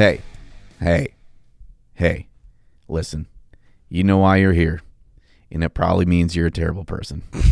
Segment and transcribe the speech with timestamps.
[0.00, 0.22] Hey,
[0.80, 1.08] hey,
[1.92, 2.28] hey,
[2.88, 3.26] listen.
[3.90, 4.80] You know why you're here,
[5.52, 7.22] and it probably means you're a terrible person.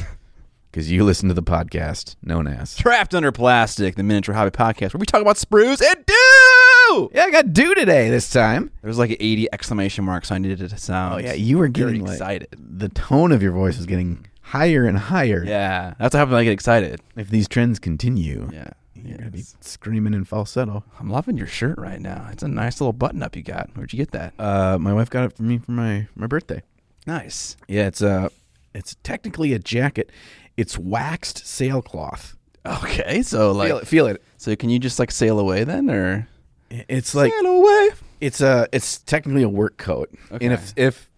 [0.70, 2.74] Because you listen to the podcast known as.
[2.74, 7.10] Trapped Under Plastic, the miniature hobby podcast where we talk about sprues and do.
[7.12, 8.70] Yeah, I got do today this time.
[8.80, 11.14] There was like 80 exclamation marks, so I needed it to sound.
[11.14, 12.48] Oh, yeah, you were very getting like, excited.
[12.52, 15.44] the tone of your voice was getting higher and higher.
[15.44, 17.00] Yeah, that's what happens when I get excited.
[17.14, 18.70] If these trends continue, Yeah.
[19.04, 20.84] You're going to be screaming in falsetto.
[20.98, 22.28] I'm loving your shirt right now.
[22.32, 23.70] It's a nice little button up you got.
[23.74, 24.34] Where'd you get that?
[24.38, 26.62] Uh, my wife got it for me for my, my birthday.
[27.06, 27.56] Nice.
[27.68, 28.30] Yeah, it's a,
[28.74, 30.10] it's technically a jacket.
[30.56, 32.36] It's waxed sailcloth.
[32.66, 34.22] Okay, so like, feel it, feel it.
[34.36, 36.28] so can you just like sail away then, or
[36.70, 37.90] It's like sail away?
[38.20, 40.10] it's a it's technically a work coat.
[40.32, 40.44] Okay.
[40.44, 41.08] And if if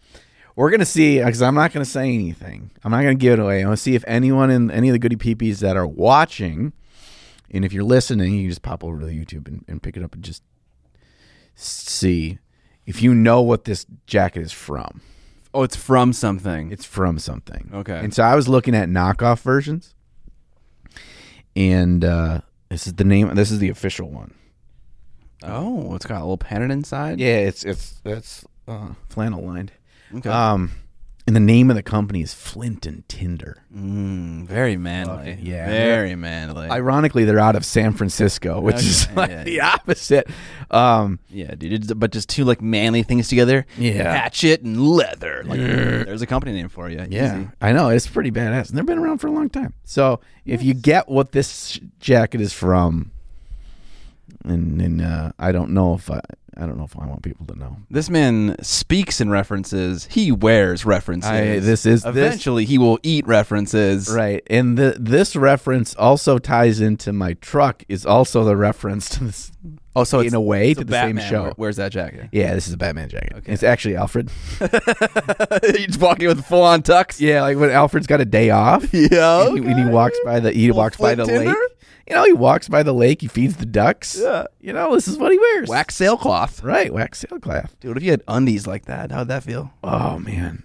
[0.55, 3.63] we're gonna see, because I'm not gonna say anything, I'm not gonna give it away.
[3.63, 6.73] I want to see if anyone in any of the goody peepees that are watching,
[7.51, 10.15] and if you're listening, you just pop over to YouTube and, and pick it up
[10.15, 10.43] and just
[11.55, 12.39] see
[12.87, 15.01] if you know what this jacket is from.
[15.53, 16.71] Oh, it's from something.
[16.71, 17.71] It's from something.
[17.75, 17.99] Okay.
[17.99, 19.95] And so I was looking at knockoff versions,
[21.57, 23.35] and uh, this is the name.
[23.35, 24.35] This is the official one.
[25.43, 27.19] oh, it's got a little pennant inside.
[27.19, 29.73] Yeah, it's it's it's uh, flannel lined.
[30.15, 30.29] Okay.
[30.29, 30.71] Um,
[31.27, 33.63] and the name of the company is Flint and Tinder.
[33.75, 35.39] Mm, very manly.
[35.41, 35.67] Yeah.
[35.69, 36.69] Very manly.
[36.69, 39.71] Ironically, they're out of San Francisco, which Okay, is like yeah, the yeah.
[39.75, 40.29] opposite.
[40.71, 41.73] Um, yeah, dude.
[41.73, 43.67] It's, but just two like manly things together.
[43.79, 44.13] Yeah.
[44.13, 45.43] Hatchet and leather.
[45.45, 47.05] Like, there's a company name for you.
[47.09, 47.49] yeah, Easy.
[47.61, 49.75] I know it's pretty badass, and they've been around for a long time.
[49.85, 53.13] So if you get what this jacket is from,
[54.45, 56.21] and, and uh, I don't know if I,
[56.57, 57.77] I don't know if I want people to know.
[57.91, 60.07] This man speaks in references.
[60.11, 61.31] He wears references.
[61.31, 64.09] I- this is- this- eventually he will eat references.
[64.11, 67.85] Right, and the this reference also ties into my truck.
[67.89, 69.53] Is also the reference to this.
[69.97, 71.53] Oh, so in it's, a way to the same show.
[71.57, 72.29] Wears that jacket?
[72.31, 73.33] Yeah, this is a Batman jacket.
[73.39, 73.53] Okay.
[73.53, 74.31] It's actually Alfred.
[75.77, 77.21] He's walking with full on tux.
[77.21, 78.85] Yeah, like when Alfred's got a day off.
[78.95, 79.47] Yeah.
[79.49, 81.57] and, he, when he walks by the he walks by the lake.
[82.11, 83.21] You know, he walks by the lake.
[83.21, 84.19] He feeds the ducks.
[84.21, 84.47] Yeah.
[84.61, 85.69] You know, this is what he wears.
[85.69, 86.63] Wax sailcloth.
[86.63, 87.79] Right, wax sailcloth.
[87.79, 89.73] Dude, if you had undies like that, how'd that feel?
[89.85, 90.65] Oh man,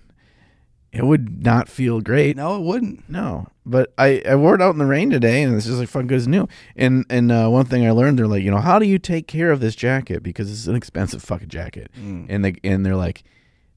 [0.92, 2.36] it would not feel great.
[2.36, 3.08] No, it wouldn't.
[3.08, 5.88] No, but I, I wore it out in the rain today, and it's just like
[5.88, 6.48] fun good as new.
[6.76, 9.28] And and uh, one thing I learned, they're like, you know, how do you take
[9.28, 11.92] care of this jacket because it's an expensive fucking jacket.
[11.96, 12.26] Mm.
[12.28, 13.24] And they and they're like,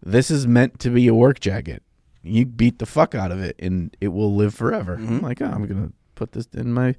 [0.03, 1.83] this is meant to be a work jacket.
[2.23, 4.97] You beat the fuck out of it, and it will live forever.
[4.97, 5.17] Mm-hmm.
[5.17, 6.95] I'm like, oh, I'm gonna put this in my,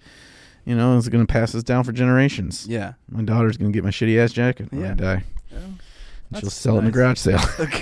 [0.65, 2.65] you know, it's gonna pass this down for generations.
[2.67, 2.93] Yeah.
[3.09, 4.93] My daughter's gonna get my shitty ass jacket when I Yeah.
[4.93, 5.23] die.
[6.31, 7.39] That's She'll sell it in the garage sale.
[7.57, 7.73] this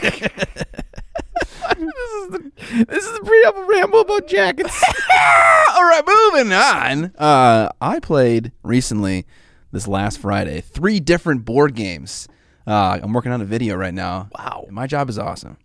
[1.77, 2.51] is the
[2.88, 4.81] this is the pre-album ramble about jackets.
[5.75, 7.05] All right, moving on.
[7.17, 9.25] Uh, I played recently,
[9.71, 12.27] this last Friday, three different board games.
[12.65, 14.29] Uh, I'm working on a video right now.
[14.38, 14.65] Wow.
[14.69, 15.57] My job is awesome.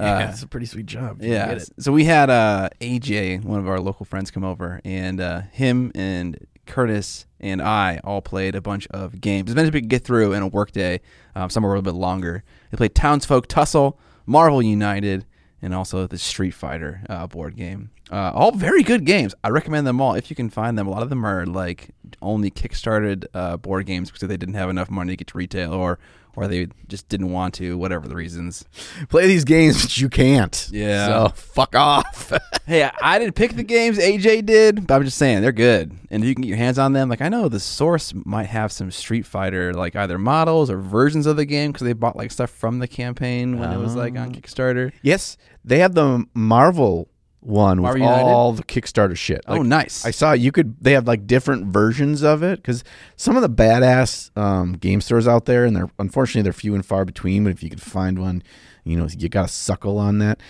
[0.00, 1.22] Uh, yeah, it's a pretty sweet job.
[1.22, 1.58] Yeah.
[1.78, 5.92] So we had uh, AJ, one of our local friends, come over, and uh, him
[5.94, 9.50] and Curtis and I all played a bunch of games.
[9.50, 11.00] As many as we could get through in a workday.
[11.34, 12.44] Um, some were a little bit longer.
[12.70, 15.26] They played Townsfolk Tussle, Marvel United,
[15.62, 17.90] and also the Street Fighter uh, board game.
[18.10, 19.34] Uh, all very good games.
[19.44, 20.86] I recommend them all if you can find them.
[20.86, 21.90] A lot of them are like
[22.20, 25.72] only kickstarted uh, board games because they didn't have enough money to get to retail,
[25.72, 25.98] or
[26.36, 28.64] or they just didn't want to, whatever the reasons.
[29.08, 30.68] Play these games, but you can't.
[30.72, 31.06] Yeah.
[31.06, 32.32] So fuck off.
[32.66, 33.98] Hey, I- I didn't pick the games.
[33.98, 35.90] AJ did, but I'm just saying they're good.
[36.08, 38.44] And if you can get your hands on them, like I know the source might
[38.46, 42.14] have some Street Fighter, like either models or versions of the game because they bought
[42.14, 44.30] like stuff from the campaign when it was like on oh.
[44.30, 44.92] Kickstarter.
[45.02, 47.08] yes, they have the Marvel
[47.40, 48.24] one with Marvel United?
[48.24, 49.42] all the Kickstarter shit.
[49.46, 50.04] oh, Like, nice.
[50.04, 50.76] I saw you could.
[50.80, 52.84] They have like different versions of it because
[53.16, 56.84] some of the badass um, game stores out there, and they're unfortunately they're few and
[56.84, 57.44] far between.
[57.44, 58.42] But if you could find one,
[58.84, 60.40] you know you got to suckle on that.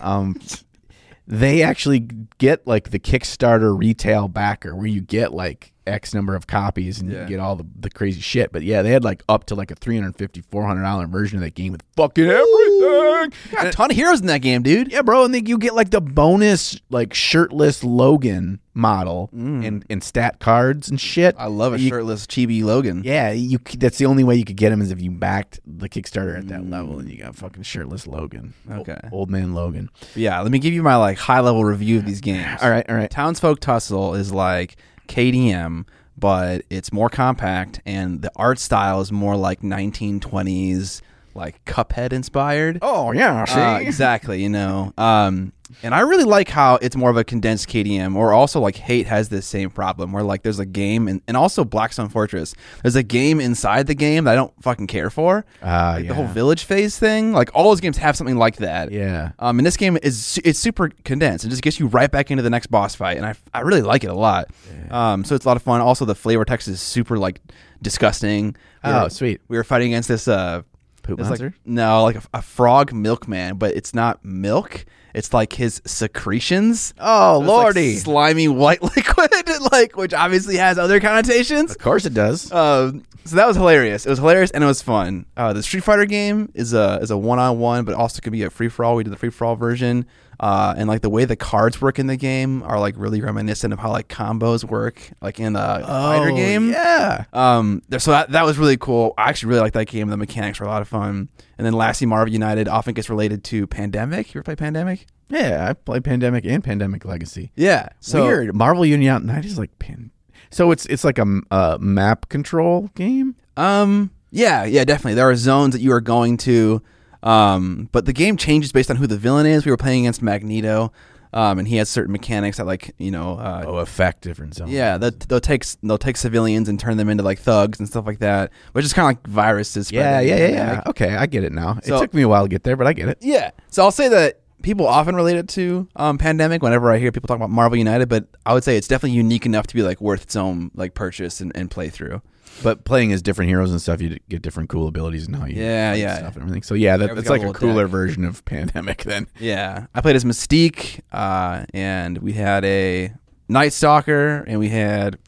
[0.00, 0.40] Um,
[1.26, 2.00] they actually
[2.38, 7.10] get like the Kickstarter retail backer, where you get like X number of copies and
[7.10, 7.22] Yeah.
[7.22, 8.52] you get all the, the crazy shit.
[8.52, 11.54] But yeah, they had like up to like a $350, 400 dollar version of that
[11.54, 13.32] game with fucking everything.
[13.52, 14.92] Got a ton of heroes in that game, dude.
[14.92, 20.04] Yeah, bro, and then you get like the bonus like shirtless Logan model and, and
[20.04, 21.34] stat cards and shit.
[21.36, 21.40] Mm.
[21.40, 23.02] I love a You- shirtless chibi Logan.
[23.04, 25.58] Yeah, you c- that's the only way you could get him is if you backed
[25.66, 26.70] the Kickstarter at that Mm.
[26.70, 28.54] level and you got fucking shirtless Logan.
[28.70, 28.98] O- Okay.
[29.10, 29.90] Old man Logan.
[30.14, 32.62] Yeah, let me give you my like high level review of these games.
[32.62, 33.10] All right, all right.
[33.10, 34.76] Townsfolk Tussle is like
[35.08, 41.00] KDM, but it's more compact, and the art style is more like 1920s,
[41.34, 42.78] like Cuphead inspired.
[42.82, 44.92] Oh yeah, Uh, exactly, you know.
[44.98, 45.52] Um,
[45.82, 49.06] and I really like how it's more of a condensed KDM, or also like Hate
[49.06, 52.96] has this same problem where like there's a game, and, and also Blackstone Fortress, there's
[52.96, 55.44] a game inside the game that I don't fucking care for.
[55.62, 56.08] Ah, Like yeah.
[56.08, 58.90] The whole village phase thing, like all those games have something like that.
[58.92, 59.32] yeah.
[59.38, 62.42] Um, and this game is it's super condensed and just gets you right back into
[62.42, 64.48] the next boss fight, and I, I really like it a lot.
[64.90, 65.82] Um, so it's a lot of fun.
[65.82, 67.42] Also, the flavor text is super like
[67.82, 68.56] disgusting.
[68.84, 69.40] We Oh, were- sweet.
[69.48, 70.62] We were fighting against this uh,
[71.08, 74.84] Poop it's like no, like a, a frog milkman, but it's not milk.
[75.14, 76.92] It's like his secretions.
[76.98, 77.96] Oh It's like lordy!
[77.96, 79.30] slimy white liquid,
[79.72, 81.70] like which obviously has other connotations.
[81.70, 82.52] of course it does.
[82.52, 84.04] Um, so that was hilarious.
[84.04, 85.24] It was hilarious and it was fun.
[85.36, 88.32] Uh, the Street Fighter game is a is a one on one, but also could
[88.32, 88.96] be a free for all.
[88.96, 90.04] We did the free for all version,
[90.40, 93.72] uh, and like the way the cards work in the game are like really reminiscent
[93.72, 96.68] of how like combos work, like in the fighter game.
[96.68, 97.24] Oh, Yeah.
[97.32, 99.14] Um, there- so that, that was really cool.
[99.18, 100.08] I actually really like that game.
[100.08, 101.28] The mechanics were a lot of fun.
[101.58, 104.32] And then lastly, Marvel United often gets related to Pandemic.
[104.32, 105.06] You ever play Pandemic?
[105.28, 107.50] Yeah, I played Pandemic and Pandemic Legacy.
[107.56, 107.88] Yeah.
[108.00, 108.54] So Weird.
[108.54, 110.10] Marvel United is like pan.
[110.50, 113.34] So it's it's like a map control game.
[113.56, 114.10] Um.
[114.30, 114.64] Yeah.
[114.64, 114.84] Yeah.
[114.84, 115.14] Definitely.
[115.14, 116.80] There are zones that you are going to.
[117.22, 117.88] Um.
[117.92, 119.64] But the game changes based on who the villain is.
[119.64, 120.92] We were playing against Magneto.
[121.32, 121.58] Um.
[121.58, 123.38] And he has certain mechanics that, like, you know.
[123.38, 124.70] Uh, Oh, affect different zones.
[124.70, 128.06] Yeah, they'll, they'll take they'll take civilians and turn them into like thugs and stuff
[128.06, 129.92] like that, which is kind of like viruses.
[129.92, 130.82] Yeah, yeah, yeah, yeah.
[130.86, 131.78] Okay, I get it now.
[131.82, 133.18] So- it took me a while to get there, but I get it.
[133.20, 133.50] Yeah.
[133.68, 137.28] So I'll say that people often relate it to um, pandemic whenever I hear people
[137.28, 140.00] talk about Marvel United, but I would say it's definitely unique enough to be like
[140.00, 142.22] worth its own like purchase and, and playthrough.
[142.62, 145.56] But playing as different heroes and stuff, you get different cool abilities and how you
[145.62, 146.18] Yeah, yeah.
[146.18, 146.62] stuff and everything.
[146.62, 147.90] So yeah, that, that's a like a cooler deck.
[147.92, 149.04] version of Pandemic.
[149.04, 149.86] Then Yeah.
[149.94, 153.12] I played as Mystique, uh, and we had a
[153.48, 155.18] Night Stalker, and we had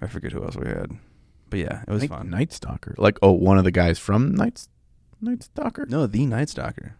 [0.00, 0.92] I forget who else we had,
[1.50, 2.30] but yeah, it was fun.
[2.30, 4.68] Night Stalker, like oh, one of the guys from Night
[5.20, 5.86] Night Stalker.
[5.88, 6.94] No, the Night Stalker.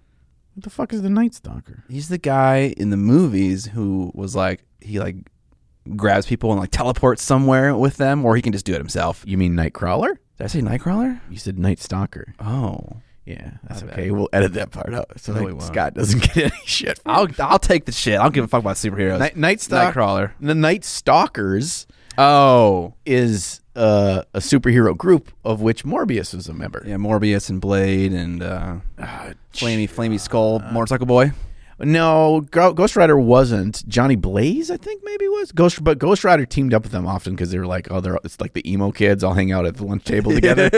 [0.54, 1.84] What the fuck is the Night Stalker?
[1.88, 5.16] He's the guy in the movies who was like he like
[5.96, 9.22] grabs people and like teleports somewhere with them, or he can just do it himself.
[9.26, 10.16] You mean Nightcrawler?
[10.38, 11.20] Did I say Nightcrawler?
[11.30, 12.34] You said Night Stalker.
[12.40, 12.98] Oh.
[13.24, 13.98] Yeah, that's My bad.
[13.98, 14.10] okay.
[14.10, 15.62] We'll edit that part out so No, that.
[15.62, 16.98] Scott doesn't get any shit.
[17.00, 17.28] from I'll.
[17.40, 18.18] I'll take the shit.
[18.18, 19.18] I don't give a fuck about superheroes.
[19.18, 20.00] Night, Night Stalker.
[20.00, 20.30] Nightcrawler.
[20.40, 21.86] The Night Stalkers
[22.16, 22.94] Oh.
[23.04, 26.82] is uh, a superhero group of which Morbius is a member.
[26.86, 31.32] Yeah, Morbius and Blade and uh Uh, Flamey Flamey Skull, Motorcycle Boy.
[31.80, 33.86] No, Ghost Rider wasn't.
[33.88, 37.34] Johnny Blaze, I think maybe was Ghost, but Ghost Rider teamed up with them often
[37.34, 39.76] because they were like, oh, they're it's like the emo kids all hang out at
[39.76, 40.68] the lunch table together.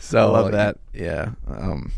[0.00, 0.78] so I love like, that.
[0.92, 1.30] Yeah.
[1.48, 1.92] Um,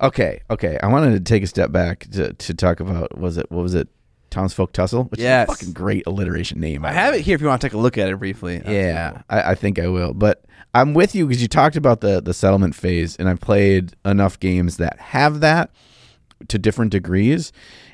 [0.00, 0.42] okay.
[0.50, 0.78] Okay.
[0.82, 3.74] I wanted to take a step back to to talk about was it what was
[3.74, 3.88] it
[4.30, 5.04] Townsfolk Tussle?
[5.04, 5.48] Which Yes.
[5.48, 6.84] is a fucking great alliteration name.
[6.84, 8.60] I have it here if you want to take a look at it briefly.
[8.66, 10.14] Yeah, I, I think I will.
[10.14, 10.44] But
[10.76, 14.38] I'm with you because you talked about the the settlement phase, and I've played enough
[14.38, 15.70] games that have that
[16.48, 17.50] to different degrees.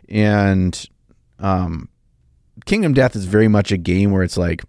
[0.08, 0.84] And
[1.38, 1.88] um,
[2.67, 4.64] Kingdom Death is very much a game where it's like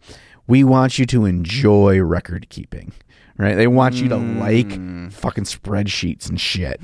[0.45, 2.93] we want you to enjoy record keeping,
[3.37, 3.55] right?
[3.55, 4.69] They want you to like
[5.11, 6.79] fucking spreadsheets and shit,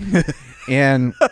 [0.68, 1.14] and.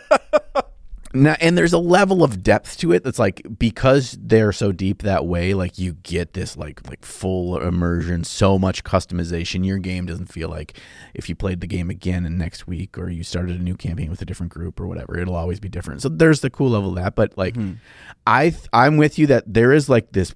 [1.14, 5.02] Now, and there's a level of depth to it that's like because they're so deep
[5.02, 9.64] that way, like you get this like like full immersion, so much customization.
[9.64, 10.78] Your game doesn't feel like
[11.14, 14.10] if you played the game again and next week or you started a new campaign
[14.10, 16.02] with a different group or whatever, it'll always be different.
[16.02, 17.14] So there's the cool level of that.
[17.14, 17.74] But like mm-hmm.
[18.26, 20.34] I th- I'm with you that there is like this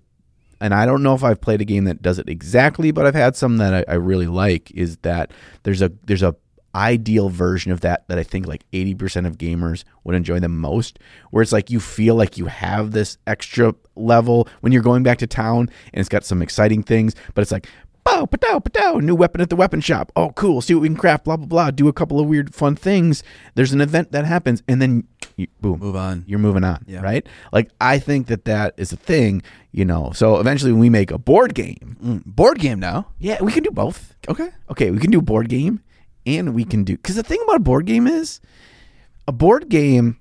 [0.62, 3.16] and I don't know if I've played a game that does it exactly, but I've
[3.16, 4.70] had some that I, I really like.
[4.70, 5.32] Is that
[5.64, 6.36] there's a there's a
[6.74, 10.98] ideal version of that that I think like 80% of gamers would enjoy the most,
[11.30, 15.18] where it's like you feel like you have this extra level when you're going back
[15.18, 17.66] to town and it's got some exciting things, but it's like
[18.04, 20.10] Pow, pow, pow, new weapon at the weapon shop.
[20.16, 20.60] Oh, cool.
[20.60, 21.70] See what we can craft, blah, blah, blah.
[21.70, 23.22] Do a couple of weird, fun things.
[23.54, 25.04] There's an event that happens, and then
[25.36, 26.24] you, boom, Move on.
[26.26, 27.00] you're moving on, Yeah.
[27.00, 27.24] right?
[27.52, 30.10] Like I think that that is a thing, you know.
[30.16, 33.06] So eventually, when we make a board game, Mm, board game now.
[33.20, 34.16] yeah, we can do both.
[34.28, 34.48] Okay.
[34.68, 35.78] Okay, we can do board game,
[36.26, 38.40] and we can do because the thing about a board game is
[39.28, 40.18] a board game.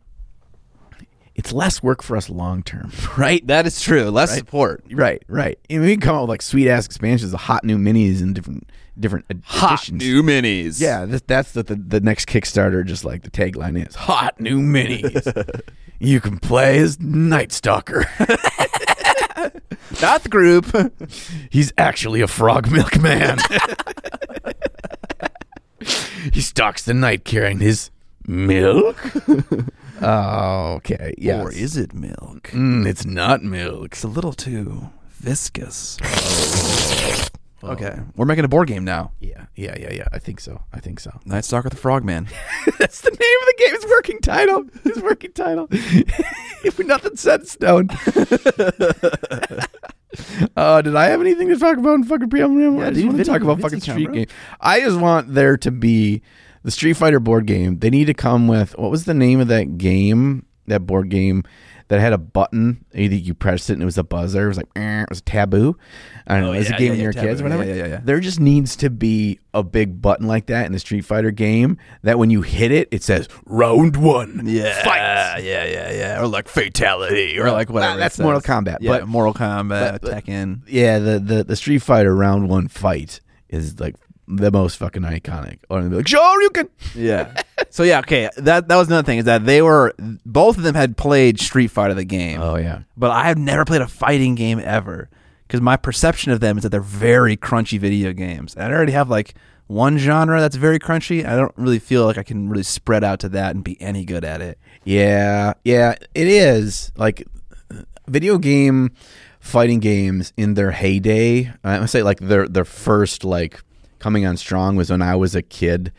[1.33, 3.45] It's less work for us long term, right?
[3.47, 4.09] That is true.
[4.09, 4.39] Less Right.
[4.39, 4.83] support.
[4.91, 5.57] Right, right.
[5.69, 8.35] And we can come out with like sweet ass expansions, of hot new minis and
[8.35, 10.03] different different ad- additions.
[10.03, 10.81] minis.
[10.81, 12.85] Yeah, this, that's the, the the next Kickstarter.
[12.85, 15.61] Just like the tagline is, "Hot new minis."
[15.99, 18.05] you can play as Night Stalker.
[20.01, 20.65] Not the group.
[21.49, 23.37] He's actually a frog milkman.
[26.33, 27.89] he stalks the night carrying his
[28.27, 28.97] milk.
[30.01, 31.13] oh, okay.
[31.17, 31.41] Yeah.
[31.41, 32.49] Or is it milk?
[32.51, 33.93] Mm, it's not milk.
[33.93, 35.97] It's a little too viscous.
[37.63, 37.99] okay.
[38.15, 39.11] We're making a board game now.
[39.19, 39.45] Yeah.
[39.55, 40.07] yeah, yeah, yeah.
[40.11, 40.61] I think so.
[40.73, 41.19] I think so.
[41.25, 42.27] Night Stalker the Frogman.
[42.79, 43.75] That's the name of the game.
[43.75, 44.65] It's working title.
[44.85, 45.67] It's working title.
[45.71, 47.89] if nothing set in stone.
[50.55, 52.59] Uh, did I have anything to talk about in fucking preamble?
[52.79, 54.27] Yeah, I just want to talk about fucking street game.
[54.59, 56.21] I just want there to be
[56.63, 57.79] the Street Fighter board game.
[57.79, 60.45] They need to come with what was the name of that game?
[60.67, 61.43] That board game
[61.91, 62.85] that had a button.
[62.95, 64.45] Either you pressed it and it was a buzzer.
[64.45, 65.75] It was like it was taboo.
[66.25, 66.49] I don't know.
[66.51, 67.65] Oh, it was yeah, a game yeah, when you yeah, were kids or whatever.
[67.65, 67.99] Yeah, yeah, yeah.
[68.01, 71.77] There just needs to be a big button like that in the Street Fighter game
[72.03, 74.43] that when you hit it, it says round one.
[74.45, 75.43] Yeah, Fight.
[75.43, 76.21] yeah, yeah, yeah.
[76.21, 77.97] Or like fatality, or like whatever.
[77.99, 78.17] that's.
[78.19, 80.61] Mortal Kombat, Yeah, but- Mortal Kombat, but- but- Tekken.
[80.67, 83.19] Yeah, the, the the Street Fighter round one fight
[83.49, 83.95] is like
[84.27, 85.59] the most fucking iconic.
[85.69, 86.69] Or they'll be like, sure you can.
[86.95, 87.41] Yeah.
[87.69, 88.29] so yeah, okay.
[88.37, 89.93] That that was another thing is that they were
[90.25, 92.81] both of them had played Street Fighter the game, Oh yeah.
[92.97, 95.09] but I have never played a fighting game ever
[95.47, 98.55] because my perception of them is that they're very crunchy video games.
[98.55, 99.33] And I already have like
[99.67, 101.25] one genre that's very crunchy.
[101.25, 104.03] I don't really feel like I can really spread out to that and be any
[104.05, 104.57] good at it.
[104.83, 107.27] Yeah, yeah, it is like
[108.07, 108.91] video game
[109.39, 111.51] fighting games in their heyday.
[111.63, 113.61] I would say like their their first like
[114.01, 115.91] coming on strong was when I was a kid.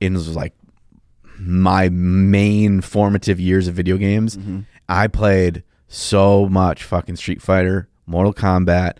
[0.00, 0.52] It was like
[1.38, 4.36] my main formative years of video games.
[4.88, 8.94] I played so much fucking Street Fighter, Mortal Kombat,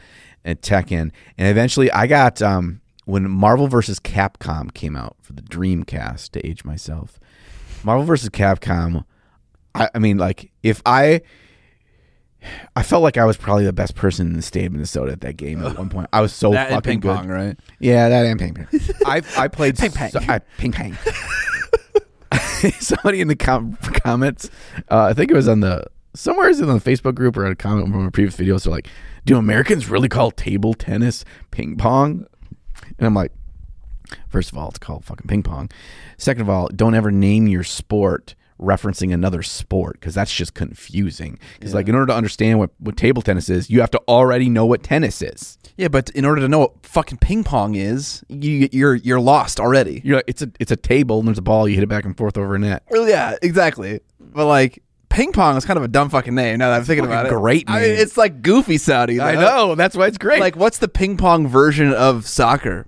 [0.44, 3.98] and Tekken, and eventually I got um when Marvel vs.
[4.00, 6.30] Capcom came out for the Dreamcast.
[6.30, 7.18] To age myself,
[7.82, 8.30] Marvel vs.
[8.30, 9.04] Capcom.
[9.74, 11.22] I, I mean, like if I.
[12.76, 15.20] I felt like I was probably the best person in the state of Minnesota at
[15.22, 16.08] that game at one point.
[16.12, 17.16] I was so that and fucking ping good.
[17.16, 17.58] pong, right?
[17.80, 18.66] Yeah, that and ping pong.
[19.06, 20.10] I I played Ping pong.
[20.10, 20.96] so- I, ping pong.
[22.80, 24.50] Somebody in the com- comments,
[24.90, 27.46] uh, I think it was on the somewhere is it on the Facebook group or
[27.46, 28.58] a comment from a previous video.
[28.58, 28.88] So like,
[29.24, 32.26] do Americans really call table tennis ping pong?
[32.98, 33.32] And I'm like,
[34.28, 35.70] first of all, it's called fucking ping pong.
[36.16, 41.38] Second of all, don't ever name your sport referencing another sport because that's just confusing.
[41.58, 44.48] Because like in order to understand what, what table tennis is, you have to already
[44.48, 45.58] know what tennis is.
[45.76, 49.60] Yeah, but in order to know what fucking ping pong is, you you're you're lost
[49.60, 50.02] already.
[50.04, 51.68] You're like, it's a it's a table and there's a ball.
[51.68, 52.82] You hit it back and forth over a net.
[52.90, 54.00] Well, yeah, exactly.
[54.18, 56.58] But like ping pong is kind of a dumb fucking name.
[56.58, 59.20] Now that I'm thinking about it, great I mean, it's like goofy sounding.
[59.20, 60.40] I know that's why it's great.
[60.40, 62.86] Like, what's the ping pong version of soccer?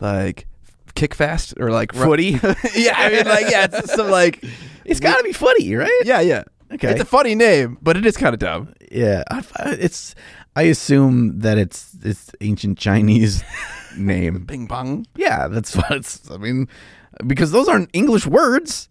[0.00, 0.46] Like
[0.94, 2.30] kick fast or like footy.
[2.74, 4.42] yeah, I mean, like yeah, it's some like
[4.84, 5.90] it's got to be footy, right?
[6.04, 6.44] yeah, yeah.
[6.72, 6.90] Okay.
[6.90, 8.74] It's a funny name, but it is kind of dumb.
[8.92, 9.22] yeah.
[9.30, 10.14] I, I- it's.
[10.56, 13.44] I assume that it's it's ancient Chinese
[13.96, 14.44] name.
[14.46, 15.06] Ping pong.
[15.14, 16.28] Yeah, that's what it's.
[16.30, 16.66] I mean,
[17.26, 18.88] because those aren't English words.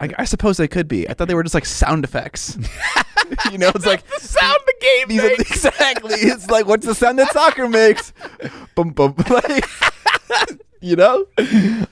[0.00, 1.08] I, I suppose they could be.
[1.08, 2.56] I thought they were just like sound effects.
[3.52, 6.14] you know, it's like the sound the game These are, exactly.
[6.14, 8.12] It's like what's the sound that soccer makes?
[8.74, 9.14] Bum bum.
[9.28, 9.64] Like,
[10.88, 11.26] you know?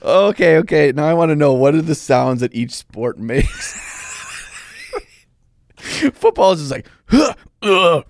[0.03, 0.91] Okay, okay.
[0.91, 3.73] Now I want to know what are the sounds that each sport makes.
[6.13, 7.33] Football is just like, huh,
[7.63, 8.05] ugh.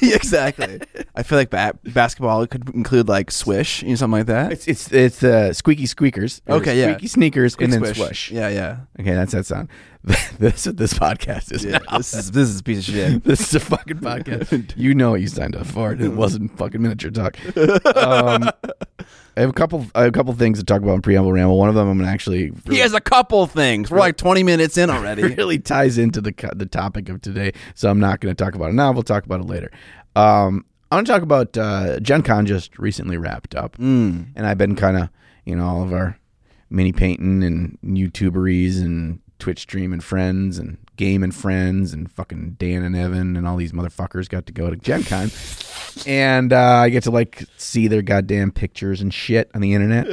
[0.00, 0.80] exactly.
[1.16, 4.52] I feel like ba- basketball could include like swish, you know, something like that.
[4.52, 6.40] it's it's it's uh, squeaky squeakers.
[6.48, 6.92] Okay, yeah.
[6.92, 7.96] squeaky sneakers, and then Swish.
[7.96, 8.30] swish.
[8.30, 8.78] Yeah, yeah.
[9.00, 9.68] Okay, that's that sound.
[10.38, 11.64] this what this podcast is.
[11.64, 11.98] yeah now.
[11.98, 13.24] this is this is a piece of shit.
[13.30, 14.74] this is a fucking podcast.
[14.76, 15.92] You know what you signed up for.
[15.92, 17.36] It wasn't fucking miniature talk.
[17.96, 18.48] Um,
[19.36, 19.86] I have a couple.
[19.94, 21.58] I have a couple things to talk about in preamble ramble.
[21.58, 23.90] One of them I'm gonna actually He has a couple things.
[23.90, 25.22] We're like 20 minutes in already.
[25.34, 28.70] really ties into the the topic of today, so I'm not going to talk about
[28.70, 28.92] it now.
[28.92, 29.70] We'll talk about it later.
[30.16, 34.28] Um, I want to talk about uh, Gen Con just recently wrapped up, Mm.
[34.34, 35.08] and I've been kind of
[35.44, 36.18] you know all of our
[36.70, 42.56] mini painting and YouTuberies and Twitch stream and friends and game and friends and fucking
[42.58, 45.30] Dan and Evan and all these motherfuckers got to go to Gen Con.
[46.06, 50.06] And uh, I get to like see their goddamn pictures and shit on the internet.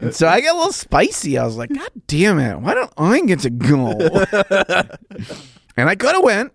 [0.00, 1.38] and so I got a little spicy.
[1.38, 3.90] I was like, God damn it, why don't I get to go?
[5.76, 6.52] and I could have went.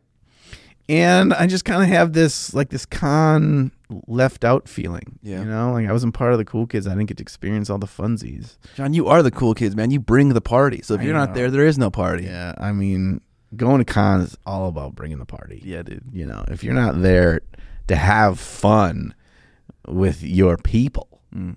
[0.89, 3.71] And I just kind of have this like this con
[4.07, 5.19] left out feeling.
[5.21, 5.41] Yeah.
[5.41, 6.87] You know, like I wasn't part of the cool kids.
[6.87, 8.57] I didn't get to experience all the funsies.
[8.75, 9.91] John, you are the cool kids, man.
[9.91, 10.81] You bring the party.
[10.81, 12.23] So if I you're not there, there is no party.
[12.23, 13.21] Yeah, I mean,
[13.55, 15.61] going to cons is all about bringing the party.
[15.63, 16.03] Yeah, dude.
[16.11, 17.41] You know, if you're not there
[17.87, 19.13] to have fun
[19.87, 21.55] with your people, mm.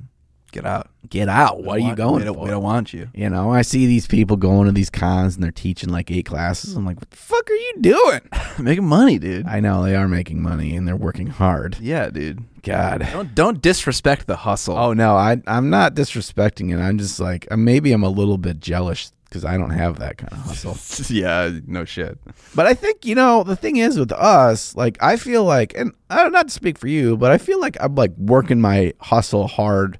[0.52, 0.90] Get out.
[1.09, 1.62] get out.
[1.62, 2.44] What are you going we don't, for?
[2.44, 3.09] We don't want you.
[3.14, 6.26] You know, I see these people going to these cons and they're teaching like eight
[6.26, 6.76] classes.
[6.76, 8.21] I'm like, what the fuck are you doing?
[8.59, 9.47] Making money, dude.
[9.47, 11.78] I know they are making money and they're working hard.
[11.80, 12.44] yeah, dude.
[12.62, 13.09] God.
[13.11, 14.76] Don't don't disrespect the hustle.
[14.76, 16.80] Oh no, I I'm not disrespecting it.
[16.80, 20.18] I'm just like uh, maybe I'm a little bit jealous because I don't have that
[20.18, 20.76] kind of hustle.
[21.16, 22.18] yeah, no shit.
[22.54, 25.92] But I think you know the thing is with us, like I feel like, and
[26.11, 28.92] I don't not to speak for you, but I feel like I'm like working my
[29.00, 29.99] hustle hard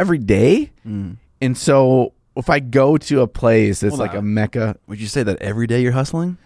[0.00, 0.72] every day.
[0.86, 1.16] Mm.
[1.40, 5.06] And so if I go to a place that's Hold like a mecca Would you
[5.06, 6.38] say that every day you're hustling?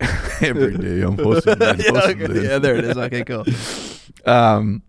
[0.40, 2.42] every day, I'm this, yeah, okay.
[2.42, 2.96] yeah, there it is.
[2.96, 3.44] Okay, cool.
[4.26, 4.82] Um,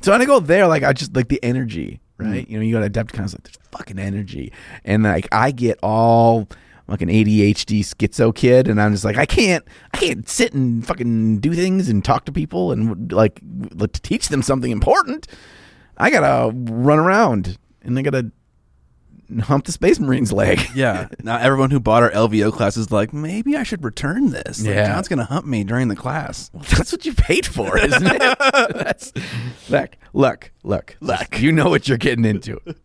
[0.00, 2.46] so when I go there, like I just like the energy, right?
[2.46, 2.50] Mm.
[2.50, 4.52] You know, you go to Adepticon, like there's fucking energy,
[4.84, 6.48] and like I get all
[6.86, 10.86] like an ADHD schizo kid, and I'm just like I can't, I can't sit and
[10.86, 13.40] fucking do things and talk to people and like
[13.74, 15.26] like, to teach them something important.
[15.96, 18.32] I gotta run around and I gotta
[19.42, 20.58] hump the Space Marine's leg.
[20.74, 21.08] Yeah.
[21.22, 24.60] Now everyone who bought our LVO class is like, maybe I should return this.
[24.64, 24.86] Like, Yeah.
[24.94, 26.50] John's gonna hump me during the class.
[26.76, 28.18] That's what you paid for, isn't it?
[28.74, 29.12] That's
[29.68, 31.40] look, look, look, look.
[31.40, 32.76] You know what you're getting into, and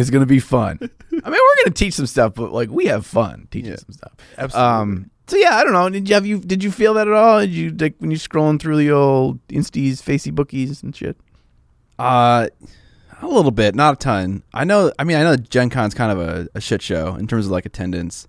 [0.00, 0.78] it's gonna be fun.
[0.80, 0.84] I
[1.14, 3.76] mean, we're gonna teach some stuff, but like we have fun teaching Yeah.
[3.76, 4.12] some stuff.
[4.38, 4.68] Absolutely.
[4.70, 5.10] Um.
[5.28, 5.88] So yeah, I don't know.
[5.90, 7.40] Did you have you did you feel that at all?
[7.40, 11.16] Did you like when you're scrolling through the old Insties, Facey bookies and shit?
[11.98, 12.48] Uh,
[13.22, 14.42] a little bit, not a ton.
[14.52, 14.92] I know.
[14.98, 17.52] I mean, I know Gen Con's kind of a, a shit show in terms of
[17.52, 18.28] like attendance,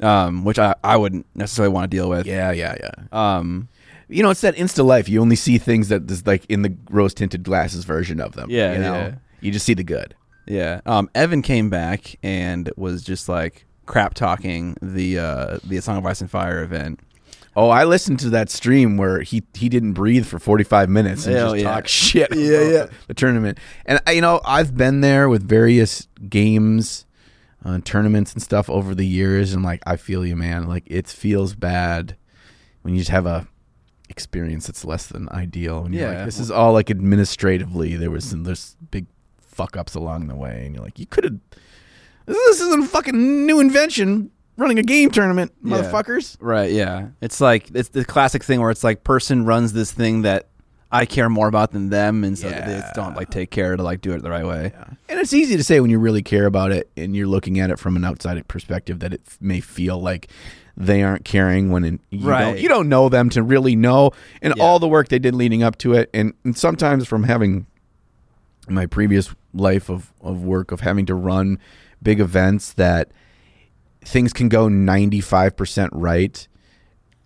[0.00, 2.26] um, which I, I wouldn't necessarily want to deal with.
[2.26, 2.90] Yeah, yeah, yeah.
[3.36, 3.68] Um,
[4.08, 5.08] You know, it's that Insta life.
[5.08, 8.50] You only see things that is like in the rose tinted glasses version of them.
[8.50, 8.94] Yeah, you know?
[8.94, 9.14] yeah.
[9.40, 10.14] You just see the good.
[10.46, 10.80] yeah.
[10.86, 16.04] Um, Evan came back and was just like crap talking the uh the Song of
[16.06, 17.00] Ice and Fire event.
[17.58, 21.34] Oh, I listened to that stream where he he didn't breathe for 45 minutes and
[21.34, 21.70] Hell just yeah.
[21.72, 22.34] talk shit.
[22.36, 22.86] Yeah, about yeah.
[23.06, 23.58] The tournament.
[23.86, 27.06] And you know, I've been there with various games,
[27.64, 30.68] uh, tournaments and stuff over the years and like I feel you, man.
[30.68, 32.16] Like it feels bad
[32.82, 33.48] when you just have a
[34.10, 36.18] experience that's less than ideal and you're Yeah.
[36.18, 39.06] like this is all like administratively there was some there's big
[39.40, 41.38] fuck ups along the way and you're like you could have
[42.26, 45.76] this isn't a fucking new invention running a game tournament, Yeah.
[45.82, 46.36] motherfuckers.
[46.40, 46.70] Right.
[46.72, 47.08] Yeah.
[47.20, 50.48] It's like it's the classic thing where it's like person runs this thing that
[50.90, 52.80] I care more about than them, and so they Yeah.
[52.80, 54.72] just don't like take care to like do it the right way.
[55.08, 57.70] And it's easy to say when you really care about it and you're looking at
[57.70, 60.28] it from an outside perspective that it f- may feel like
[60.76, 62.44] they aren't caring when in, you, Right.
[62.44, 64.62] don't, you don't know them to really know and Yeah.
[64.62, 66.08] all the work they did leading up to it.
[66.14, 67.66] And, and sometimes from having
[68.68, 71.58] my previous life of, of work of having to run
[72.02, 73.10] big events that
[74.06, 76.46] things can go 95% right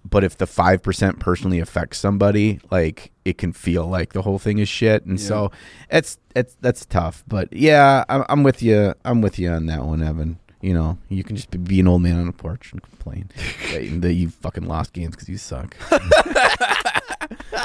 [0.03, 4.59] but if the 5% personally affects somebody like it can feel like the whole thing
[4.59, 5.27] is shit and Yeah.
[5.27, 5.53] so
[5.91, 9.85] it's it's that's tough but yeah I'm, I'm with you i'm with you on that
[9.85, 12.83] one evan you know you can just be, an old man on a porch and
[12.83, 13.29] complain
[13.73, 15.77] that, you- that you fucking lost games because you suck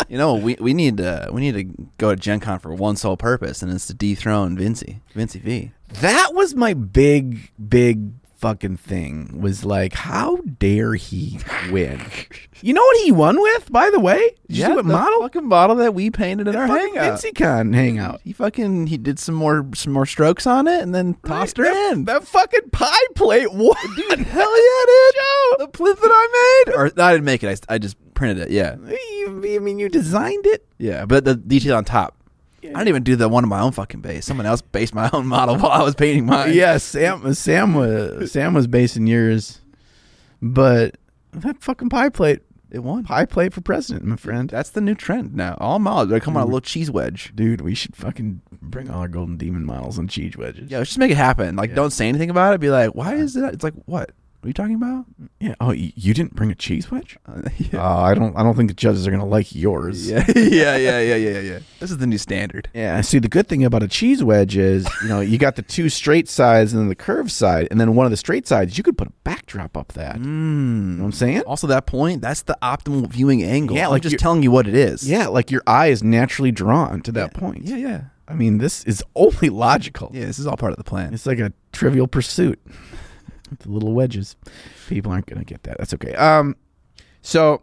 [0.09, 1.63] You know, we we need to we need to
[1.97, 5.71] go to Gen Con for one sole purpose, and it's to dethrone Vinci, Vinci V.
[6.01, 8.11] that was my big big
[8.45, 11.39] fucking thing was like how dare he
[11.71, 11.99] win
[12.61, 15.49] you know what he won with by the way Did you see what model fucking
[15.49, 17.19] bottle that we painted in our hangout.
[17.19, 21.15] VinciCon hangout He fucking he did some more some more strokes on it, and then
[21.25, 22.05] tossed her that, in.
[22.05, 23.51] That fucking pie plate.
[23.51, 23.77] What?
[23.95, 25.15] Dude, hell yeah, dude!
[25.15, 25.55] Show.
[25.65, 27.65] The plinth that I made, or I didn't make it.
[27.69, 28.51] I, I just printed it.
[28.51, 30.65] Yeah, You, I mean, you designed it.
[30.77, 31.05] yeah.
[31.05, 32.15] But the detail on top,
[32.69, 34.25] I didn't even do the one on my own fucking base.
[34.25, 36.53] Someone else based my own model while I was painting mine.
[36.53, 37.33] Yeah, Sam.
[37.33, 39.61] Sam was Sam was basing yours,
[40.41, 40.95] but
[41.33, 42.39] that fucking pie plate.
[42.71, 43.03] it won.
[43.03, 44.49] Pie plate for president, my friend.
[44.49, 45.57] That's the new trend now.
[45.59, 47.31] All models they come on a little cheese wedge.
[47.35, 50.69] Dude, we should fucking bring all our golden demon models on cheese wedges.
[50.71, 51.55] Yeah, let's just make it happen.
[51.55, 51.75] Like, Yeah.
[51.75, 52.59] don't say anything about it.
[52.61, 53.53] Be like, why is that?
[53.53, 54.11] It's like, what?
[54.41, 55.05] What are you talking about?
[55.39, 55.55] Yeah.
[55.59, 57.17] Oh, you, you didn't bring a cheese wedge?
[57.27, 57.83] Uh, Oh, yeah.
[57.83, 58.35] I don't.
[58.37, 60.09] I don't think the judges are gonna like yours.
[60.09, 61.59] yeah, yeah, yeah, yeah, yeah, yeah.
[61.79, 62.69] This is the new standard.
[62.73, 63.01] Yeah.
[63.01, 65.89] See, the good thing about a cheese wedge is, you know, you got the two
[65.89, 68.83] straight sides and then the curved side, and then one of the straight sides, you
[68.83, 70.17] could put a backdrop up that.
[70.17, 71.41] You know what I'm saying?
[71.41, 73.75] Also, that point, that's the optimal viewing angle.
[73.75, 75.09] Yeah, I'm like just telling you what it is.
[75.09, 77.39] Yeah, like your eye is naturally drawn to that Yeah.
[77.39, 77.63] point.
[77.63, 78.01] Yeah, yeah.
[78.27, 80.11] I mean, this is only logical.
[80.13, 81.13] Yeah, this is all part of the plan.
[81.13, 82.59] It's like a trivial pursuit.
[83.59, 84.35] The little wedges.
[84.87, 85.77] People aren't going to get that.
[85.77, 86.13] That's okay.
[86.15, 86.55] Um,
[87.21, 87.61] so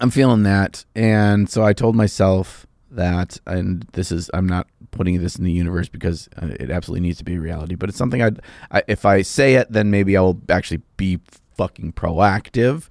[0.00, 5.20] I'm feeling that, and so I told myself that, and this is I'm not putting
[5.20, 8.22] this in the universe because uh, it absolutely needs to be reality, but it's something
[8.22, 11.20] I'd, I if I say it, then maybe I will actually be
[11.56, 12.88] fucking proactive.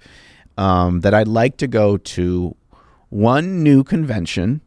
[0.56, 2.54] Um, that I'd like to go to
[3.08, 4.60] one new convention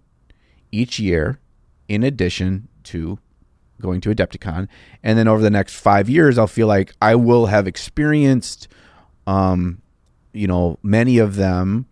[0.70, 1.40] each year,
[1.88, 3.20] in addition to
[3.82, 4.68] going to Adepticon,
[5.04, 8.68] and then over the next five years, I'll feel like I will have experienced,
[9.26, 9.82] um,
[10.34, 11.86] you know, many of them,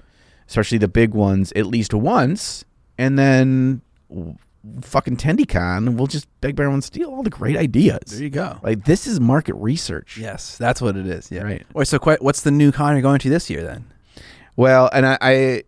[0.48, 2.66] especially the big ones, at least once,
[2.98, 3.82] and then
[4.82, 8.00] fucking TendyCon we'll just beg, borrow, and steal all the great ideas.
[8.08, 8.60] There you go.
[8.64, 10.18] Like this is market research.
[10.18, 11.32] Yes, that's what it is.
[11.32, 11.44] Yeah.
[11.44, 11.66] Right.
[11.74, 13.86] Wait, so quite, what's the new con you're going to this year then?
[14.56, 15.64] Well, and I, I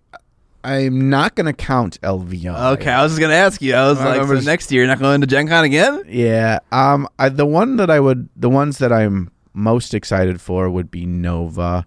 [0.68, 2.74] I'm not going to count LVO.
[2.74, 3.74] Okay, I was just gonna ask you.
[3.74, 6.04] I was I like, so next year you're not going to Gen Con again?
[6.08, 6.60] Yeah.
[6.74, 7.08] Um.
[7.18, 11.06] I, the one that I would, the ones that I'm most excited for would be
[11.06, 11.86] Nova.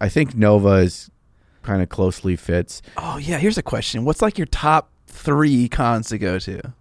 [0.00, 1.10] I- think Nova is
[1.62, 2.82] kind of closely fits.
[2.98, 3.38] Oh yeah.
[3.38, 4.04] Here's a question.
[4.04, 6.74] What's like your top three cons to go to?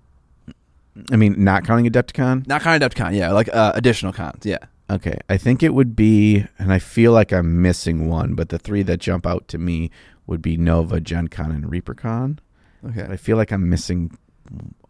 [1.11, 2.45] I mean, not counting Adepticon.
[2.47, 4.59] Not kind Adepticon, yeah, like uh, additional cons, yeah.
[4.89, 5.17] Okay.
[5.29, 8.83] I think it would be, and I feel like I'm missing one, but the three
[8.83, 9.89] that jump out to me
[10.27, 12.39] would be Nova, Gen Con, and ReaperCon.
[12.83, 14.15] But I feel like I'm missing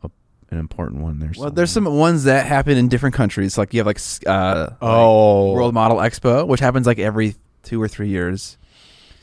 [0.04, 0.10] a,
[0.52, 1.32] an important one there.
[1.38, 3.58] Well, there's some ones that happen in different countries.
[3.58, 5.46] Like you have like uh, Oh.
[5.48, 8.58] like World Model Expo, which happens like every two or three years,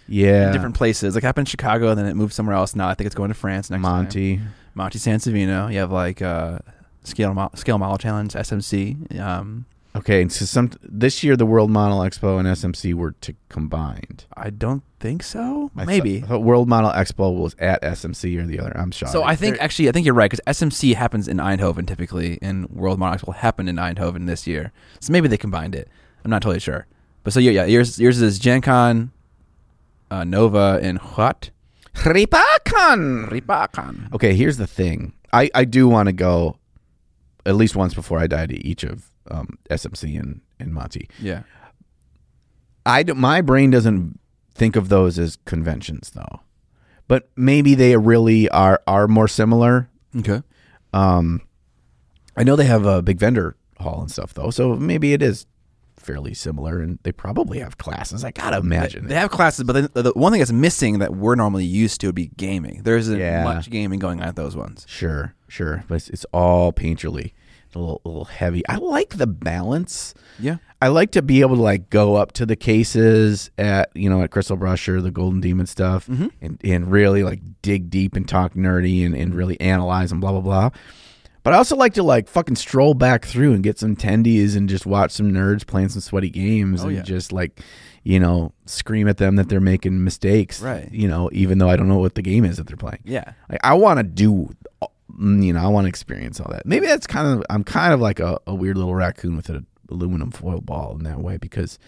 [0.09, 0.47] yeah.
[0.47, 1.15] in different places.
[1.15, 2.75] Like happened in Chicago, and then it moved somewhere else.
[2.75, 3.93] Now I think it's going to France next time.
[3.93, 4.41] Monty.
[4.75, 5.71] Monte San Savino.
[5.71, 6.59] You have like uh,
[7.05, 9.21] Scale Mo- Scale Model Challenge, SMC.
[9.21, 13.35] Um, Okay, and so some this year the World Model Expo and SMC were to
[13.51, 14.25] combined.
[14.35, 15.71] I don't think so.
[15.77, 16.21] I Maybe.
[16.21, 18.73] thought- I thought World Model Expo was at SMC or the other.
[18.75, 19.13] I'm sorry.
[19.13, 22.71] So I think actually I think you're right because SMC happens in Eindhoven typically, and
[22.71, 24.73] World Model Expo happened in Eindhoven this year.
[25.01, 25.89] So maybe they combined it.
[26.25, 26.87] I'm not totally sure.
[27.23, 29.13] But so yeah, yeah yours yours is Gen Con,
[30.11, 31.51] uh, Nova, and what?
[31.97, 33.29] ReaperCon.
[33.29, 34.13] Ripacon.
[34.15, 35.13] Okay, here's the thing.
[35.35, 36.57] I I do want to go
[37.45, 41.09] at least once before I die to each of um, SMC and and Monty.
[41.21, 41.43] Yeah.
[42.85, 44.19] I do, my brain doesn't
[44.55, 46.41] think of those as conventions though,
[47.09, 49.89] but maybe they really are are more similar.
[50.17, 50.43] Okay.
[50.93, 51.43] Um,
[52.37, 55.47] I know they have a big vendor hall and stuff though, so maybe it is
[55.97, 58.25] fairly similar, and they probably have classes.
[58.25, 59.07] I gotta imagine.
[59.07, 62.01] They have classes, but then the the one thing that's missing that we're normally used
[62.01, 62.83] to would be gaming.
[62.83, 63.45] There isn't Yeah.
[63.45, 64.85] much gaming going on at those ones.
[64.89, 67.33] Sure, sure, but it's, it's all painterly,
[67.75, 68.67] a little, a little heavy.
[68.69, 70.15] I like the balance.
[70.39, 70.57] Yeah.
[70.81, 74.23] I like to be able to like go up to the cases at you know
[74.23, 76.27] at Crystal Brush or the Golden Demon stuff mm-hmm.
[76.41, 80.33] and and really like dig deep and talk nerdy and, and really analyze and blah
[80.33, 80.71] blah blah.
[81.45, 84.69] But I also like to like fucking stroll back through and get some tendies and
[84.69, 87.03] just watch some nerds playing some sweaty games Oh, and yeah.
[87.03, 87.61] just like
[88.05, 90.61] you know scream at them that they're making mistakes.
[90.61, 90.91] Right.
[90.93, 93.01] You know, even though I don't know what the game is that they're playing.
[93.05, 93.35] Yeah.
[93.49, 94.51] Like I want to do,
[95.19, 96.67] you know, I want to experience all that.
[96.67, 99.67] Maybe that's kind of I'm kind of like a, a weird little raccoon with an
[99.91, 101.79] aluminum foil ball in that way because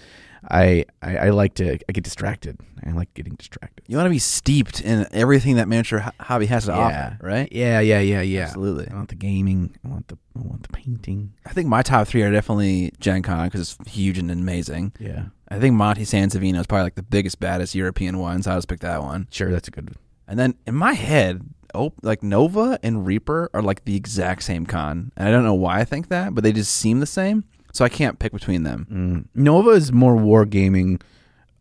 [0.50, 2.58] I, I I like to I get distracted.
[2.86, 3.82] I like getting distracted.
[3.88, 6.78] You want to be steeped in everything that miniature ho- hobby has to Yeah.
[7.14, 7.48] offer, right?
[7.50, 8.42] Yeah, yeah, yeah, yeah.
[8.42, 8.88] Absolutely.
[8.90, 9.74] I want the gaming.
[9.84, 11.32] I want the I want the painting.
[11.46, 14.92] I think my top three are definitely Gen Con because it's huge and amazing.
[15.00, 18.52] Yeah, I think Monte San Savino is probably like the biggest, baddest European one, so
[18.52, 19.28] I just pick that one.
[19.30, 19.88] sure, that's a good.
[19.90, 19.96] one.
[20.28, 21.40] And then in my head,
[21.74, 25.54] oh, like Nova and Reaper are like the exact same con, and I don't know
[25.54, 28.62] why I think that, but they just seem the same, so I can't pick between
[28.62, 28.86] them.
[28.90, 29.26] Mm.
[29.34, 31.00] Nova is more wargaming.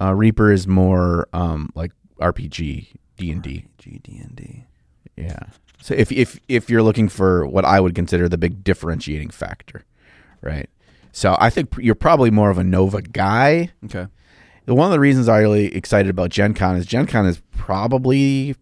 [0.01, 3.65] Uh, Reaper is more um like RPG D and D.
[3.79, 4.65] GD and D.
[5.15, 5.39] Yeah.
[5.81, 9.83] So if if if you're looking for what I would consider the big differentiating factor,
[10.41, 10.69] right?
[11.11, 13.71] So I think you're probably more of a Nova guy.
[13.85, 14.07] Okay.
[14.65, 18.55] One of the reasons I'm really excited about Gen Con is Gen Con is probably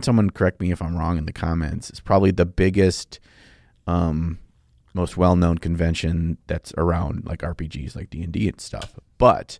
[0.00, 1.90] someone correct me if I'm wrong in the comments.
[1.90, 3.20] It's probably the biggest
[3.86, 4.38] um
[4.94, 8.98] most well-known convention that's around like RPGs like D&D and stuff.
[9.18, 9.58] But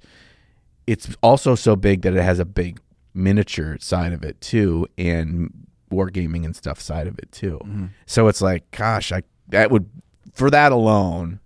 [0.87, 2.81] it's also so big that it has a big
[3.13, 5.53] miniature side of it too and
[5.91, 7.61] wargaming and stuff side of it too.
[8.07, 9.89] So it's like gosh, I that would
[10.33, 11.41] for that alone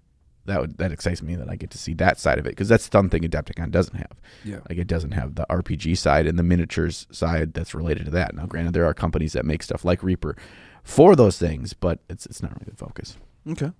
[0.47, 2.69] that would that excites me that I get to see that side of it because
[2.69, 4.13] that's something Adepticon doesn't have.
[4.45, 4.61] Yeah.
[4.69, 8.35] Like it doesn't have the RPG side and the miniatures side that's related to that.
[8.35, 10.37] Now, granted, there are companies that make stuff like Reaper
[10.83, 13.17] for those things, but it's it's not really the focus.
[13.49, 13.71] Okay.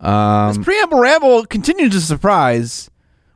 [0.00, 2.90] Um, This preamble ramble continues to surprise.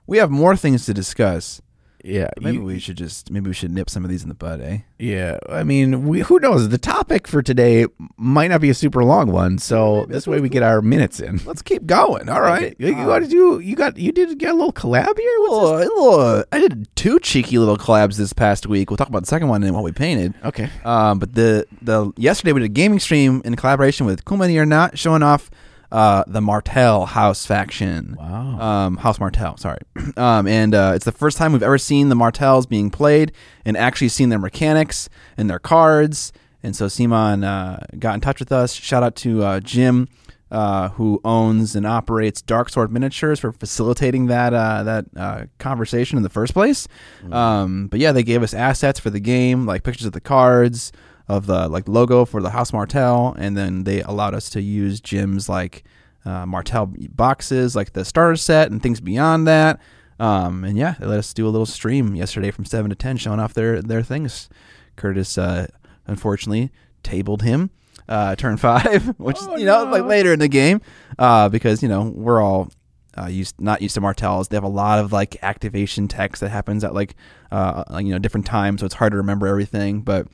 [0.06, 1.60] We have more things to discuss.
[2.08, 4.34] Yeah, Maybe you- we should just maybe we should nip some of these in the
[4.34, 4.78] bud, eh?
[4.98, 5.38] yeah.
[5.48, 6.68] I mean, we, who knows?
[6.70, 10.48] The topic for today might not be a super long one, so this way we
[10.48, 11.40] get our minutes in.
[11.44, 12.28] Let's keep going.
[12.28, 12.72] All right.
[12.72, 13.60] Okay, you, you got to do.
[13.60, 15.34] You got you did get a little collab here.
[15.40, 18.90] What's Little, little, uh, I did two cheeky little collabs this past week.
[18.90, 20.34] We'll talk about the second one and what we painted.
[20.44, 20.70] Okay.
[20.84, 24.66] Um, but the the yesterday we did a gaming stream in collaboration with Mini or
[24.66, 25.50] Not, showing off
[25.90, 28.16] uh, the Martell House faction.
[28.18, 28.60] Wow.
[28.60, 29.80] Um, House Martell, sorry.
[30.16, 33.32] um, and uh, it's the first time we've ever seen the Martells being played
[33.64, 36.32] and actually seen their mechanics and their cards.
[36.62, 38.72] And so CMON uh, got in touch with us.
[38.74, 40.08] Shout out to uh, Jim,
[40.50, 46.16] uh, who owns and operates Dark Sword Miniatures, for facilitating that uh, that uh, conversation
[46.16, 46.88] in the first place.
[47.30, 50.90] Um, but yeah, they gave us assets for the game, like pictures of the cards,
[51.28, 55.00] of the like logo for the House Martell, and then they allowed us to use
[55.00, 55.84] Jim's like
[56.24, 59.80] uh, Martell boxes, like the starter set and things beyond that.
[60.20, 63.16] Um, and yeah, they let us do a little stream yesterday from seven to ten,
[63.16, 64.48] showing off their their things.
[64.96, 65.68] Curtis uh,
[66.06, 66.70] unfortunately
[67.02, 67.70] tabled him
[68.08, 69.90] uh, turn five, which Oh, you know no.
[69.92, 70.80] like later in the game
[71.18, 72.70] uh, because you know we're all
[73.16, 74.48] uh, used not used to Martells.
[74.48, 77.14] They have a lot of like activation text that happens at like
[77.52, 80.00] uh, like, you know different times, so it's hard to remember everything.
[80.00, 80.26] But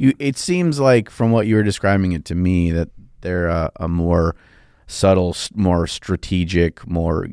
[0.00, 2.88] You, it seems like from what you were describing it to me that
[3.20, 4.34] they're a, a more
[4.86, 7.28] subtle, more strategic, more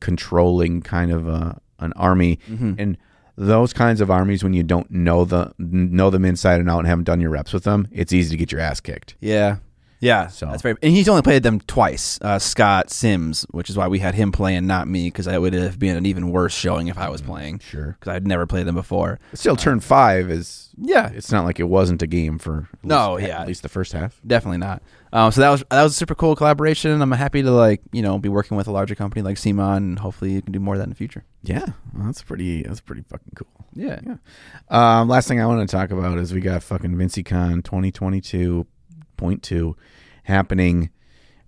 [0.00, 2.96] controlling kind of uh an army, and
[3.36, 6.88] those kinds of armies when you don't know the know them inside and out and
[6.88, 9.14] haven't done your reps with them, it's easy to get your ass kicked.
[9.20, 9.58] Yeah.
[10.00, 10.76] Yeah, So- that's very.
[10.82, 12.18] And he's only played them twice.
[12.22, 15.52] Uh, Scott Sims, which is why we had him playing, not me, because I would
[15.54, 17.58] have been an even worse showing if I was playing.
[17.60, 17.96] Sure.
[17.98, 19.18] because I'd never played them before.
[19.34, 23.14] Still, turn five is Yeah, it's not like it wasn't a game for at No,
[23.14, 23.40] least- yeah.
[23.40, 24.20] at least the first half.
[24.26, 24.82] definitely not.
[25.12, 27.00] Um, so that was that was a super cool collaboration.
[27.02, 29.98] I'm happy to like you know be working with a larger company like CMON, and
[29.98, 31.24] hopefully you can do more of that in the future.
[31.42, 32.62] Yeah, well, that's pretty.
[32.62, 33.48] That's pretty fucking cool.
[33.74, 34.16] Yeah, Yeah.
[34.68, 39.74] Um, last thing I want to talk about is we got fucking VinciCon 2022.2
[40.24, 40.90] happening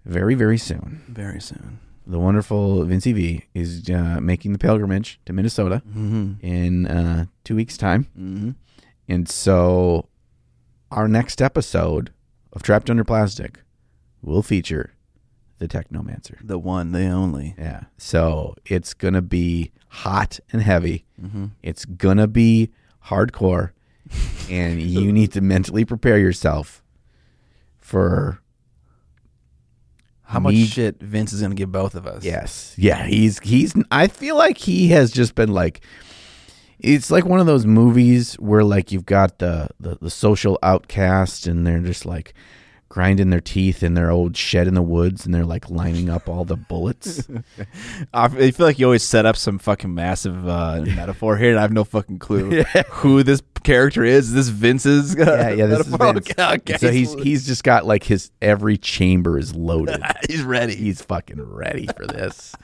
[0.05, 1.03] very, very soon.
[1.09, 1.81] very soon.
[2.07, 6.45] The wonderful Vinci V is uh, making the pilgrimage to Minnesota Mm-hmm.
[6.45, 8.07] in uh, two weeks' time.
[8.19, 8.51] Mm-hmm.
[9.11, 10.09] And so
[10.91, 12.13] our next episode
[12.53, 13.61] of Trapped Under Plastic
[14.23, 14.95] will feature
[15.59, 16.37] the Technomancer.
[16.43, 17.55] The one, the only.
[17.59, 17.85] Yeah.
[17.99, 21.05] So it's going to be hot and heavy.
[21.21, 21.47] Mm-hmm.
[21.63, 22.71] It's gonna be
[23.07, 23.73] hardcore,
[24.51, 26.83] and you need to mentally prepare yourself
[27.79, 28.41] for.
[30.23, 32.25] How much Me- shit Vince is gonna give both of us?
[32.25, 33.75] Yes, yeah, he's he's.
[33.91, 35.81] I feel like he has just been like.
[36.83, 41.47] It's like one of those movies where like you've got the the, the social outcast,
[41.47, 42.35] and they're just like
[42.91, 46.29] grinding their teeth in their old shed in the woods, and they're like lining up
[46.29, 47.27] all the bullets.
[48.13, 51.63] I feel like you always set up some fucking massive uh, metaphor here, and I
[51.63, 54.29] have no fucking clue who this character is.
[54.29, 55.15] Is this Vince's?
[55.17, 55.67] Uh, yeah, yeah.
[55.67, 55.95] This is?
[55.95, 56.31] Vince.
[56.31, 56.79] Okay, okay.
[56.79, 60.03] So he's he's just got like his every chamber is loaded.
[60.29, 60.75] he's ready.
[60.75, 62.55] he's fucking ready for this.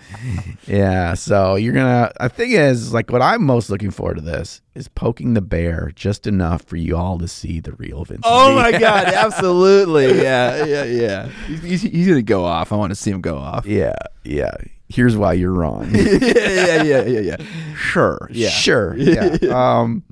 [0.67, 2.13] yeah, so you're gonna.
[2.21, 5.91] The thing is, like, what I'm most looking forward to this is poking the bear
[5.95, 8.23] just enough for you all to see the real Vince.
[8.25, 10.16] Oh my god, absolutely.
[10.23, 11.29] Yeah, yeah, yeah.
[11.47, 12.73] He's, he's, he's gonna go off.
[12.73, 13.67] I want to see him go off.
[13.67, 14.55] Yeah, yeah.
[14.89, 15.91] Here's why you're wrong.
[15.95, 17.37] yeah, yeah, yeah, yeah, yeah.
[17.75, 18.29] Sure.
[18.31, 18.51] Yeah.
[18.51, 18.97] Sure.
[18.97, 19.37] Yeah.
[19.51, 20.05] um.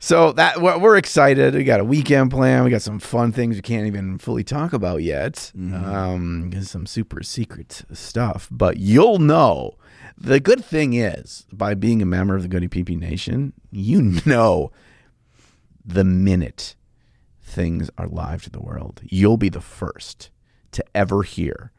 [0.00, 1.54] So that we're, we're excited.
[1.54, 2.64] We got a weekend plan.
[2.64, 5.50] We got some fun things we can't even fully talk about yet.
[5.54, 9.76] Um, some super secret stuff, but you'll know.
[10.18, 14.70] The good thing is, by being a member of the Goody PP Nation, you know
[15.84, 16.76] the minute
[17.54, 20.30] things are live to the world, you'll be the first
[20.72, 21.70] to ever hear.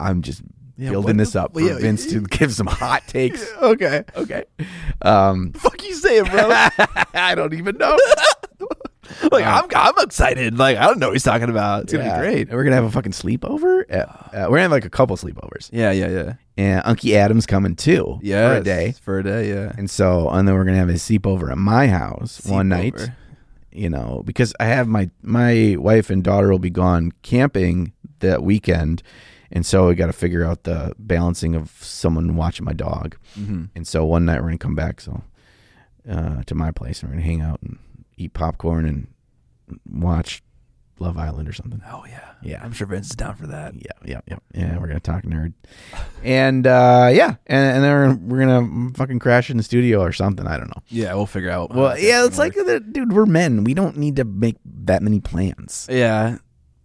[0.00, 0.42] I'm just
[0.76, 3.46] Yeah, building this the- up for yeah, Vince to give some hot takes.
[3.60, 4.04] Okay.
[4.16, 4.44] Okay.
[5.02, 6.48] Um, Fuck you saying, bro?
[7.14, 7.96] I don't even know.
[9.30, 10.58] like I'm, I'm excited.
[10.58, 11.84] Like I don't know what he's talking about.
[11.84, 12.50] It's gonna be great.
[12.50, 13.84] We're gonna have a fucking sleepover.
[13.90, 16.32] Uh, uh, we're gonna have like a couple sleepovers, Yeah, yeah, yeah.
[16.56, 18.94] and Unky Adam's coming too Yeah, for a day.
[19.02, 19.72] For a day, yeah.
[19.78, 23.10] And so, and then we're gonna have a sleepover at my house one night.
[23.76, 28.42] You know, because I have my my wife and daughter will be gone camping that
[28.42, 29.02] weekend,
[29.50, 33.16] and so we got to figure out the balancing of someone watching my dog.
[33.38, 33.64] Mm-hmm.
[33.74, 35.22] And so one night we're gonna come back so
[36.10, 37.78] uh, to my place and we're gonna hang out and
[38.16, 39.08] eat popcorn and
[39.86, 40.42] watch
[40.98, 41.82] Love Island or something.
[41.90, 42.32] Oh yeah.
[42.42, 42.62] Yeah.
[42.62, 43.74] I'm sure Vince is down for that.
[43.74, 44.78] Yeah, yeah, yeah, yeah.
[44.78, 45.52] We're gonna talk nerd,
[46.24, 50.46] and uh, yeah, and, and then we're gonna fucking crash in the studio or something.
[50.46, 50.82] I don't know.
[50.88, 51.74] Yeah, we'll figure out.
[51.74, 53.64] Well, that's yeah, it's like, the- dude, we're men.
[53.64, 55.88] We don't need to make that many plans.
[55.90, 56.38] Yeah,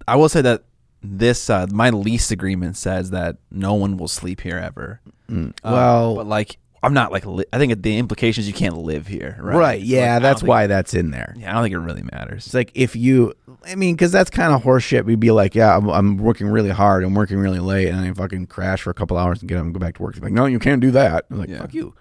[0.08, 0.64] I will say that
[1.04, 5.02] this uh, my lease agreement says that no one will sleep here ever.
[5.30, 5.50] Mm.
[5.50, 9.06] Uh, well, but like I'm not like li- I think the implications you can't live
[9.06, 9.56] here, right?
[9.56, 11.36] right, yeah, like, that's why that's in there.
[11.38, 12.48] Yeah, I don't think it really matters.
[12.48, 13.34] It's like if you,
[13.68, 15.06] I mean, because that's kind of horseshit.
[15.06, 18.12] We'd be like, yeah, I'm, I'm working really hard, I'm working really late, and I
[18.14, 20.16] fucking crash for a couple hours and get up and go back to work.
[20.16, 21.26] It's like, no, you can't do that.
[21.30, 21.60] I'm like, Yeah.
[21.60, 21.94] fuck you.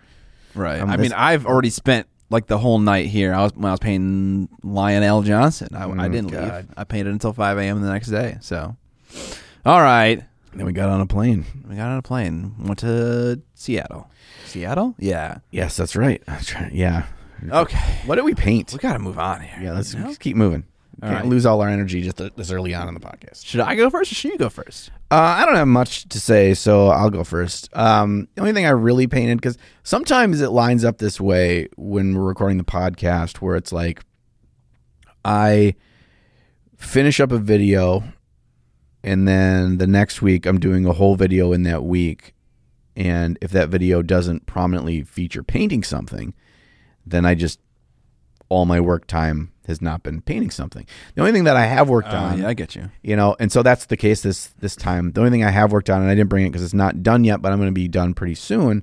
[0.55, 0.81] Right.
[0.81, 3.35] Um, I mean, I've already spent like the whole night here.
[3.35, 5.69] I was when I was paying Lionel Johnson.
[5.75, 6.55] I, I Mm, didn't God.
[6.55, 6.75] leave.
[6.77, 7.83] I painted until 5 a.m.
[7.83, 8.39] the next day.
[8.41, 8.77] So,
[9.67, 10.23] all right,
[10.55, 11.45] Then we got on a plane.
[11.69, 12.55] we got on a plane.
[12.59, 14.10] Went to Seattle.
[14.51, 14.95] Seattle?
[14.99, 15.39] Yeah.
[15.51, 16.23] Yes, that's right.
[16.27, 16.53] That's.
[16.73, 17.07] Yeah.
[17.51, 17.79] Okay.
[18.05, 18.71] What did we paint?
[18.73, 19.59] We got to move on here.
[19.63, 20.09] Yeah, let's you know?
[20.09, 20.65] just keep moving.
[21.03, 21.31] All Can't right.
[21.31, 23.47] lose all our energy just this early on in the podcast.
[23.47, 24.91] Should I go first or should you go first?
[25.11, 27.75] Uh, I don't have much to say, so I'll go first.
[27.75, 32.15] Um, the only thing I really painted because sometimes it lines up this way when
[32.15, 34.03] we're recording the podcast, where it's like
[35.25, 35.75] I
[36.77, 38.05] finish up a video,
[39.03, 42.35] and then the next week I'm doing a whole video in that week,
[42.97, 46.35] and if that video doesn't prominently feature painting something,
[47.07, 47.61] then I just
[48.49, 50.85] all my work time has not been painting something.
[51.15, 52.91] The only thing that I have worked Uh, on, yeah, I get you.
[53.03, 55.13] you know, and so that's the case this this time.
[55.13, 57.03] The only thing I have worked on, and I didn't bring it because it's not
[57.03, 58.83] done yet, but I'm going to be done pretty soon,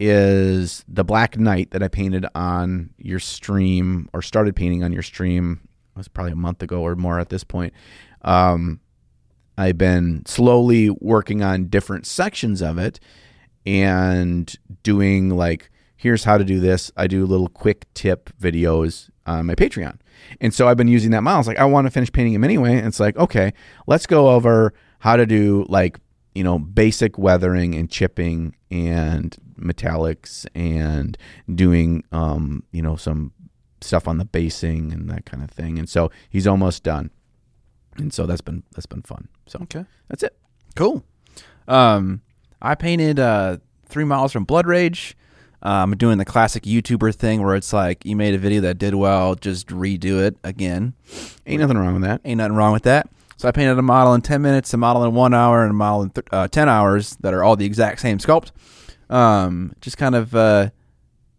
[0.00, 5.02] is the Black Knight that I painted on your stream or started painting on your
[5.02, 5.60] stream.
[5.94, 7.72] It was probably a month ago or more at this point.
[8.22, 8.80] Um,
[9.56, 12.98] I've been slowly working on different sections of it
[13.66, 16.92] and doing like here's how to do this.
[16.96, 19.98] I do little quick tip videos on my Patreon.
[20.40, 21.40] And so I've been using that model.
[21.40, 22.76] It's like I want to finish painting him anyway.
[22.76, 23.52] And it's like, okay,
[23.86, 25.98] let's go over how to do like,
[26.34, 31.16] you know, basic weathering and chipping and metallics and
[31.54, 33.32] doing um, you know, some
[33.80, 35.78] stuff on the basing and that kind of thing.
[35.78, 37.10] And so he's almost done.
[37.96, 39.28] And so that's been that's been fun.
[39.46, 39.84] So Okay.
[40.08, 40.36] that's it.
[40.74, 41.02] Cool.
[41.66, 42.20] Um,
[42.64, 45.16] I painted uh, three miles from Blood Rage.
[45.62, 48.78] Um, I'm doing the classic YouTuber thing where it's like you made a video that
[48.78, 50.94] did well, just redo it again.
[51.46, 52.22] Ain't nothing wrong with that.
[52.24, 53.08] Ain't nothing wrong with that.
[53.36, 55.74] So I painted a model in 10 minutes, a model in one hour, and a
[55.74, 58.50] model in th- uh, 10 hours that are all the exact same sculpt.
[59.10, 60.70] Um, just kind of uh,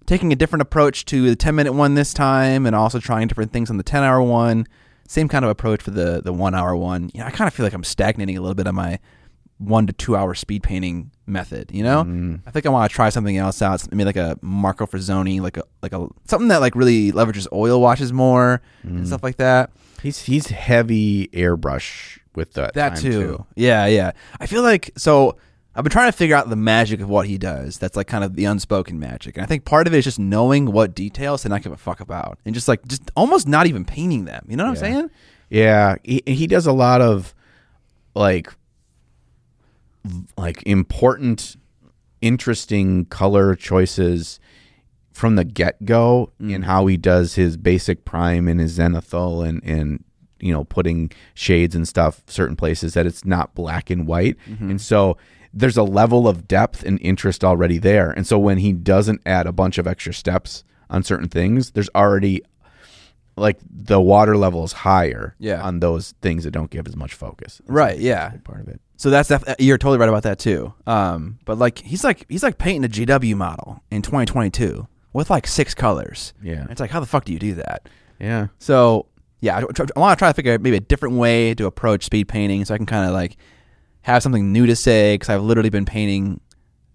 [0.05, 3.51] taking a different approach to the 10 minute one this time and also trying different
[3.51, 4.67] things on the 10 hour one.
[5.07, 7.09] Same kind of approach for the, the one hour one.
[7.13, 8.99] You know, I kind of feel like I'm stagnating a little bit on my
[9.57, 11.71] one to two hour speed painting method.
[11.73, 12.41] You know, Mm.
[12.45, 13.89] I think I want to try something else out.
[13.91, 17.79] Maybe like a Marco Frazzoni, like a like a something that like really leverages oil
[17.81, 19.71] washes more and stuff like that.
[20.03, 22.73] He's he's heavy airbrush with that.
[22.73, 23.45] That time, too.
[23.55, 24.11] Yeah, yeah.
[24.39, 25.37] I feel like so
[25.73, 27.77] I've been trying to figure out the magic of what he does.
[27.77, 29.35] That's like kind of the unspoken magic.
[29.37, 31.77] And I think part of it is just knowing what details to not give a
[31.77, 32.39] fuck about.
[32.45, 34.45] And just like just almost not even painting them.
[34.47, 35.09] You know what I'm saying?
[35.49, 37.33] Yeah, he, he does a lot of
[38.15, 38.53] like
[40.37, 41.55] like important,
[42.21, 44.39] interesting color choices
[45.11, 46.53] from the get go mm.
[46.53, 50.03] in how he does his basic prime and his zenithal and and
[50.39, 54.71] you know putting shades and stuff certain places that it's not black and white mm-hmm.
[54.71, 55.15] and so
[55.53, 59.47] there's a level of depth and interest already there and so when he doesn't add
[59.47, 62.41] a bunch of extra steps on certain things there's already
[63.37, 65.61] like the water level is higher Yeah.
[65.61, 67.57] on those things that don't give as much focus.
[67.59, 68.31] That's Right, yeah.
[68.43, 68.81] part of it.
[68.97, 70.73] So that's def- you're totally right about that too.
[70.87, 75.47] Um, but like he's like he's like painting a GW model in 2022 with like
[75.47, 76.33] six colors.
[76.41, 76.61] Yeah.
[76.61, 77.89] And it's like how the fuck do you do that?
[78.19, 78.47] Yeah.
[78.59, 79.07] So
[79.41, 82.05] yeah, I, I want to try to figure out maybe a different way to approach
[82.05, 83.37] speed painting, so I can kind of like
[84.01, 86.39] have something new to say because I've literally been painting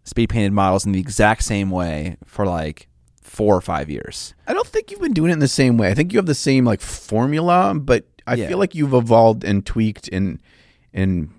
[0.04, 2.88] speed painted models in the exact same way for like
[3.22, 4.34] four or five years.
[4.48, 5.88] I don't think you've been doing it in the same way.
[5.90, 8.48] I think you have the same like formula, but I Yeah.
[8.48, 10.40] feel like you've evolved and tweaked and
[10.92, 11.30] and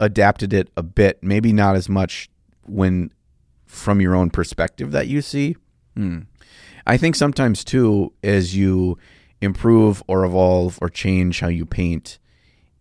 [0.00, 1.22] adapted it a bit.
[1.22, 2.28] Maybe not as much
[2.66, 3.12] when
[3.66, 5.56] from your own perspective that you see.
[5.94, 6.20] Hmm.
[6.86, 8.98] I think sometimes too, as you
[9.40, 12.18] improve or evolve or change how you paint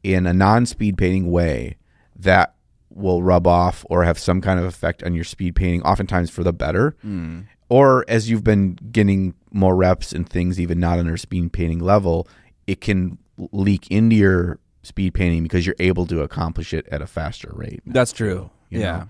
[0.01, 1.77] in a non-speed painting way,
[2.15, 2.55] that
[2.89, 6.43] will rub off or have some kind of effect on your speed painting, oftentimes for
[6.43, 6.95] the better.
[7.01, 7.41] Hmm.
[7.69, 11.79] Or as you've been getting more reps and things, even not on your speed painting
[11.79, 12.27] level,
[12.65, 13.19] it can
[13.51, 17.81] leak into your speed painting because you're able to accomplish it at a faster rate.
[17.85, 18.49] That's true.
[18.69, 19.07] You yeah, know?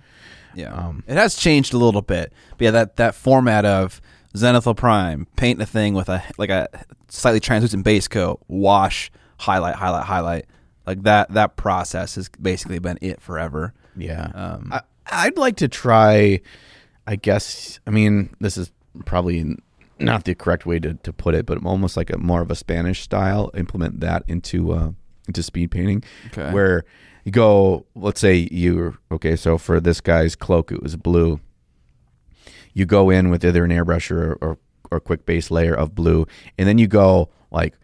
[0.55, 0.73] yeah.
[0.73, 4.01] Um, it has changed a little bit, but yeah, that that format of
[4.35, 6.67] Zenithal Prime, paint a thing with a like a
[7.07, 10.45] slightly translucent base coat, wash, highlight, highlight, highlight,
[10.85, 11.33] like that.
[11.33, 13.73] That process has basically been it forever.
[13.97, 14.31] Yeah.
[14.33, 16.41] Um, I, I'd like to try,
[17.07, 18.71] I guess, I mean, this is
[19.05, 19.57] probably
[19.99, 22.55] not the correct way to, to put it, but almost like a more of a
[22.55, 24.91] Spanish style, implement that into, uh,
[25.29, 26.51] into speed painting Okay.
[26.51, 26.83] where
[27.23, 31.39] you go, let's say you, okay, so for this guy's cloak, it was blue.
[32.73, 34.57] You go in with either an airbrush or, or,
[34.91, 36.25] or quick base layer of blue,
[36.57, 37.75] and then you go like,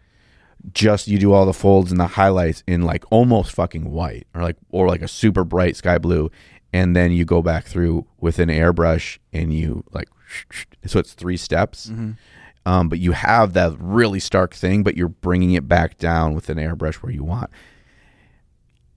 [0.72, 4.42] just you do all the folds and the highlights in like almost fucking white or
[4.42, 6.28] like or like a super bright sky blue
[6.72, 10.08] and then you go back through with an airbrush and you like
[10.86, 12.12] so it's three steps mm-hmm.
[12.66, 16.50] Um, but you have that really stark thing but you're bringing it back down with
[16.50, 17.48] an airbrush where you want.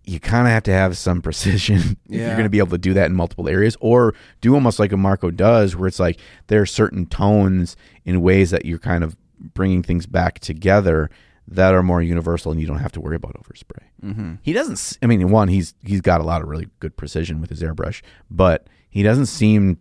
[0.03, 2.77] You kind of have to have some precision if you're going to be able to
[2.79, 6.19] do that in multiple areas or do almost like a marco does where it's like
[6.47, 9.15] there are certain tones in ways that you're kind of
[9.53, 11.09] bringing things back together
[11.47, 13.83] that are more universal and you don't have to worry about overspray.
[14.03, 14.35] Mm-hmm.
[14.41, 17.49] he doesn't I mean one he's he's got a lot of really good precision with
[17.49, 19.77] his airbrush but he doesn't seem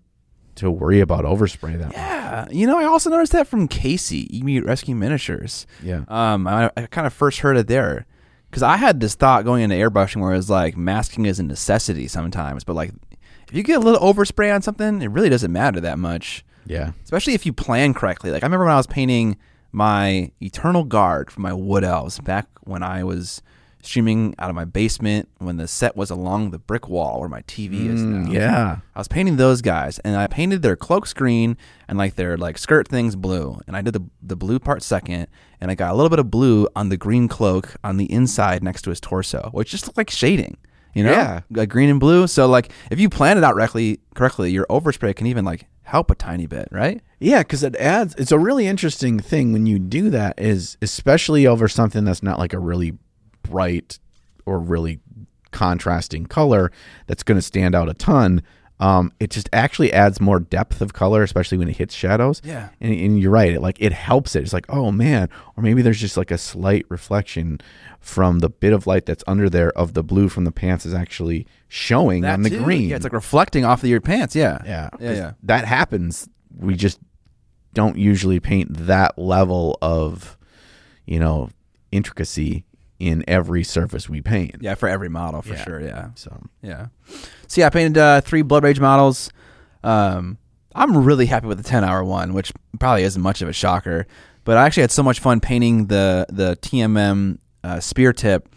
[0.58, 4.36] to worry about overspray that much Yeah, you know, I also noticed that from Casey,
[4.36, 5.66] Emu Rescue Miniatures.
[5.82, 8.06] yeah Um, I, I kind of first heard it there
[8.50, 11.42] because I had this thought going into airbrushing where it was like masking is a
[11.42, 12.92] necessity sometimes, but like
[13.48, 16.44] if you get a little overspray on something, it really doesn't matter that much.
[16.66, 18.30] yeah especially if you plan correctly.
[18.30, 19.36] Like I remember when I was painting
[19.72, 23.42] my Eternal Guard for my Wood Elves back when I was
[23.82, 27.42] streaming out of my basement when the set was along the brick wall where my
[27.42, 28.28] TV is now.
[28.28, 28.76] Mm, yeah.
[28.94, 31.56] I was painting those guys, and I painted their cloak green
[31.88, 35.28] and like their like skirt things blue, and I did the the blue part second,
[35.60, 38.62] and I got a little bit of blue on the green cloak on the inside
[38.62, 40.56] next to his torso, which just looked like shading,
[40.94, 41.40] you know, Yeah.
[41.50, 42.26] like green and blue.
[42.26, 46.10] So like if you plan it out correctly, correctly, your overspray can even like help
[46.10, 47.00] a tiny bit, right?
[47.20, 48.14] Yeah, because it adds.
[48.18, 50.34] It's a really interesting thing when you do that.
[50.38, 52.92] Is especially over something that's not like a really
[53.48, 53.98] bright
[54.46, 55.00] or really
[55.50, 56.70] contrasting color
[57.06, 58.42] that's going to stand out a ton.
[58.80, 62.40] Um, it just actually adds more depth of color, especially when it hits shadows.
[62.44, 62.68] Yeah.
[62.80, 63.52] and, and you're right.
[63.52, 64.44] It like it helps it.
[64.44, 67.60] It's like oh man, or maybe there's just like a slight reflection
[67.98, 70.94] from the bit of light that's under there of the blue from the pants is
[70.94, 72.62] actually showing on the too.
[72.62, 72.88] green.
[72.88, 74.36] yeah, it's like reflecting off of your pants.
[74.36, 75.32] Yeah, Yeah, yeah, yeah.
[75.42, 76.28] That happens.
[76.56, 77.00] We just
[77.74, 80.38] don't usually paint that level of,
[81.04, 81.50] you know,
[81.90, 82.64] intricacy
[82.98, 84.56] in every surface we paint.
[84.60, 85.64] Yeah, for every model for Yeah.
[85.64, 85.80] sure.
[85.80, 86.08] Yeah.
[86.14, 86.86] So Yeah.
[87.46, 89.30] So yeah, I painted uh, three Blood Rage models.
[89.84, 90.38] Um,
[90.74, 94.06] I'm really happy with the 10 hour one, which probably isn't much of a shocker.
[94.44, 98.48] But I actually had so much fun painting the the TMM uh, spear tip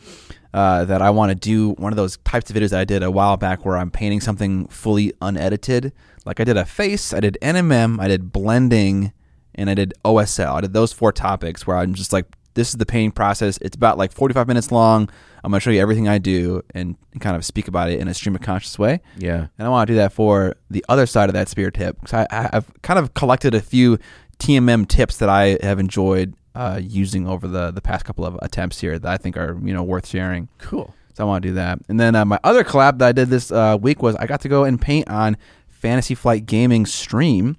[0.53, 3.03] uh, that I want to do one of those types of videos that I did
[3.03, 5.91] a while back where I'm painting something fully unedited.
[6.25, 9.11] Like I did a face, I did NMM, I did blending,
[9.55, 10.55] and I did OSL.
[10.55, 13.57] I did those four topics where I'm just like, this is the painting process.
[13.61, 15.09] It's about like 45 minutes long.
[15.43, 18.07] I'm going to show you everything I do and, kind of speak about it in
[18.07, 19.01] a stream of conscious way.
[19.17, 21.97] yeah, And I want to do that for the other side of that spear tip.
[22.01, 23.97] 'Cause I, I've kind of collected a few
[24.39, 28.79] TMM tips that I have enjoyed uh, using over the, the past couple of attempts
[28.81, 30.47] here that I think are you know worth sharing.
[30.57, 30.93] cool.
[31.13, 31.79] So I want to do that.
[31.89, 34.41] And then uh, my other collab that I did this uh, week was I got
[34.41, 35.35] to go and paint on
[35.69, 37.57] Fantasy Flight Gaming stream.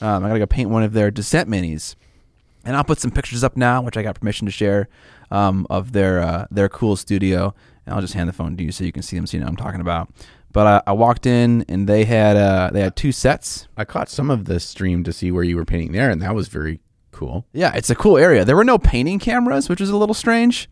[0.00, 1.94] Um, I got to go paint one of their Descent minis,
[2.64, 4.88] and I'll put some pictures up now, which I got permission to share
[5.30, 7.54] um, of their uh, their cool studio.
[7.84, 9.40] And I'll just hand the phone to you so you can see them, so you
[9.40, 10.08] know what I'm talking about.
[10.52, 13.66] But uh, I walked in and they had uh, they had two sets.
[13.76, 16.34] I caught some of the stream to see where you were painting there, and that
[16.34, 17.46] was very cool.
[17.52, 18.44] Yeah, it's a cool area.
[18.44, 20.68] There were no painting cameras, which is a little strange.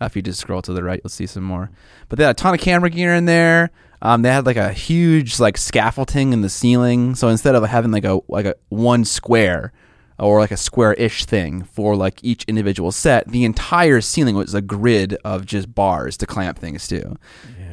[0.00, 1.70] Uh, if you just scroll to the right, you'll see some more.
[2.08, 3.70] But they had a ton of camera gear in there.
[4.02, 7.14] Um, they had like a huge like scaffolding in the ceiling.
[7.14, 9.72] So instead of having like a like a one square
[10.20, 14.60] or like a square-ish thing for like each individual set, the entire ceiling was a
[14.60, 17.16] grid of just bars to clamp things to.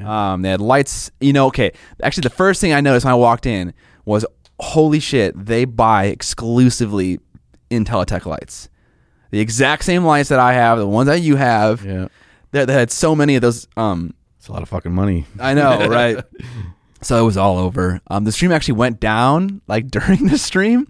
[0.05, 1.11] Um, they had lights.
[1.19, 1.71] You know, okay.
[2.01, 3.73] Actually, the first thing I noticed when I walked in
[4.05, 4.25] was,
[4.59, 5.33] holy shit!
[5.45, 7.19] They buy exclusively
[7.69, 8.69] Intellytech lights.
[9.31, 11.83] The exact same lights that I have, the ones that you have.
[11.83, 12.07] Yeah,
[12.51, 13.67] that had so many of those.
[13.75, 15.25] Um, it's a lot of fucking money.
[15.39, 16.23] I know, right?
[17.01, 17.99] so it was all over.
[18.07, 20.87] Um, the stream actually went down like during the stream,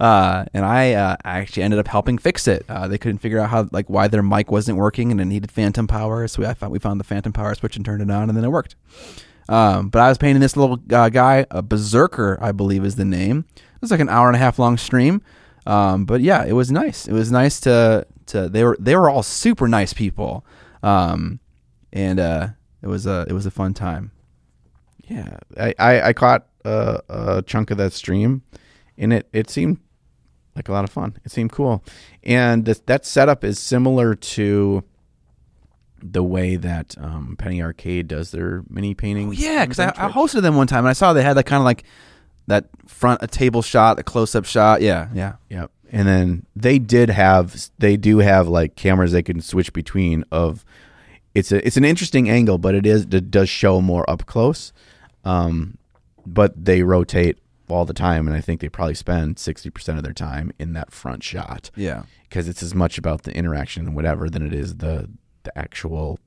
[0.00, 2.64] uh, and I uh, actually ended up helping fix it.
[2.68, 5.50] Uh, they couldn't figure out how like why their mic wasn't working, and it needed
[5.50, 6.26] phantom power.
[6.28, 8.36] So we, I found we found the phantom power switch and turned it on, and
[8.36, 8.76] then it worked.
[9.48, 13.04] Um, but I was painting this little uh, guy, a berserker, I believe is the
[13.04, 13.44] name.
[13.56, 15.22] It was like an hour and a half long stream.
[15.66, 17.06] Um, but yeah, it was nice.
[17.06, 20.44] It was nice to to they were they were all super nice people.
[20.82, 21.40] Um,
[21.92, 22.48] and uh,
[22.82, 24.10] it was a it was a fun time.
[25.04, 28.42] Yeah, I I, I caught a, a chunk of that stream,
[28.98, 29.78] and it it seemed
[30.56, 31.16] like a lot of fun.
[31.24, 31.82] It seemed cool,
[32.22, 34.84] and this, that setup is similar to
[36.04, 39.38] the way that um, Penny Arcade does their mini paintings.
[39.38, 41.46] Oh, yeah, because I, I hosted them one time and I saw they had that
[41.46, 41.84] kind of like
[42.46, 44.82] that front a table shot, a close up shot.
[44.82, 45.36] Yeah, yeah.
[45.48, 45.70] Yep.
[45.90, 50.64] And then they did have they do have like cameras they can switch between of
[51.34, 54.72] it's a it's an interesting angle, but it is it does show more up close.
[55.24, 55.78] Um
[56.26, 57.38] but they rotate
[57.68, 60.92] all the time and I think they probably spend 60% of their time in that
[60.92, 62.02] front shot Yeah.
[62.28, 65.08] because it's as much about the interaction and whatever than it is the
[65.44, 66.18] the actual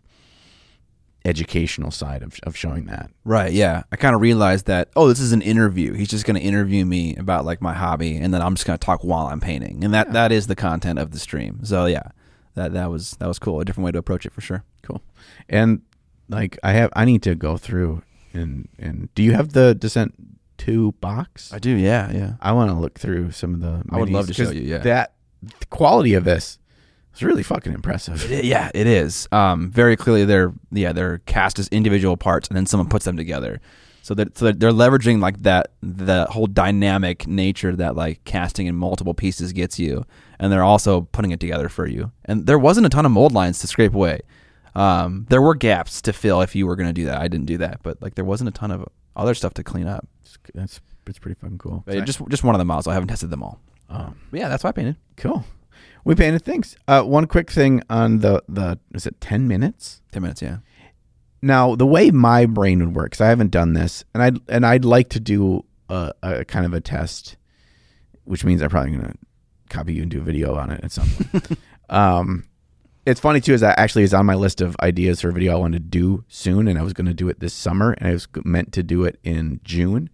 [1.26, 3.12] educational side of, of showing that.
[3.26, 3.84] Right, yeah.
[3.92, 5.94] I kind of realized that, oh, this is an interview.
[5.94, 8.78] He's just going to interview me about like my hobby and then I'm just going
[8.80, 9.84] to talk while I'm painting.
[9.84, 11.60] And that that is the content of the stream.
[11.64, 12.10] So, yeah.
[12.56, 13.60] That that was that was cool.
[13.60, 14.64] A different way to approach it for sure.
[14.82, 15.04] Cool.
[15.48, 15.82] And
[16.28, 18.02] like I have I need to go through
[18.34, 20.16] and and do you have the Descent
[20.58, 21.52] 2 box?
[21.54, 21.70] I do.
[21.72, 22.34] Yeah, yeah.
[22.42, 23.84] I want to look through some of the.
[23.90, 24.80] I would minis, love to show 'cause you, yeah.
[24.80, 26.60] that the quality of this
[27.16, 28.30] is really fucking impressive.
[28.32, 29.28] It- yeah, it is.
[29.32, 33.18] Um, very clearly, they're yeah they're cast as individual parts, and then someone puts them
[33.18, 33.60] together.
[34.02, 38.66] So that so they're, they're leveraging like that the whole dynamic nature that like casting
[38.68, 40.06] in multiple pieces gets you,
[40.40, 42.12] and they're also putting it together for you.
[42.26, 44.22] And there wasn't a ton of mold lines to scrape away.
[44.76, 47.20] Um, there were gaps to fill if you were going to do that.
[47.20, 48.86] I didn't do that, but like there wasn't a ton of
[49.18, 50.08] other stuff to clean up.
[50.22, 51.84] It's, that's it's pretty fucking cool.
[51.86, 52.88] But just just one of the models.
[52.88, 53.60] I haven't tested them all.
[53.90, 54.96] um, But yeah, that's why I painted.
[55.18, 55.44] cool.
[56.06, 56.78] we painted things.
[56.88, 60.02] Uh, one quick thing on the the is it ten minutes?
[60.12, 60.58] Ten minutes, yeah.
[61.42, 64.66] Now the way my brain would work, 'cause I haven't done this, and I and
[64.66, 67.38] I'd like to do a, a kind of a test,
[68.26, 69.14] which means I'm probably gonna
[69.70, 71.60] copy you and do a video on it at some point.
[71.90, 72.44] um,
[73.08, 75.54] it's funny too, is that actually is on my list of ideas for a video
[75.54, 78.10] I wanted to do soon, and I was going to do it this summer, and
[78.10, 80.10] I was meant to do it in June,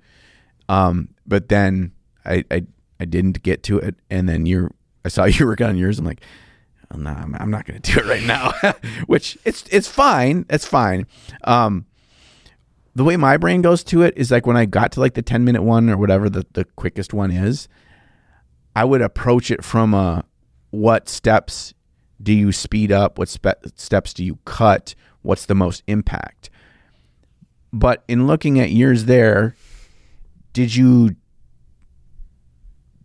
[0.70, 1.92] um, but then
[2.24, 2.66] I, I
[3.00, 4.70] I didn't get to it, and then you
[5.04, 5.98] I saw you work on yours.
[5.98, 6.22] I'm like,
[6.94, 8.54] oh, no, I'm, I'm not going to do it right now.
[9.08, 10.46] Which it's it's fine.
[10.50, 11.08] It's fine.
[11.44, 11.86] Um,
[12.96, 15.24] the way my brain goes to it is like when I got to like the
[15.24, 17.68] 10 minute one or whatever the, the quickest one is,
[18.76, 20.26] I would approach it from a
[20.70, 21.74] what steps
[22.24, 23.20] do you speed up?
[23.20, 24.96] What spe- steps do you cut?
[25.22, 26.50] What's the most impact?
[27.72, 29.56] But in looking at yours there,
[30.54, 31.16] did you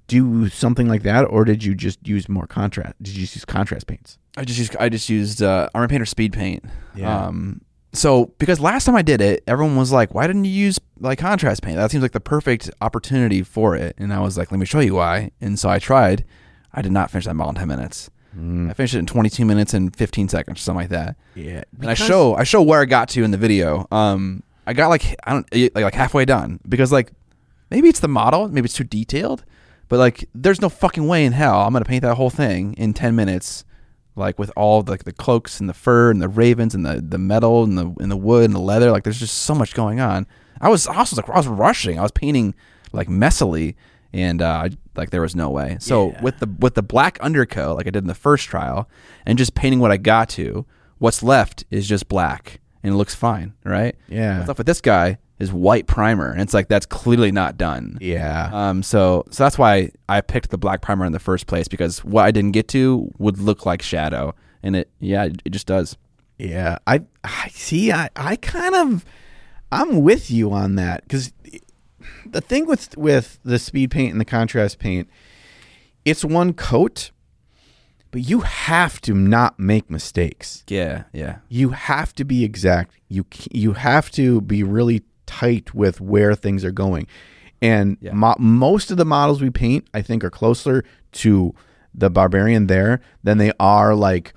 [0.06, 2.94] do something like that, or did you just use more contrast?
[3.02, 4.18] Did you use contrast paints?
[4.36, 6.64] I just used I just used uh, Army Painter Speed Paint.
[6.94, 7.26] Yeah.
[7.26, 7.60] Um,
[7.92, 11.18] so because last time I did it, everyone was like, "Why didn't you use like
[11.18, 11.76] contrast paint?
[11.76, 14.80] That seems like the perfect opportunity for it." And I was like, "Let me show
[14.80, 16.24] you why." And so I tried.
[16.72, 18.10] I did not finish that model in ten minutes.
[18.38, 21.16] I finished it in 22 minutes and 15 seconds, or something like that.
[21.34, 23.86] Yeah, And I show I show where I got to in the video.
[23.90, 27.12] Um, I got like I don't like, like halfway done because like
[27.70, 29.44] maybe it's the model, maybe it's too detailed,
[29.88, 32.94] but like there's no fucking way in hell I'm gonna paint that whole thing in
[32.94, 33.64] 10 minutes,
[34.14, 37.18] like with all like the cloaks and the fur and the ravens and the the
[37.18, 38.90] metal and the and the wood and the leather.
[38.92, 40.26] Like there's just so much going on.
[40.60, 41.98] I was also like I was rushing.
[41.98, 42.54] I was painting
[42.92, 43.74] like messily.
[44.10, 45.76] And uh, like there was no way.
[45.80, 46.22] So Yeah.
[46.22, 48.88] with the with the black undercoat, like I did in the first trial,
[49.24, 50.66] and just painting what I got to,
[50.98, 53.96] what's left is just black and it looks fine, right?
[54.08, 54.44] Yeah.
[54.44, 57.96] Stuff with this guy is white primer, and it's like that's clearly not done.
[58.00, 58.50] Yeah.
[58.52, 58.82] Um.
[58.82, 62.24] So so that's why I picked the black primer in the first place because what
[62.24, 65.96] I didn't get to would look like shadow, and it yeah it, it just does.
[66.38, 67.90] Yeah, I I see.
[67.92, 69.04] I I kind of
[69.70, 71.32] I'm with you on that because
[72.32, 75.08] the thing with with the speed paint and the contrast paint,
[76.04, 77.10] it's one coat,
[78.10, 80.64] but you have to not make mistakes.
[80.68, 81.04] Yeah.
[81.12, 81.38] Yeah.
[81.48, 82.94] You have to be exact.
[83.08, 87.06] You you have to be really tight with where things are going,
[87.60, 88.12] and Yeah.
[88.12, 91.54] mo- most of the models we paint, I think, are closer to
[91.94, 94.32] the barbarian there than they are like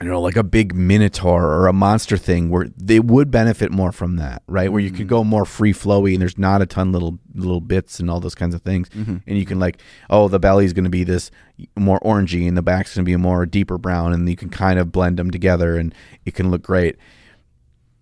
[0.00, 3.90] you know, like a big minotaur or a monster thing where they would benefit more
[3.90, 4.70] from that, right?
[4.70, 5.08] Where you could mm-hmm.
[5.08, 8.36] go more free flowy and there's not a ton little little bits and all those
[8.36, 8.88] kinds of things.
[8.90, 9.16] Mm-hmm.
[9.26, 11.32] And you can like, oh, the belly's going to be this
[11.76, 14.50] more orangey and the back's going to be a more deeper brown and you can
[14.50, 15.92] kind of blend them together and
[16.24, 16.96] it can look great.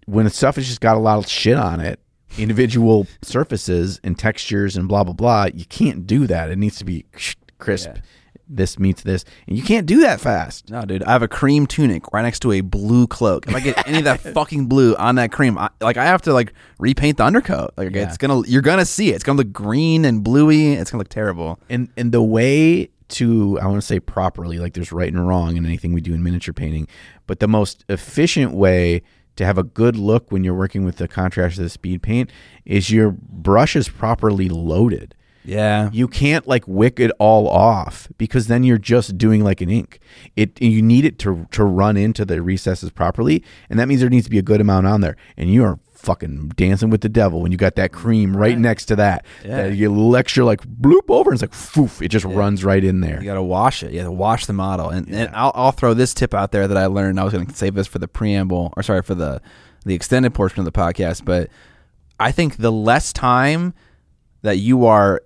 [0.04, 1.98] When the stuff has just got a lot of shit on it,
[2.36, 6.50] individual surfaces and textures and blah blah blah, you can't do that.
[6.50, 7.06] It needs to be
[7.58, 7.88] crisp.
[7.94, 8.00] Yeah.
[8.48, 10.70] This meets this, and you can't do that fast.
[10.70, 13.48] No, dude, I have a cream tunic right next to a blue cloak.
[13.48, 16.22] If I get any of that fucking blue on that cream, I, like I have
[16.22, 17.72] to like repaint the undercoat.
[17.76, 18.04] Like Yeah.
[18.04, 19.16] it's gonna, you're gonna see it.
[19.16, 20.74] It's gonna look green and bluey.
[20.74, 21.58] It's gonna look terrible.
[21.68, 25.56] and and the way to I want to say properly, like there's right and wrong
[25.56, 26.86] in anything we do in miniature painting,
[27.26, 29.02] but the most efficient way
[29.34, 32.30] to have a good look when you're working with the contrast of the speed paint
[32.64, 35.15] is your brush is properly loaded.
[35.46, 39.70] Yeah, You can't like wick it all off because then you're just doing like an
[39.70, 40.00] ink.
[40.34, 44.10] It you need it to to run into the recesses properly, and that means there
[44.10, 45.16] needs to be a good amount on there.
[45.36, 48.84] And you are fucking dancing with the devil when you got that cream right, next
[48.86, 49.24] to that.
[49.44, 49.62] Yeah.
[49.62, 53.00] That you lecture like bloop over, and it's like foof, it just runs right in
[53.00, 53.18] there.
[53.18, 53.92] You got to wash it.
[53.92, 54.90] You got to wash the model.
[54.90, 57.18] And, and I'll, I'll throw this tip out there that I learned.
[57.18, 59.40] I was going to save this for the preamble, or sorry, for the
[59.84, 61.24] the extended portion of the podcast.
[61.24, 61.48] But
[62.18, 63.74] I think the less time
[64.42, 65.22] that you are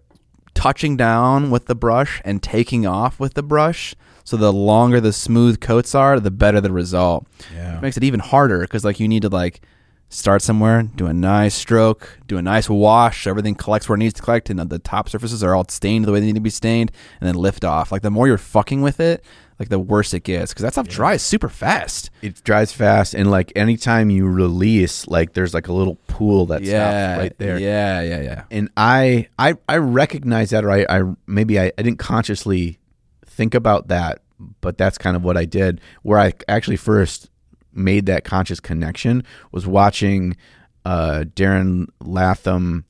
[0.60, 3.94] touching down with the brush and taking off with the brush,
[4.24, 7.26] so the longer the smooth coats are, the better the result.
[7.54, 7.78] Yeah.
[7.78, 9.62] It makes it even harder because like you need to like
[10.10, 14.12] start somewhere, do a nice stroke, do a nice wash, everything collects where it needs
[14.12, 16.50] to collect, and the top surfaces are all stained the way they need to be
[16.50, 16.92] stained,
[17.22, 17.90] and then lift off.
[17.90, 19.24] Like the more you're fucking with it,
[19.60, 22.08] like the worse it gets because that stuff dries super fast.
[22.22, 26.64] It dries fast, and like anytime you release, like there's like a little pool that's
[26.64, 27.58] yeah, right there.
[27.58, 28.44] Yeah, yeah, yeah.
[28.50, 32.78] and I I I recognize that, or I, I maybe I, I didn't consciously
[33.26, 34.22] think about that,
[34.62, 35.82] but that's kind of what I did.
[36.02, 37.28] Where I actually first
[37.74, 40.38] made that conscious connection was watching
[40.86, 42.86] uh, Darren Latham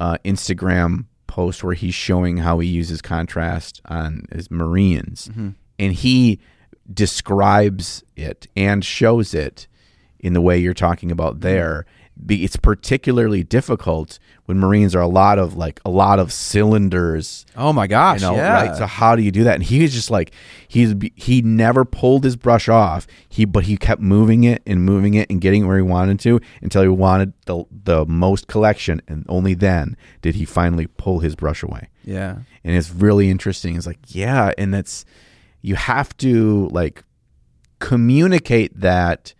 [0.00, 5.28] uh, Instagram post where he's showing how he uses contrast on his Marines,
[5.78, 6.40] and he
[6.92, 9.66] describes it and shows it
[10.18, 11.42] in the way you're talking about mm-hmm.
[11.42, 11.86] there.
[12.28, 17.72] it's particularly difficult when Marines are a lot of like a lot of cylinders Oh
[17.72, 18.20] my gosh!
[18.20, 18.52] you know, yeah.
[18.52, 18.76] right?
[18.76, 19.56] So how do you do that?
[19.56, 20.32] And he was just like
[20.66, 23.06] he's he never pulled his brush off.
[23.28, 26.40] He but he kept moving it and moving it and getting where he wanted to
[26.62, 31.34] until he wanted the the most collection, and only then did he finally pull his
[31.34, 31.88] brush away.
[32.04, 32.38] yeah.
[32.64, 33.76] And it's really interesting.
[33.76, 35.04] It's like yeah, and that's
[35.66, 37.02] you have to like
[37.80, 39.34] communicate that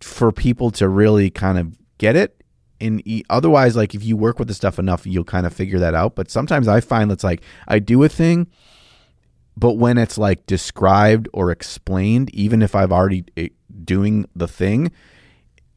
[0.00, 2.42] for people to really kind of get it.
[2.80, 5.94] And otherwise like if you work with the stuff enough you'll kind of figure that
[5.94, 6.16] out.
[6.16, 8.48] But sometimes i find it's like i do a thing
[9.56, 13.48] but when it's like described or explained even if i've already eh,
[13.84, 14.90] doing the thing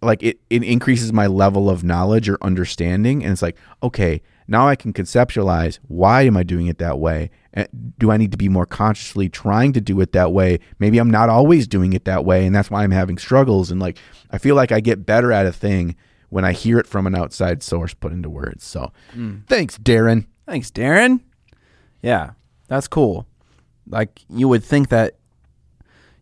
[0.02, 3.24] like it, it increases my level of knowledge or understanding.
[3.24, 7.30] And it's like okay now i can conceptualize why am i doing it that way
[7.98, 11.12] do i need to be more consciously trying to do it that way maybe i'm
[11.12, 13.98] not always doing it that way and that's why i'm having struggles and like
[14.32, 15.96] i feel like i get better at a thing
[16.30, 19.38] when i hear it from an outside source put into words so hmm.
[19.48, 21.22] thanks darren Thanks, Darren.
[22.02, 22.32] Yeah,
[22.68, 23.26] that's cool.
[23.88, 25.16] Like you would think that,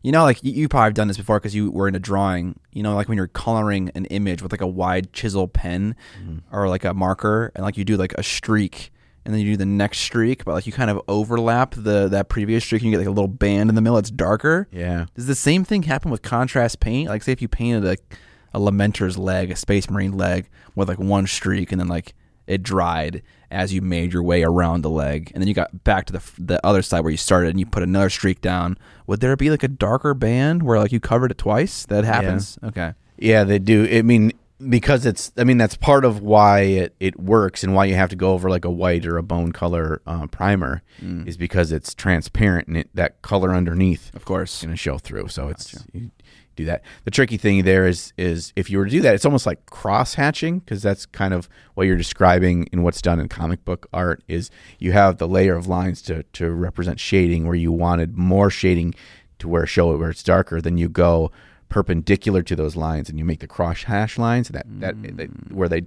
[0.04, 2.00] you know, like you, you probably have done this before because you were in a
[2.00, 2.60] drawing.
[2.72, 6.56] You know, like when you're coloring an image with like a wide chisel pen mm-hmm.
[6.56, 8.92] or like a marker, and like you do like a streak,
[9.24, 12.30] and then you do the next streak, but like you kind of overlap the that
[12.30, 13.98] previous streak, and you get like a little band in the middle.
[13.98, 14.68] It's darker.
[14.72, 17.10] yeah Does the same thing happen with contrast paint?
[17.10, 21.00] Like, say if you painted a, a Lamenter's leg, a Space Marine leg, with like
[21.00, 22.14] one streak, and then like
[22.48, 26.06] it dried as you made your way around the leg, and then you got back
[26.08, 28.78] to the the other side where you started, and you put another streak down.
[29.08, 31.86] Would there be like a darker band where like you covered it twice?
[31.86, 32.58] That happens.
[32.64, 32.94] Okay.
[33.18, 33.88] Yeah, they do.
[33.92, 34.32] I mean,
[34.70, 35.32] because it's.
[35.38, 38.34] I mean, that's part of why it, it works and why you have to go
[38.34, 40.82] over like a white or a bone color uh, primer
[41.28, 44.58] is because it's transparent and it, that color underneath Of course.
[44.58, 45.28] is going to show through.
[45.30, 46.12] So it's you
[46.56, 46.84] do that.
[47.06, 49.66] The tricky thing there is is if you were to do that, it's almost like
[49.68, 53.88] cross hatching because that's kind of what you're describing in what's done in comic book
[53.94, 54.22] art.
[54.28, 58.50] Is you have the layer of lines to to represent shading where you wanted more
[58.50, 58.94] shading
[59.40, 60.62] to where show it where it's darker.
[60.62, 61.32] Then you go
[61.72, 65.70] perpendicular to those lines and you make the cross hash lines that that, that where
[65.70, 65.84] they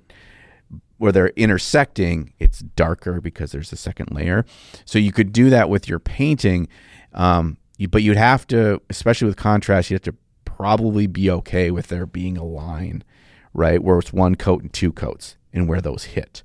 [0.96, 4.46] where they're intersecting, it's darker because there's a second layer.
[4.84, 6.68] So you could do that with your painting,
[7.12, 10.14] um, you, but you'd have to, especially with contrast, you have to
[10.44, 13.04] probably be okay with there being a line,
[13.52, 16.42] right, where it's one coat and two coats, and where those hit.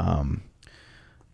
[0.00, 0.42] Um,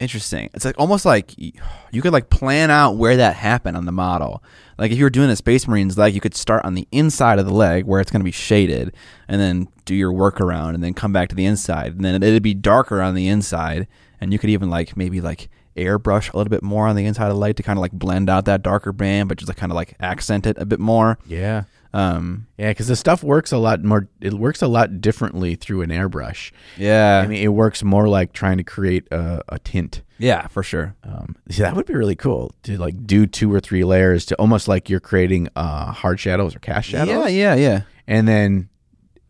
[0.03, 0.51] Interesting.
[0.53, 4.43] It's like almost like you could like plan out where that happened on the model.
[4.77, 7.39] Like if you were doing a Space Marines leg, you could start on the inside
[7.39, 8.93] of the leg where it's going to be shaded,
[9.29, 12.43] and then do your workaround, and then come back to the inside, and then it'd
[12.43, 13.87] be darker on the inside,
[14.21, 17.29] and you could even like maybe like airbrush a little bit more on the inside
[17.29, 19.57] of the light to kind of like blend out that darker band, but just like
[19.57, 21.17] kind of like accent it a bit more.
[21.29, 21.63] yeah,
[21.95, 24.09] Um, yeah, because the stuff works a lot more.
[24.21, 26.51] It works a lot differently through an airbrush.
[26.79, 30.03] yeah, I mean, it works more like trying to create a, a tint.
[30.19, 30.97] yeah, for sure.
[31.05, 34.35] Um, see, that would be really cool to like do two or three layers to
[34.37, 37.09] almost like you're creating uh, hard shadows or cast shadows.
[37.09, 37.81] Yeah, yeah, yeah.
[38.07, 38.69] and then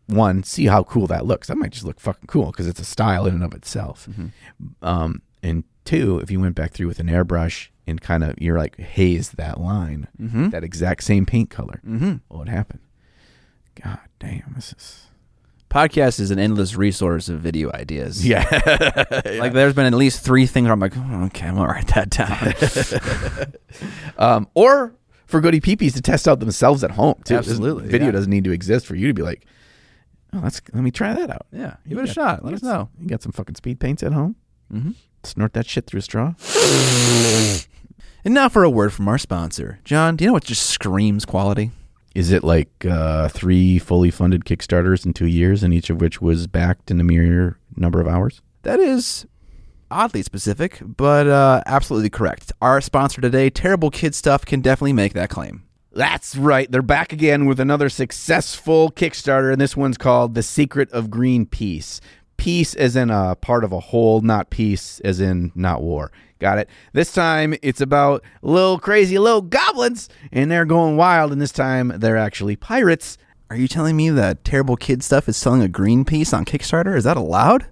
[0.06, 2.84] one see how cool that looks that might just look fucking cool because it's a
[2.84, 4.08] style in and of itself
[4.82, 8.58] um, and two if you went back through with an airbrush and kind of you're
[8.58, 10.50] like haze that line Mm-hmm.
[10.50, 12.14] that exact same paint color Mm-hmm.
[12.28, 12.80] what would happen
[13.82, 15.06] god damn this is
[15.70, 18.26] Podcast is an endless resource of video ideas.
[18.28, 18.42] yeah
[19.24, 21.86] Like there's been at least three things where I'm like, oh, okay, I'm gonna write
[21.94, 23.52] that down.
[24.18, 28.08] um, or for goody peepees to test out themselves at home too This Absolutely, video
[28.08, 28.12] yeah.
[28.12, 29.46] doesn't need to exist for you to be like
[30.34, 32.44] oh let's let me try that out yeah, give it a shot.
[32.44, 32.90] Let us know.
[33.00, 34.36] you got some fucking speed paints at home
[34.70, 34.90] Mm-hmm.
[35.24, 36.34] snort that shit through a straw
[38.24, 40.16] And now for a word from our sponsor, John.
[40.16, 41.72] Do you know what just screams quality?
[42.14, 46.20] Is it like uh, three fully funded Kickstarters in two years, and each of which
[46.20, 48.42] was backed in a mere number of hours?
[48.62, 49.26] That is
[49.90, 52.52] oddly specific, but uh, absolutely correct.
[52.60, 55.64] Our sponsor today, Terrible Kid Stuff, can definitely make that claim.
[55.90, 56.70] That's right.
[56.70, 61.44] They're back again with another successful Kickstarter, and this one's called The Secret of Green
[61.44, 62.00] Piece.
[62.42, 66.10] Piece as in a part of a whole, not peace as in not war.
[66.40, 66.68] Got it?
[66.92, 71.92] This time it's about little crazy little goblins, and they're going wild, and this time
[71.98, 73.16] they're actually pirates.
[73.48, 76.96] Are you telling me that Terrible Kid Stuff is selling a green piece on Kickstarter?
[76.96, 77.68] Is that allowed?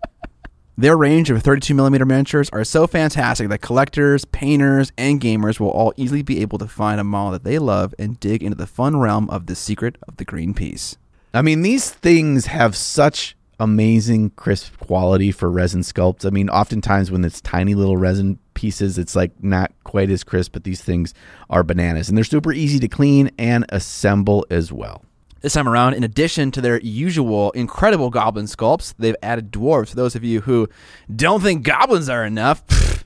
[0.78, 5.68] Their range of 32 millimeter miniatures are so fantastic that collectors, painters, and gamers will
[5.68, 8.66] all easily be able to find a model that they love and dig into the
[8.66, 10.96] fun realm of the secret of the green piece.
[11.34, 16.26] I mean, these things have such amazing crisp quality for resin sculpts.
[16.26, 20.52] I mean, oftentimes when it's tiny little resin pieces, it's like not quite as crisp,
[20.52, 21.14] but these things
[21.50, 25.04] are bananas and they're super easy to clean and assemble as well.
[25.42, 29.90] This time around, in addition to their usual incredible goblin sculpts, they've added dwarves.
[29.90, 30.68] For those of you who
[31.14, 33.04] don't think goblins are enough,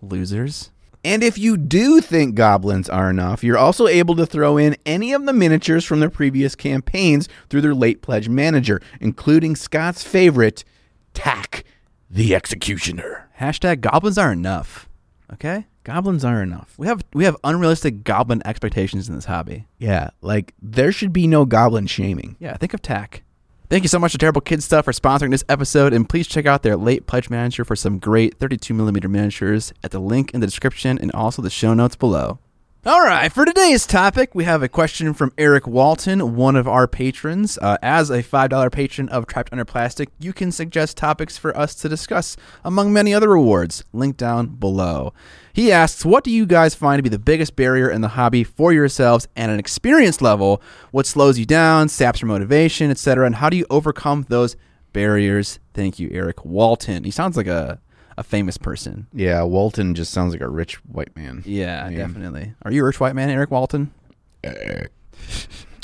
[0.00, 0.70] losers.
[1.04, 5.12] And if you do think goblins are enough, you're also able to throw in any
[5.12, 10.64] of the miniatures from their previous campaigns through their late pledge manager, including Scott's favorite,
[11.12, 11.64] Tack
[12.08, 13.28] the Executioner.
[13.38, 14.88] Hashtag goblins are enough.
[15.32, 15.66] Okay?
[15.84, 16.74] Goblins are enough.
[16.78, 19.66] We have we have unrealistic goblin expectations in this hobby.
[19.78, 22.36] Yeah, like there should be no goblin shaming.
[22.38, 23.22] Yeah, think of tack.
[23.70, 26.44] Thank you so much to Terrible Kid Stuff for sponsoring this episode, and please check
[26.44, 30.40] out their late pledge manager for some great 32 millimeter miniatures at the link in
[30.40, 32.38] the description and also the show notes below.
[32.86, 36.86] All right, for today's topic, we have a question from Eric Walton, one of our
[36.86, 37.56] patrons.
[37.56, 41.74] Uh, as a $5 patron of Trapped Under Plastic, you can suggest topics for us
[41.76, 43.84] to discuss, among many other rewards.
[43.94, 45.14] Link down below.
[45.50, 48.44] He asks, What do you guys find to be the biggest barrier in the hobby
[48.44, 50.60] for yourselves and an experience level?
[50.90, 54.56] What slows you down, saps your motivation, etc., and how do you overcome those
[54.92, 55.58] barriers?
[55.72, 57.04] Thank you, Eric Walton.
[57.04, 57.80] He sounds like a
[58.16, 59.06] a famous person.
[59.12, 61.42] Yeah, Walton just sounds like a rich white man.
[61.44, 62.52] Yeah, definitely.
[62.62, 63.92] Are you a rich white man, Eric Walton?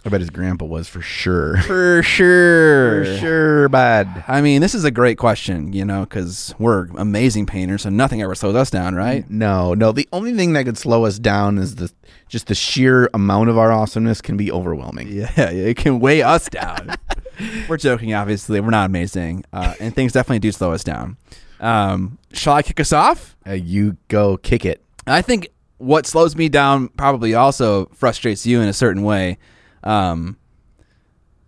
[0.03, 1.59] I bet his grandpa was for sure.
[1.59, 3.05] For sure.
[3.05, 4.25] For sure, bud.
[4.27, 8.23] I mean, this is a great question, you know, because we're amazing painters, so nothing
[8.23, 9.29] ever slows us down, right?
[9.29, 9.93] No, no.
[9.93, 11.93] The only thing that could slow us down is the
[12.29, 15.09] just the sheer amount of our awesomeness can be overwhelming.
[15.11, 16.95] Yeah, it can weigh us down.
[17.69, 18.61] we're joking, obviously.
[18.61, 21.17] We're not amazing, uh, and things definitely do slow us down.
[21.61, 23.37] Um, shall I kick us off?
[23.47, 24.83] Uh, you go kick it.
[25.07, 25.49] I think
[25.79, 29.39] what slows me down probably also frustrates you in a certain way.
[29.85, 30.37] Um,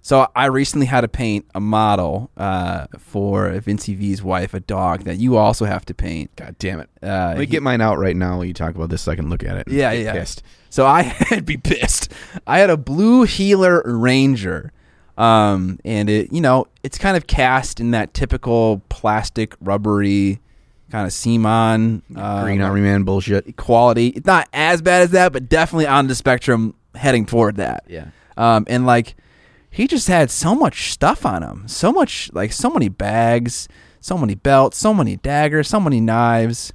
[0.04, 5.04] so I recently had to paint a model uh, for Vinci V's wife, a dog
[5.04, 6.34] that you also have to paint.
[6.34, 6.90] God damn it.
[7.02, 9.12] Uh, Let me he- get mine out right now while you talk about this so
[9.12, 9.68] I can look at it.
[9.68, 10.12] Yeah, yeah.
[10.12, 10.42] Pissed.
[10.70, 12.10] So I had be pissed.
[12.46, 14.72] I had a blue heeler ranger.
[15.22, 20.40] Um, and it, you know, it's kind of cast in that typical plastic, rubbery
[20.90, 23.56] kind of Simon uh, Green Army Man bullshit.
[23.56, 24.08] quality.
[24.08, 27.84] It's not as bad as that, but definitely on the spectrum heading toward that.
[27.88, 28.08] Yeah.
[28.36, 29.14] Um, and like
[29.70, 33.68] he just had so much stuff on him, so much like so many bags,
[34.00, 36.72] so many belts, so many daggers, so many knives.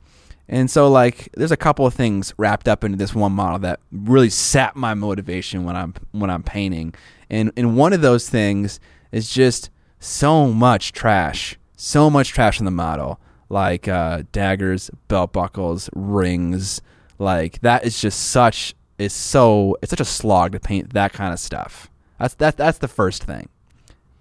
[0.48, 3.82] And so like there's a couple of things wrapped up into this one model that
[3.92, 6.96] really sap my motivation when I'm when I'm painting.
[7.30, 8.80] And and one of those things
[9.12, 9.70] is just
[10.00, 11.58] so much trash.
[11.76, 13.20] So much trash in the model.
[13.50, 16.82] Like uh, daggers, belt buckles, rings.
[17.20, 21.34] Like that is just such is so it's such a slog to paint that kind
[21.34, 21.90] of stuff.
[22.20, 23.50] That's that that's the first thing.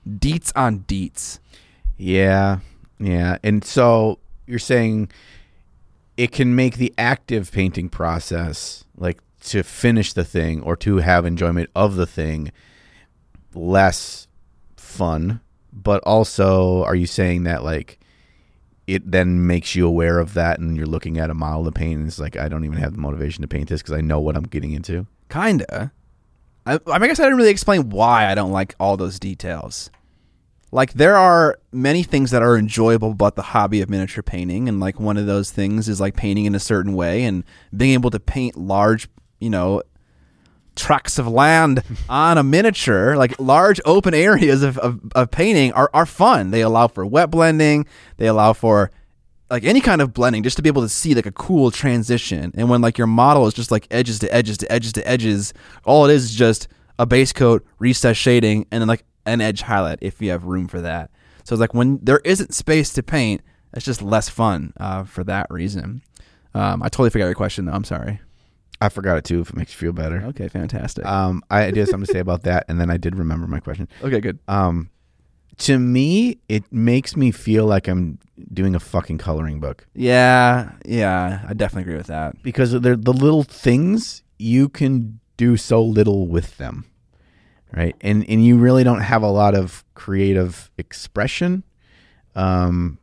[0.08, 1.40] Deets on deets.
[1.96, 2.60] Yeah.
[2.98, 3.38] Yeah.
[3.42, 5.10] And so you're saying
[6.16, 11.26] it can make the active painting process, like to finish the thing or to have
[11.26, 12.52] enjoyment of the thing,
[13.56, 14.28] less
[14.76, 15.40] fun.
[15.72, 17.98] But also, are you saying that like
[18.86, 21.98] it then makes you aware of that and you're looking at a model to paint
[21.98, 24.20] and it's like, I don't even have the motivation to paint this because I know
[24.20, 25.06] what I'm getting into?
[25.28, 25.92] Kinda.
[26.66, 29.90] I, I guess I didn't really explain why I don't like all those details.
[30.72, 34.80] Like there are many things that are enjoyable about the hobby of miniature painting, and
[34.80, 37.44] like one of those things is like painting in a certain way and
[37.76, 39.82] being able to paint large, you know,
[40.76, 45.90] tracts of land on a miniature, like large open areas of, of, of painting are,
[45.92, 46.50] are fun.
[46.50, 47.86] They allow for wet blending,
[48.18, 48.90] they allow for
[49.50, 52.52] like any kind of blending just to be able to see like a cool transition.
[52.56, 55.54] And when like your model is just like edges to edges to edges to edges,
[55.84, 56.68] all it is is just
[56.98, 60.68] a base coat, recess shading, and then like an edge highlight if you have room
[60.68, 61.10] for that.
[61.44, 63.40] So it's like when there isn't space to paint,
[63.72, 66.02] it's just less fun uh, for that reason.
[66.54, 67.72] Um, I totally forgot your question though.
[67.72, 68.20] I'm sorry.
[68.80, 70.22] I forgot it too, if it makes you feel better.
[70.26, 71.04] Okay, fantastic.
[71.06, 73.60] Um, I did have something to say about that, and then I did remember my
[73.60, 73.88] question.
[74.02, 74.38] okay, good.
[74.48, 74.90] Um,
[75.58, 78.18] to me, it makes me feel like I'm
[78.52, 82.42] doing a fucking coloring book Yeah, yeah, I definitely agree with that.
[82.42, 86.84] because they're the little things you can do so little with them,
[87.74, 87.96] right?
[88.02, 91.62] And and you really don't have a lot of creative expression.
[92.34, 92.98] Um,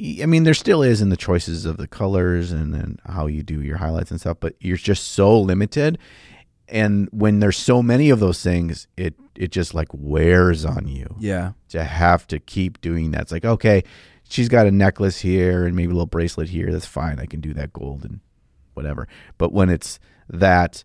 [0.00, 3.42] I mean, there still is in the choices of the colors and then how you
[3.42, 5.98] do your highlights and stuff, but you're just so limited.
[6.68, 11.14] And when there's so many of those things, it it just like wears on you
[11.18, 13.22] Yeah, to have to keep doing that.
[13.22, 13.84] It's like, okay,
[14.28, 16.70] she's got a necklace here and maybe a little bracelet here.
[16.72, 17.18] That's fine.
[17.20, 18.20] I can do that gold and
[18.74, 19.06] whatever.
[19.38, 20.82] But when it's that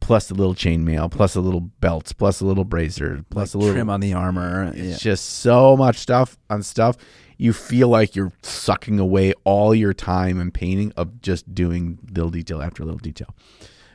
[0.00, 3.58] plus a little chainmail, plus a little belts, plus a little bracer, plus like a
[3.58, 4.72] little trim on the armor.
[4.74, 4.96] it's Yeah.
[4.98, 6.96] just so much stuff on stuff.
[7.42, 12.30] You feel like you're sucking away all your time and painting of just doing little
[12.30, 13.34] detail after little detail.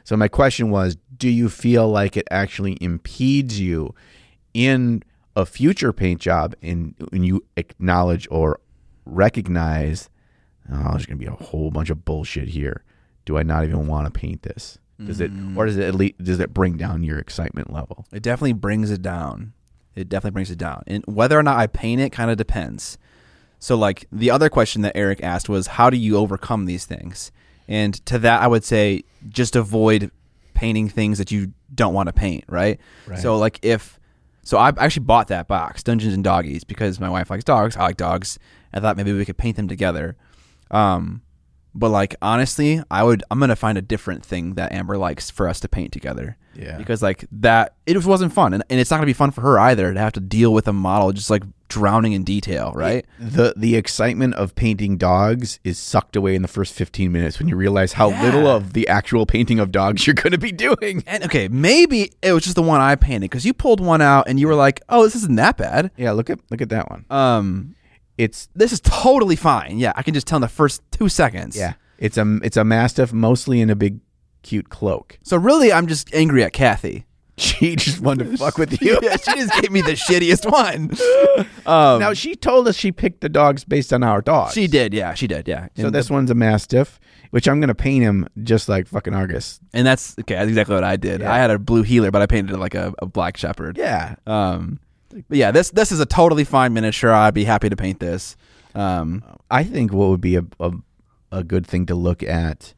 [0.03, 3.93] So my question was, do you feel like it actually impedes you
[4.53, 5.03] in
[5.35, 8.59] a future paint job and when you acknowledge or
[9.05, 10.09] recognize
[10.71, 12.83] oh there's going to be a whole bunch of bullshit here
[13.25, 16.17] do i not even want to paint this does it or does it at least
[16.21, 19.53] does it bring down your excitement level It definitely brings it down.
[19.95, 20.83] It definitely brings it down.
[20.87, 22.97] And whether or not I paint it kind of depends.
[23.59, 27.31] So like the other question that Eric asked was how do you overcome these things?
[27.67, 30.11] And to that I would say just avoid
[30.53, 32.79] painting things that you don't want to paint, right?
[33.05, 33.19] Right.
[33.19, 33.99] So like if
[34.43, 37.83] so I actually bought that box, Dungeons and Doggies, because my wife likes dogs, I
[37.83, 38.39] like dogs.
[38.73, 40.15] I thought maybe we could paint them together.
[40.71, 41.21] Um
[41.77, 45.47] but like honestly, I would I'm gonna find a different thing that Amber likes for
[45.47, 46.37] us to paint together.
[46.55, 46.75] Yeah.
[46.77, 48.53] Because like that it just wasn't fun.
[48.53, 50.67] And, and it's not gonna be fun for her either to have to deal with
[50.67, 53.05] a model just like drowning in detail right?
[53.19, 57.49] the the excitement of painting dogs is sucked away in the first 15 minutes when
[57.49, 58.23] you realize how Yeah.
[58.23, 61.03] little of the actual painting of dogs you're going to be doing.
[61.05, 64.27] And okay maybe it was just the one i painted because you pulled one out
[64.29, 65.91] and you were like oh this isn't that bad.
[65.97, 67.05] Yeah look at look at that one.
[67.09, 67.75] Um
[68.17, 69.77] it's this is totally fine.
[69.77, 71.57] Yeah i can just tell in the first two seconds.
[71.57, 73.99] Yeah it's a it's a mastiff mostly in a big
[74.43, 75.19] cute cloak.
[75.23, 77.05] So really i'm just angry at kathy.
[77.39, 78.97] She just wanted to fuck with you?
[79.03, 80.89] Yeah she just gave me the shittiest one.
[81.67, 84.53] Um now she told us she picked the dogs based on our dogs.
[84.53, 85.67] She did yeah she did yeah.
[85.75, 86.99] So and, this one's a mastiff
[87.29, 89.59] which i'm going to paint him just like fucking argus.
[89.73, 91.21] And that's okay that's exactly what i did.
[91.21, 91.31] Yeah.
[91.31, 93.77] i had a blue heeler but i painted it like a, a black shepherd.
[93.77, 94.15] Yeah.
[94.25, 94.79] Um,
[95.09, 97.11] but yeah, this this is a totally fine miniature.
[97.11, 98.37] I'd be happy to paint this.
[98.75, 100.71] Um, I think what would be a, a
[101.31, 102.73] a good thing to look at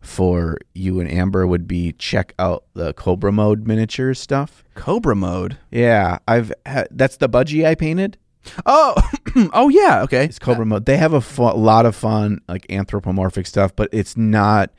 [0.00, 4.62] for you and Amber would be check out the Cobra mode miniature stuff.
[4.74, 5.58] Cobra mode.
[5.70, 8.18] Yeah, I've had, that's the budgie I painted.
[8.66, 8.94] Oh,
[9.54, 10.02] oh yeah.
[10.02, 10.24] Okay.
[10.26, 10.84] It's Cobra mode.
[10.84, 14.70] They have a fu- lot of fun like anthropomorphic stuff, but it's not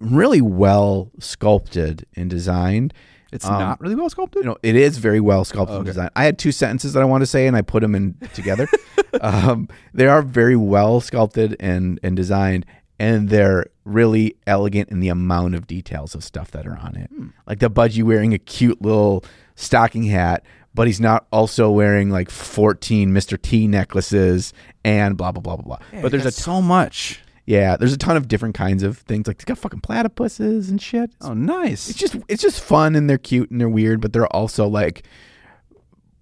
[0.00, 2.92] really well sculpted and designed.
[3.32, 4.42] It's Um, not really well sculpted.
[4.44, 5.90] you know, it is very well sculpted and Okay.
[5.90, 6.10] designed.
[6.14, 8.68] I had two sentences that I want to say, and I put them in together.
[9.20, 12.66] um, they are very well sculpted and and designed,
[12.98, 17.10] and they're really elegant in the amount of details of stuff that are on it.
[17.14, 17.28] Hmm.
[17.46, 19.24] Like the budgie wearing a cute little
[19.56, 23.40] stocking hat, but he's not also wearing like fourteen Mr.
[23.40, 24.52] T necklaces
[24.84, 26.00] and blah blah blah blah blah.
[26.02, 27.20] but there's a so much.
[27.46, 29.26] Yeah, there's a ton of different kinds of things.
[29.26, 31.10] Like he's got fucking platypuses and shit.
[31.20, 31.90] Oh, nice.
[31.90, 35.04] It's just it's just fun and they're cute and they're weird, but they're also like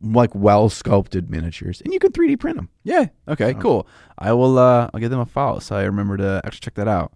[0.02, 2.70] like well sculpted miniatures, and you can 3D print them.
[2.84, 3.06] yeah.
[3.28, 3.52] Okay.
[3.54, 3.86] Cool.
[4.18, 4.58] I will.
[4.58, 7.12] Uh, I'll give them a follow so I remember to actually check that out.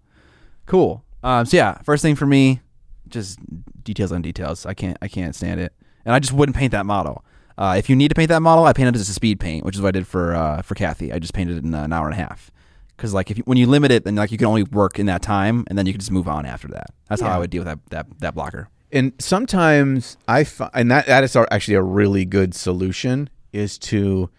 [0.66, 1.04] Cool.
[1.22, 1.46] Um.
[1.46, 2.60] So yeah, first thing for me,
[3.08, 3.38] just
[3.82, 4.66] details on details.
[4.66, 4.98] I can't.
[5.00, 5.72] I can't stand it,
[6.04, 7.24] and I just wouldn't paint that model.
[7.56, 9.64] Uh, if you need to paint that model, I painted it as a speed paint,
[9.64, 11.12] which is what I did for uh, for Kathy.
[11.12, 12.50] I just painted it in an hour and a half.
[12.96, 15.06] Because like if you, when you limit it, then like you can only work in
[15.06, 16.86] that time, and then you can just move on after that.
[17.08, 18.68] That's how I would deal with that that, that blocker.
[18.92, 24.30] And sometimes I find, and that that is actually a really good solution is to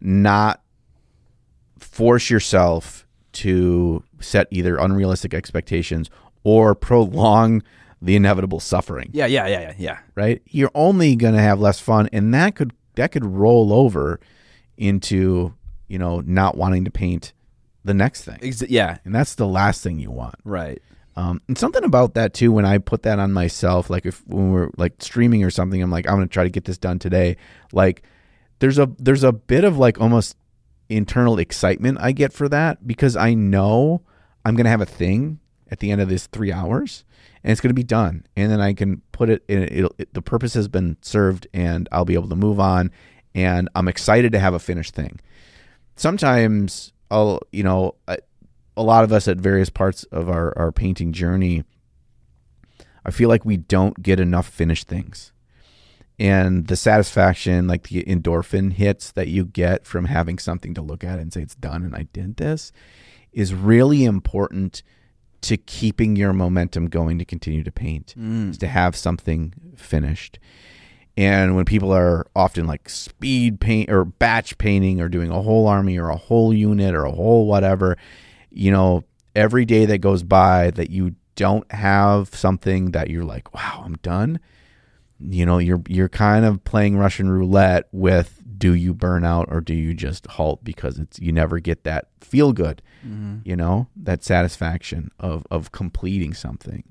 [0.00, 0.62] not
[1.78, 6.10] force yourself to set either unrealistic expectations
[6.44, 7.62] or prolong
[8.00, 9.10] the inevitable suffering.
[9.12, 9.98] Yeah, yeah, yeah, yeah, yeah.
[10.14, 10.42] right?
[10.46, 14.20] You're only going to have less fun, and that could that could roll over
[14.76, 15.54] into
[15.88, 17.32] you know not wanting to paint
[17.84, 20.36] the next thing, Ex- yeah, and that's the last thing you want.
[20.44, 20.80] right.
[21.16, 24.50] Um, and something about that too, when I put that on myself, like if when
[24.50, 26.98] we're like streaming or something, I'm like, I'm going to try to get this done
[26.98, 27.36] today.
[27.72, 28.02] Like,
[28.58, 30.36] there's a there's a bit of like almost
[30.88, 34.02] internal excitement I get for that because I know
[34.44, 35.38] I'm going to have a thing
[35.70, 37.04] at the end of this three hours,
[37.44, 39.62] and it's going to be done, and then I can put it in.
[39.62, 42.90] It'll, it, the purpose has been served, and I'll be able to move on,
[43.36, 45.20] and I'm excited to have a finished thing.
[45.94, 47.96] Sometimes I'll, you know,
[48.76, 51.64] a lot of us at various parts of our, our painting journey,
[53.04, 55.32] I feel like we don't get enough finished things.
[56.18, 61.02] And the satisfaction, like the endorphin hits that you get from having something to look
[61.02, 62.72] at and say it's done and I did this,
[63.32, 64.82] is really important
[65.42, 68.14] to keeping your momentum going to continue to paint.
[68.18, 68.50] Mm.
[68.50, 70.38] Is to have something finished.
[71.16, 75.68] And when people are often like speed paint or batch painting or doing a whole
[75.68, 77.96] army or a whole unit or a whole whatever,
[78.50, 79.04] you know,
[79.34, 83.94] every day that goes by that you don't have something that you're like, wow, I'm
[83.94, 84.40] done.
[85.20, 89.60] You know, you're you're kind of playing Russian roulette with do you burn out or
[89.60, 92.82] do you just halt because it's you never get that feel good,
[93.44, 96.84] you know, that satisfaction of of completing something.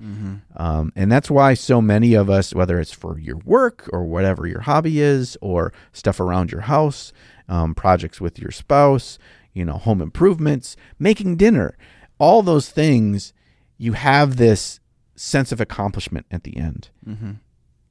[0.55, 4.45] Um, and that's why so many of us, whether it's for your work or whatever
[4.47, 7.11] your hobby is, or stuff around your house,
[7.49, 9.17] um, projects with your spouse,
[9.53, 11.77] you know, home improvements, making dinner,
[12.19, 13.33] all those things,
[13.77, 14.79] you have this
[15.15, 16.89] sense of accomplishment at the end.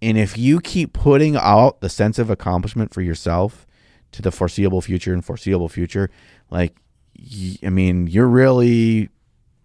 [0.00, 3.66] And if you keep putting out the sense of accomplishment for yourself
[4.10, 6.10] to the foreseeable future and foreseeable future,
[6.50, 6.76] like,
[7.64, 9.08] I mean, you're really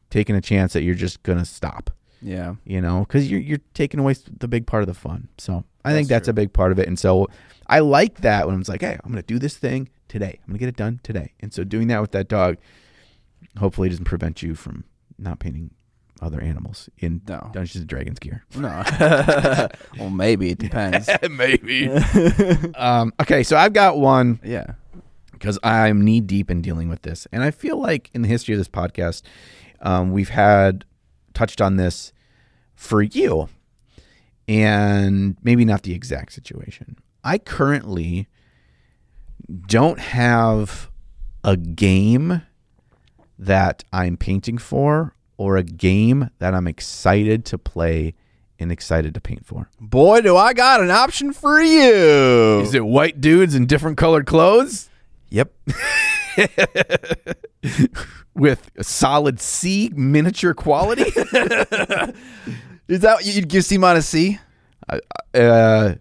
[0.09, 1.89] taking a chance that you're just going to stop,
[2.21, 2.55] Yeah.
[2.65, 5.27] you know, because you're, you're taking away the big part of the fun.
[5.37, 6.87] So I think That's that's a big part of it.
[6.87, 7.27] And so
[7.67, 10.39] I like that when I'm like, hey, I'm going to do this thing today.
[10.41, 11.33] I'm going to get it done today.
[11.41, 12.57] And so doing that with that dog
[13.57, 14.83] hopefully doesn't prevent you from
[15.17, 15.71] not painting
[16.21, 17.49] other animals in No.
[17.53, 18.43] Dungeons and Dragons gear.
[18.55, 18.83] No.
[19.99, 21.09] well, maybe it depends.
[21.29, 21.89] Maybe.
[22.75, 24.73] um, okay, so I've got one yeah.
[25.39, 28.53] Because I'm knee deep in dealing with this, and I feel like in the history
[28.53, 29.21] of this podcast,
[29.81, 30.85] um, we've had
[31.33, 32.13] touched on this
[32.75, 33.49] for you,
[34.47, 36.97] and maybe not the exact situation.
[37.23, 38.27] I currently
[39.67, 40.89] don't have
[41.43, 42.41] a game
[43.39, 48.15] that I'm painting for or a game that I'm excited to play
[48.59, 49.69] and excited to paint for.
[49.79, 52.61] Boy, do I got an option for you.
[52.61, 54.89] Is it white dudes in different colored clothes
[55.29, 55.51] Yep.
[58.33, 61.03] with a solid C miniature quality?
[62.87, 64.39] Is that you'd give C minus C?
[64.89, 65.95] uh,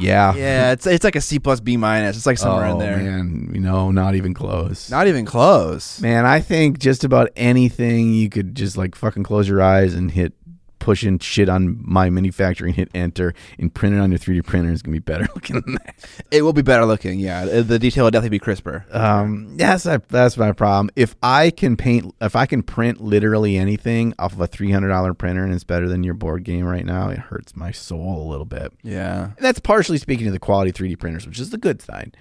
[0.00, 0.34] yeah.
[0.34, 2.16] Yeah, it's it's like a C plus B minus.
[2.16, 2.96] It's like somewhere oh, in there.
[2.96, 4.90] man, you know, not even close.
[4.90, 6.00] Not even close.
[6.00, 10.10] Man, I think just about anything you could just like fucking close your eyes and
[10.10, 10.32] hit
[10.80, 14.82] pushing shit on my manufacturing, hit enter, and print it on your 3D printer is
[14.82, 15.94] gonna be better looking than that.
[16.32, 17.20] It will be better looking.
[17.20, 18.84] Yeah, Uh, the detail will definitely be crisper.
[18.90, 20.90] Um, yes, I, that's my problem.
[20.96, 24.88] If I can paint, if I can print literally anything off of a three hundred
[24.88, 28.26] dollar printer and it's better than your board game right now, it hurts my soul
[28.26, 28.72] a little bit.
[28.82, 29.26] Yeah.
[29.36, 32.16] And that's partially speaking to the quality 3D printers, which is the good side.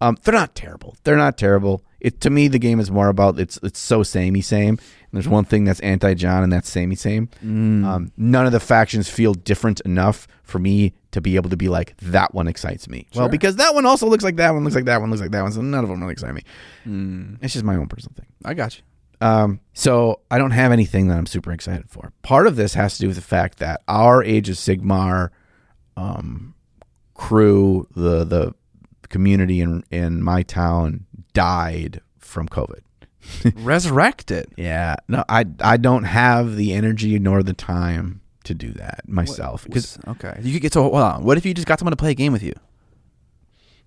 [0.00, 0.96] Um, they're not terrible.
[1.04, 1.82] They're not terrible.
[2.00, 4.70] It to me, the game is more about it's it's so samey same.
[4.78, 7.28] And there's one thing that's anti John, and that's samey same.
[7.84, 11.68] Um, none of the factions feel different enough for me to be able to be
[11.68, 13.06] like that one excites me.
[13.14, 15.30] Well, because that one also looks like that one, looks like that one, looks like
[15.30, 15.52] that one.
[15.52, 16.42] So none of them really excite me.
[17.42, 18.26] It's just my own personal thing.
[18.44, 18.82] I got you.
[19.20, 22.12] Um, so I don't have anything that I'm super excited for.
[22.22, 25.30] Part of this has to do with the fact that our Age of Sigmar
[25.96, 26.54] um,
[27.14, 28.54] crew, the the
[29.08, 31.05] community in in my town
[31.36, 32.80] died from COVID.
[33.56, 34.50] Resurrect it.
[34.56, 39.64] Yeah, no, I I don't have the energy nor the time to do that myself
[39.64, 41.24] because okay, you could get so hold on.
[41.24, 42.54] What if you just got someone to play a game with you?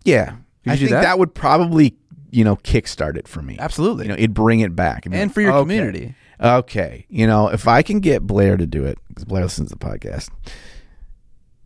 [0.04, 0.36] yeah,
[0.66, 1.02] I think that?
[1.02, 1.20] that?
[1.20, 1.96] would probably
[2.30, 3.58] you know kickstart it for me.
[3.58, 4.06] Absolutely.
[4.06, 5.62] You know, it'd bring it back It'd and for your okay.
[5.62, 6.16] community.
[6.42, 9.76] Okay, you know, if I can get Blair to do it, because Blair listens to
[9.76, 10.30] the podcast,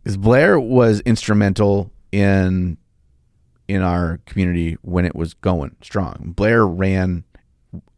[0.02, 2.78] because Blair was instrumental in
[3.68, 6.32] in our community when it was going strong.
[6.36, 7.24] Blair ran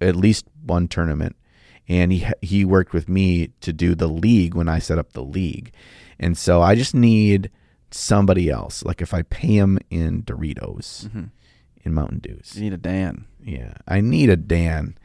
[0.00, 1.36] at least one tournament,
[1.88, 5.24] and he he worked with me to do the league when I set up the
[5.24, 5.72] league,
[6.18, 7.50] and so I just need
[7.90, 8.84] somebody else.
[8.84, 11.24] Like if I pay him in Doritos, mm-hmm.
[11.84, 13.26] in Mountain Dews, You need a Dan.
[13.42, 14.96] yeah, I need a Dan.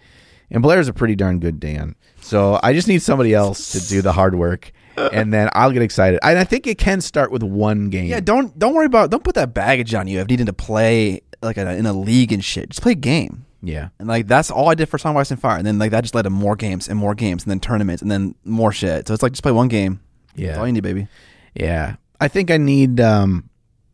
[0.54, 1.96] And Blair's a pretty darn good Dan.
[2.20, 4.74] So I just need somebody else to do the hard work.
[4.98, 6.20] And then I'll get excited.
[6.24, 8.06] And I think it can start with one game.
[8.06, 11.22] Yeah, don't don't worry about don't put that baggage on you of needing to play
[11.42, 12.70] like a, in a league and shit.
[12.70, 13.46] Just play a game.
[13.64, 13.90] Yeah.
[14.00, 15.92] And like that's all I did for Song of Ice and Fire, and then like
[15.92, 18.72] that just led to more games and more games, and then tournaments, and then more
[18.72, 19.08] shit.
[19.08, 20.02] So it's like just play one game.
[20.36, 20.48] Yeah.
[20.48, 21.08] That's all you need, baby.
[21.54, 21.96] Yeah.
[22.20, 23.50] I think I need um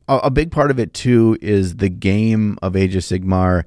[0.07, 3.65] a, a big part of it too is the game of Age of Sigmar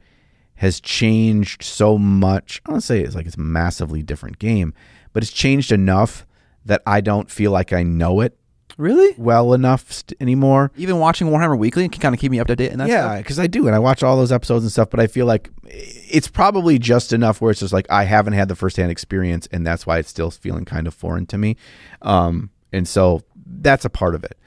[0.56, 2.60] has changed so much.
[2.66, 4.74] I don't say it's like it's a massively different game,
[5.12, 6.26] but it's changed enough
[6.66, 8.36] that I don't feel like I know it
[8.76, 9.14] Really?
[9.18, 10.70] well enough st- anymore.
[10.76, 12.72] Even watching Warhammer Weekly can kind of keep me up to date.
[12.72, 14.88] And yeah, because I do, and I watch all those episodes and stuff.
[14.90, 18.48] But I feel like it's probably just enough where it's just like I haven't had
[18.48, 21.56] the firsthand experience, and that's why it's still feeling kind of foreign to me.
[22.02, 24.38] Um, and so that's a part of it.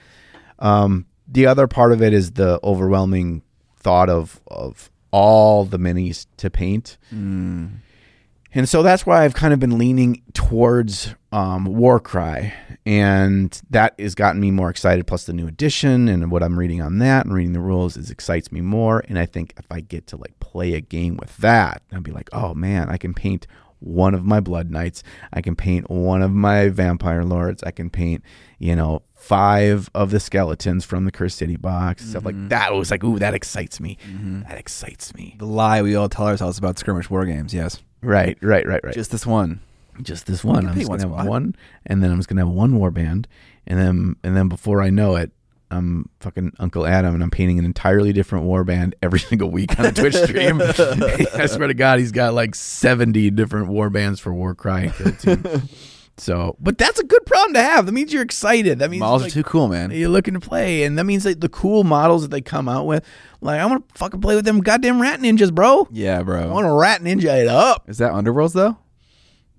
[0.59, 3.43] Um, the other part of it is the overwhelming
[3.77, 6.97] thought of of all the minis to paint.
[8.55, 12.53] And so that's why I've kind of been leaning towards um, Warcry,
[12.85, 15.07] and that has gotten me more excited.
[15.07, 18.11] Plus the new edition and what I'm reading on that and reading the rules is
[18.11, 19.03] excites me more.
[19.07, 22.11] And I think if I get to like play a game with that, I'd be
[22.11, 23.47] like, oh man, I can paint
[23.79, 27.89] one of my Blood Knights, I can paint one of my Vampire Lords, I can
[27.89, 28.23] paint,
[28.57, 32.71] you know, five of the skeletons from the Cursed City box, stuff like that.
[32.71, 33.97] It was like, ooh, that excites me.
[34.47, 35.35] That excites me.
[35.37, 37.53] the lie we all tell ourselves about skirmish war games.
[37.53, 38.93] Yes, Right, right, right, right.
[38.93, 39.61] just this one.
[40.01, 40.67] just this one.
[40.67, 43.27] I'm just gonna have one, and then I'm just gonna have one war band,
[43.67, 45.31] and then and then before I know it,
[45.73, 49.77] I'm fucking Uncle Adam, and I'm painting an entirely different war band every single week
[49.79, 50.61] on a Twitch stream.
[51.35, 55.43] I swear to God, he's got like 70 different war bands for and Kill Team.
[56.17, 57.87] So, but that's a good problem to have.
[57.87, 58.79] That means you're excited.
[58.79, 59.89] That means Models like, are too cool, man.
[59.91, 62.85] you're looking to play, and that means like the cool models that they come out
[62.85, 63.03] with.
[63.41, 65.87] Like, I want to fucking play with them goddamn rat ninjas, bro.
[65.91, 66.41] Yeah, bro.
[66.43, 67.89] I want to rat ninja it up.
[67.89, 68.77] Is that Underworlds though?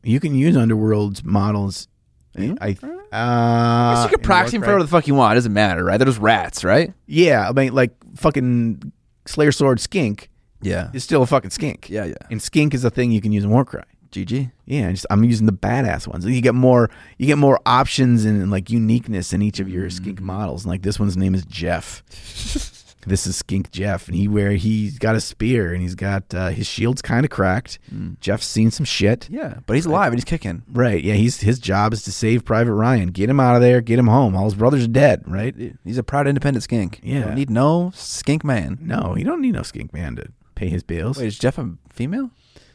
[0.04, 1.88] You can use Underworld's models.
[2.36, 2.54] Yeah.
[2.60, 5.32] I, uh, I guess you can in proxy them for whatever the fuck you want.
[5.34, 5.96] It doesn't matter, right?
[5.98, 6.92] They're just rats, right?
[7.06, 8.92] Yeah, I mean, like fucking
[9.26, 10.30] Slayer Sword Skink
[10.62, 10.90] Yeah.
[10.92, 11.88] is still a fucking skink.
[11.90, 12.14] Yeah, yeah.
[12.30, 13.82] and skink is a thing you can use in Warcry.
[14.14, 14.52] GG.
[14.66, 16.24] Yeah, just, I'm using the badass ones.
[16.24, 20.20] You get more, you get more options and, like uniqueness in each of your skink
[20.20, 20.64] models.
[20.64, 22.02] And like this one's name is Jeff.
[23.06, 26.48] this is Skink Jeff, and he where he's got a spear and he's got uh,
[26.48, 27.78] his shield's kind of cracked.
[28.20, 29.28] Jeff's seen some shit.
[29.30, 30.62] Yeah, but he's alive and he's kicking.
[30.70, 31.02] Right?
[31.02, 33.98] Yeah, he's his job is to save Private Ryan, get him out of there, get
[33.98, 34.36] him home.
[34.36, 35.24] All his brothers are dead.
[35.26, 35.54] Right?
[35.84, 37.00] He's a proud independent skink.
[37.02, 37.24] Yeah.
[37.24, 38.78] Don't need no skink man.
[38.80, 41.18] No, you don't need no skink man to pay his bills.
[41.18, 42.30] Wait, is Jeff a female?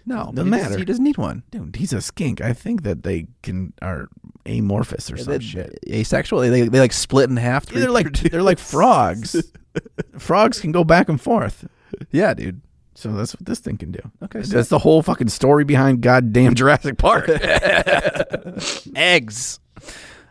[0.09, 0.77] No, Doesn't he does- matter.
[0.79, 1.43] He doesn't need one.
[1.51, 2.41] Dude, he's a skink.
[2.41, 4.09] I think that they can are
[4.45, 5.77] amorphous or some shit.
[5.87, 6.39] Asexual.
[6.41, 7.71] They, they like split in half.
[7.71, 9.35] Yeah, they're like they're like frogs.
[10.17, 11.67] frogs can go back and forth.
[12.11, 12.61] yeah, dude.
[12.95, 13.99] So that's what this thing can do.
[14.23, 17.29] Okay, That's the whole fucking story behind goddamn Jurassic Park.
[18.95, 19.59] eggs.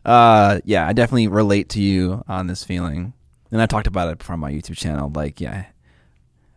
[0.04, 3.12] Uh, yeah, I definitely relate to you on this feeling,
[3.50, 5.10] and I talked about it before on my YouTube channel.
[5.14, 5.66] Like, yeah,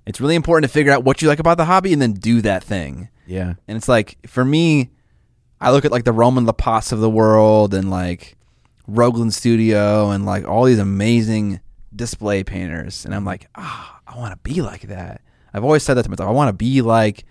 [0.05, 2.41] it's really important to figure out what you like about the hobby and then do
[2.41, 3.09] that thing.
[3.27, 3.53] yeah.
[3.67, 4.89] And it's like for me,
[5.59, 8.35] I look at like the Roman Lappats of the world and like
[8.89, 11.59] Roglan Studio and like all these amazing
[11.95, 15.21] display painters, and I'm like, ah, I want to be like that.
[15.53, 16.29] I've always said that to myself.
[16.29, 17.25] I want to be like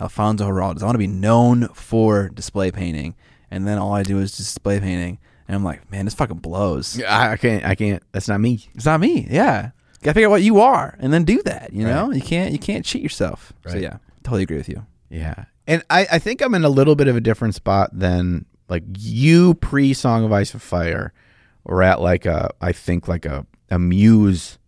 [0.00, 0.82] Alfonso Giraldes.
[0.82, 3.14] I want to be known for display painting,
[3.50, 5.18] and then all I do is display painting,
[5.48, 7.00] and I'm like, man, this fucking blows.
[7.02, 7.64] I, I can't.
[7.64, 8.02] I can't.
[8.12, 8.68] That's not me.
[8.74, 9.26] It's not me.
[9.30, 9.70] Yeah,
[10.02, 11.72] gotta figure out what you are, and then do that.
[11.72, 13.52] You know, you can't you can't cheat yourself.
[13.66, 14.86] So yeah, totally agree with you.
[15.10, 15.44] Yeah.
[15.66, 18.82] And I, I think I'm in a little bit of a different spot than like
[18.98, 21.12] you pre Song of Ice and Fire,
[21.64, 24.58] or at like a I think like a a Muse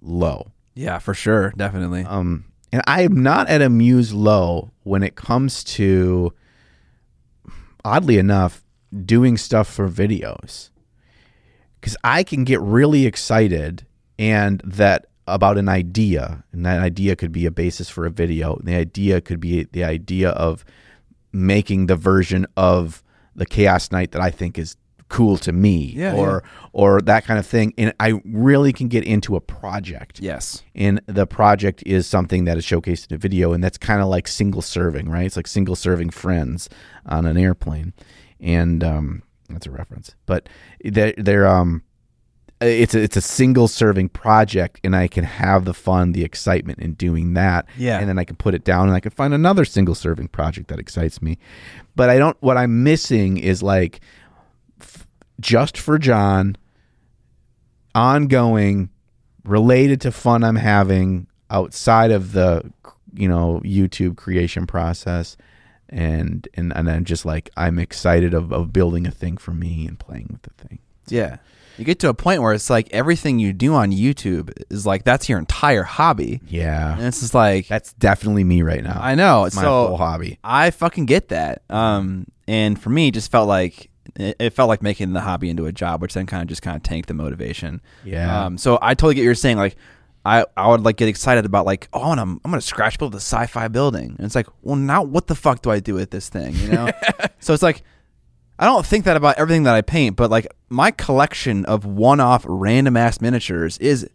[0.00, 0.52] low.
[0.74, 2.04] Yeah, for sure, definitely.
[2.04, 6.32] Um, and I am not at a muse low when it comes to,
[7.84, 8.64] oddly enough,
[9.04, 10.70] doing stuff for videos.
[11.80, 13.86] Because I can get really excited
[14.20, 18.56] and that about an idea, and that idea could be a basis for a video.
[18.56, 20.64] And the idea could be the idea of
[21.32, 23.02] making the version of
[23.34, 24.76] the Chaos Knight that I think is
[25.08, 26.44] cool to me, Yeah, or
[26.74, 27.72] or that kind of thing.
[27.78, 30.62] And I really can get into a project yes.
[30.74, 34.08] and the project is something that is showcased in a video and that's kind of
[34.08, 36.68] like single serving right it's like single serving friends
[37.06, 37.92] on an airplane
[38.38, 40.48] and um that's a reference but
[40.84, 41.82] they're, they're um
[42.60, 46.78] it's a, it's a single serving project and i can have the fun the excitement
[46.78, 47.98] in doing that Yeah.
[47.98, 50.68] and then i can put it down and i can find another single serving project
[50.68, 51.38] that excites me
[51.96, 54.00] but i don't what i'm missing is like
[54.80, 55.06] f-
[55.40, 56.56] just for john
[57.94, 58.90] ongoing
[59.44, 62.70] related to fun I'm having outside of the
[63.14, 65.36] you know YouTube creation process
[65.88, 69.86] and and and I'm just like I'm excited of, of building a thing for me
[69.86, 70.78] and playing with the thing.
[71.08, 71.38] Yeah.
[71.80, 75.02] You get to a point where it's like everything you do on YouTube is like
[75.02, 76.42] that's your entire hobby.
[76.46, 76.94] Yeah.
[76.94, 79.00] And it's just like That's definitely me right now.
[79.00, 79.46] I know.
[79.46, 80.38] It's my so whole hobby.
[80.44, 81.62] I fucking get that.
[81.70, 85.48] Um, and for me, it just felt like it, it felt like making the hobby
[85.48, 87.80] into a job, which then kind of just kind of tanked the motivation.
[88.04, 88.44] Yeah.
[88.44, 89.56] Um, so I totally get what you're saying.
[89.56, 89.76] Like,
[90.26, 93.12] I I would like get excited about like, oh, and I'm I'm gonna scratch build
[93.12, 96.10] the sci-fi building, and it's like, well, now what the fuck do I do with
[96.10, 96.54] this thing?
[96.56, 96.90] You know.
[97.40, 97.82] so it's like.
[98.60, 102.44] I don't think that about everything that I paint, but like my collection of one-off
[102.46, 104.06] random ass miniatures is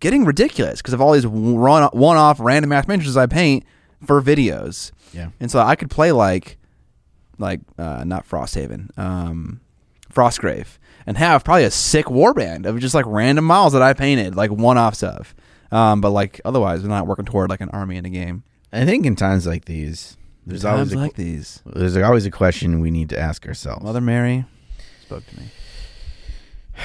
[0.00, 3.64] getting ridiculous because of all these one- one-off random ass miniatures I paint
[4.04, 4.90] for videos.
[5.12, 5.30] Yeah.
[5.38, 6.58] And so I could play like,
[7.38, 9.60] like uh, not Frosthaven, um,
[10.12, 14.34] Frostgrave, and have probably a sick warband of just like random models that I painted,
[14.34, 15.36] like one-offs of.
[15.70, 18.42] Um, but like otherwise, we're not working toward like an army in a game.
[18.72, 20.16] I think in times like these
[20.46, 21.62] there's always a, like these.
[21.66, 23.82] there's always a question we need to ask ourselves.
[23.82, 24.44] Mother Mary
[25.02, 25.46] spoke to me.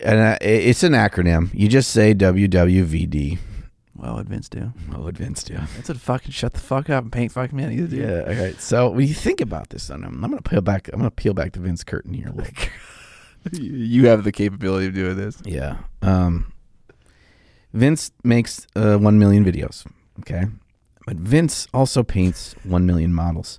[0.00, 1.50] and uh, it's an acronym.
[1.52, 3.38] You just say WWVD.
[3.94, 4.72] Well, what Vince do?
[4.94, 5.66] Oh, advanced, yeah.
[5.76, 7.70] That's what fucking shut the fuck up and paint fucking man.
[7.72, 8.00] Either, dude.
[8.00, 8.22] Yeah.
[8.22, 8.60] All right.
[8.60, 10.88] So when you think about this, I'm, I'm gonna peel back.
[10.92, 12.72] I'm gonna peel back the Vince curtain here Like,
[13.52, 15.40] you have the capability of doing this.
[15.44, 15.78] Yeah.
[16.00, 16.52] Um,
[17.72, 19.86] Vince makes uh, 1 million videos.
[20.20, 20.46] Okay.
[21.06, 23.58] But Vince also paints 1 million models.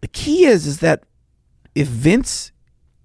[0.00, 1.04] The key is, is that
[1.74, 2.52] if Vince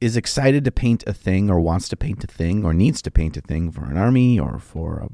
[0.01, 3.11] is excited to paint a thing or wants to paint a thing or needs to
[3.11, 5.07] paint a thing for an army or for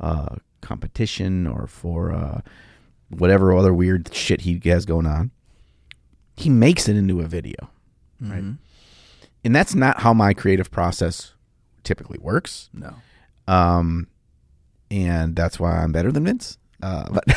[0.00, 2.40] a, a competition or for uh,
[3.08, 5.30] whatever other weird shit he has going on,
[6.36, 7.70] he makes it into a video.
[8.20, 8.42] Right.
[8.42, 8.58] Mhm.
[9.44, 11.32] And that's not how my creative process
[11.84, 12.68] typically works.
[12.74, 12.94] No.
[13.48, 14.08] Um,
[14.90, 16.58] and that's why I'm better than Vince.
[16.82, 17.24] Uh, but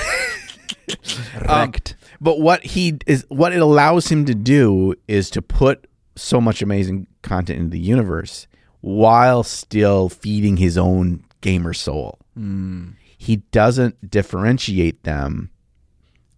[1.48, 1.74] Um,
[2.22, 6.62] but what he is, what it allows him to do is to put so much
[6.62, 8.48] amazing content into the universe
[8.82, 12.20] while still feeding his own gamer soul.
[12.38, 12.96] Mm.
[13.18, 15.50] He doesn't differentiate them.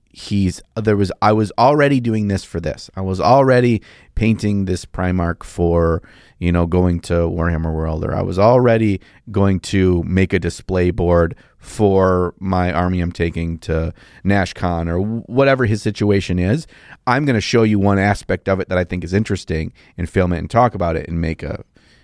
[0.09, 2.89] He's there was I was already doing this for this.
[2.95, 3.81] I was already
[4.15, 6.01] painting this Primarch for
[6.39, 10.91] you know going to Warhammer World, or I was already going to make a display
[10.91, 13.93] board for my army I'm taking to
[14.23, 16.67] NashCon or whatever his situation is.
[17.07, 20.09] I'm going to show you one aspect of it that I think is interesting and
[20.09, 21.63] film it and talk about it and make a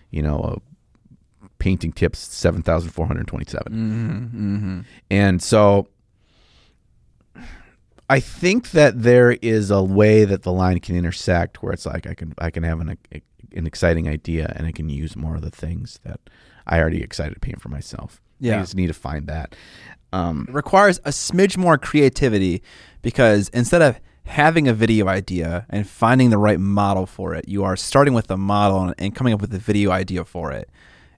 [0.10, 3.72] you know a painting tips seven thousand four hundred twenty seven.
[3.72, 4.56] Mm-hmm.
[4.56, 4.82] Mm-hmm.
[5.12, 5.88] And so
[8.10, 12.08] I think that there is a way that the line can intersect where it's like
[12.08, 12.98] I can I can have an
[13.54, 16.20] an exciting idea and I can use more of the things that
[16.66, 18.22] I already excited to paint for myself.
[18.42, 18.58] Yeah.
[18.58, 19.56] I just need to find that.
[20.12, 22.62] Um, It requires a smidge more creativity
[23.02, 27.64] because instead of having a video idea and finding the right model for it, you
[27.64, 30.70] are starting with the model and, and coming up with a video idea for it.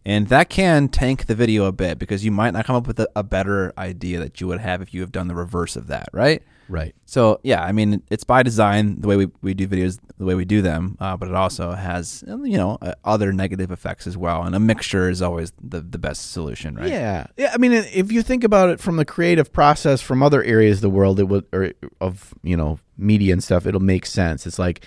[0.05, 2.99] And that can tank the video a bit because you might not come up with
[2.99, 5.88] a, a better idea that you would have if you have done the reverse of
[5.88, 6.43] that, right?
[6.67, 6.93] right.
[7.05, 10.35] So yeah, I mean, it's by design the way we, we do videos, the way
[10.35, 14.17] we do them, uh, but it also has you know uh, other negative effects as
[14.17, 14.43] well.
[14.43, 16.89] And a mixture is always the the best solution, right?
[16.89, 17.51] Yeah, yeah.
[17.53, 20.81] I mean, if you think about it from the creative process from other areas of
[20.81, 21.71] the world, it would or
[22.01, 24.45] of you know media and stuff, it'll make sense.
[24.45, 24.85] It's like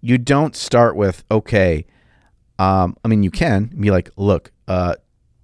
[0.00, 1.86] you don't start with okay.
[2.62, 4.94] Um, I mean, you can be like, look, uh,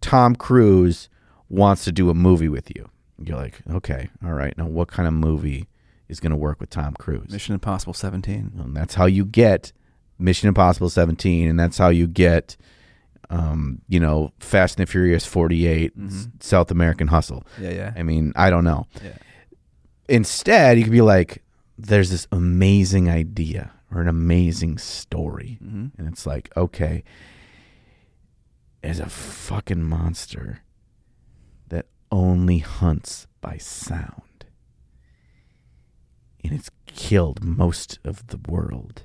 [0.01, 1.09] Tom Cruise
[1.49, 2.89] wants to do a movie with you.
[3.23, 4.57] You're like, okay, all right.
[4.57, 5.67] Now, what kind of movie
[6.09, 7.31] is going to work with Tom Cruise?
[7.31, 8.53] Mission Impossible 17.
[8.59, 9.73] And that's how you get
[10.19, 12.57] Mission Impossible 17, and that's how you get,
[13.31, 17.45] um, you know, Fast and the Furious 48, S- South American Hustle.
[17.61, 17.93] Yeah, yeah.
[17.97, 18.87] I mean, I don't know.
[19.03, 19.11] Yeah.
[20.09, 21.43] Instead, you could be like,
[21.77, 25.59] there's this amazing idea or an amazing story.
[25.63, 25.87] Mm-hmm.
[25.99, 27.05] And it's like, okay,
[28.83, 30.61] there's a fucking monster
[31.69, 34.47] that only hunts by sound.
[36.45, 39.03] And it's killed most of the world.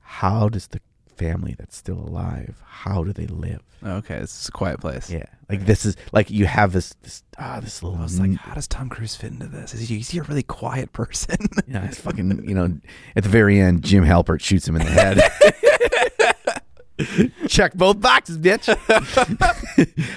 [0.00, 0.80] How does the
[1.18, 3.60] family that's still alive, how do they live?
[3.84, 5.10] Okay, it's a quiet place.
[5.10, 5.26] Yeah.
[5.50, 8.54] Like this is like you have this this ah this little I was like, how
[8.54, 9.74] does Tom Cruise fit into this?
[9.74, 11.36] Is he, is he a really quiet person?
[11.68, 12.78] Yeah, it's fucking, you know,
[13.14, 15.20] at the very end, Jim Halpert shoots him in the head.
[17.48, 18.68] Check both boxes, bitch.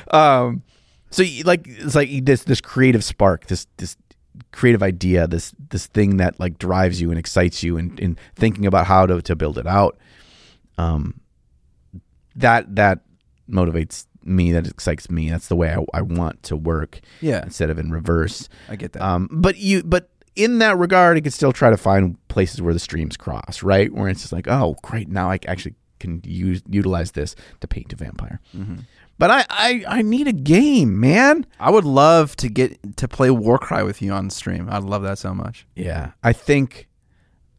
[0.13, 0.63] um,
[1.11, 3.97] so you- like it's like this this creative spark, this this
[4.51, 8.65] creative idea, this this thing that like drives you and excites you, and, and thinking
[8.65, 9.97] about how to to build it out.
[10.81, 11.21] Um,
[12.35, 12.99] that that
[13.49, 14.51] motivates me.
[14.51, 15.29] That excites me.
[15.29, 18.49] That's the way I, I want to work yeah, instead of in reverse.
[18.69, 19.01] I get that.
[19.03, 22.73] Um, but you, but in that regard, you could still try to find places where
[22.73, 23.91] the streams cross, right?
[23.91, 27.93] Where it's just like, oh, great, now I actually can use utilize this to paint
[27.93, 28.39] a vampire.
[28.55, 28.77] Mm-hmm.
[29.17, 31.45] But I, I, I need a game, man.
[31.59, 34.67] I would love to get to play Warcry with you on stream.
[34.67, 35.67] I'd love that so much.
[35.75, 36.87] Yeah, I think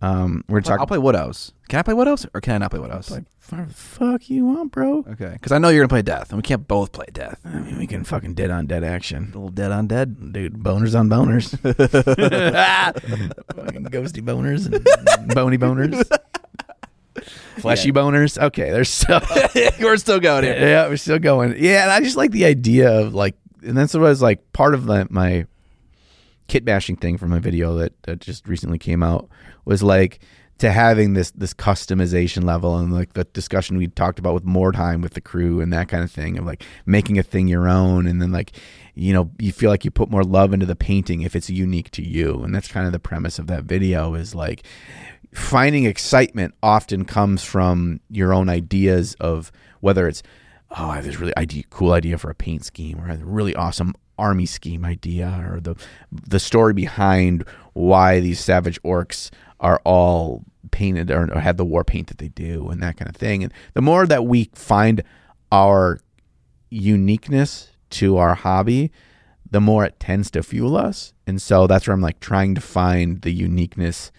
[0.02, 0.80] um, we're talking.
[0.80, 1.52] I'll play Wood House.
[1.68, 3.10] Can I play Wood House or can I not play Wood House?
[3.10, 3.24] Like,
[3.70, 5.04] fuck you want, bro?
[5.10, 7.38] Okay, because I know you're gonna play Death, and we can't both play Death.
[7.44, 10.32] I mean, we can fucking dead on dead action, A little Dead on Dead.
[10.32, 10.54] dude.
[10.54, 11.50] Boners on boners,
[13.56, 16.02] fucking ghosty boners and bony boners,
[17.58, 18.40] fleshy boners.
[18.42, 19.20] Okay, there's so
[19.80, 20.58] we're still going here.
[20.58, 21.54] Yeah, we're still going.
[21.58, 24.52] Yeah, and I just like the idea of like, and that's what I was like
[24.52, 25.46] part of the, my
[26.48, 29.28] kit bashing thing from a video that, that just recently came out
[29.64, 30.20] was like
[30.62, 34.70] to having this this customization level and like the discussion we talked about with more
[34.70, 37.66] time with the crew and that kind of thing of like making a thing your
[37.68, 38.52] own and then like
[38.94, 41.90] you know you feel like you put more love into the painting if it's unique
[41.90, 42.44] to you.
[42.44, 44.64] And that's kind of the premise of that video is like
[45.34, 49.50] finding excitement often comes from your own ideas of
[49.80, 50.22] whether it's
[50.70, 53.56] oh I have this really idea cool idea for a paint scheme or a really
[53.56, 55.74] awesome army scheme idea or the
[56.10, 61.84] the story behind why these savage orcs are all painted or, or have the war
[61.84, 63.42] paint that they do and that kind of thing.
[63.42, 65.02] And the more that we find
[65.50, 65.98] our
[66.70, 68.90] uniqueness to our hobby
[69.50, 71.12] the more it tends to fuel us.
[71.26, 74.10] And so that's where i'm like trying to find the uniqueness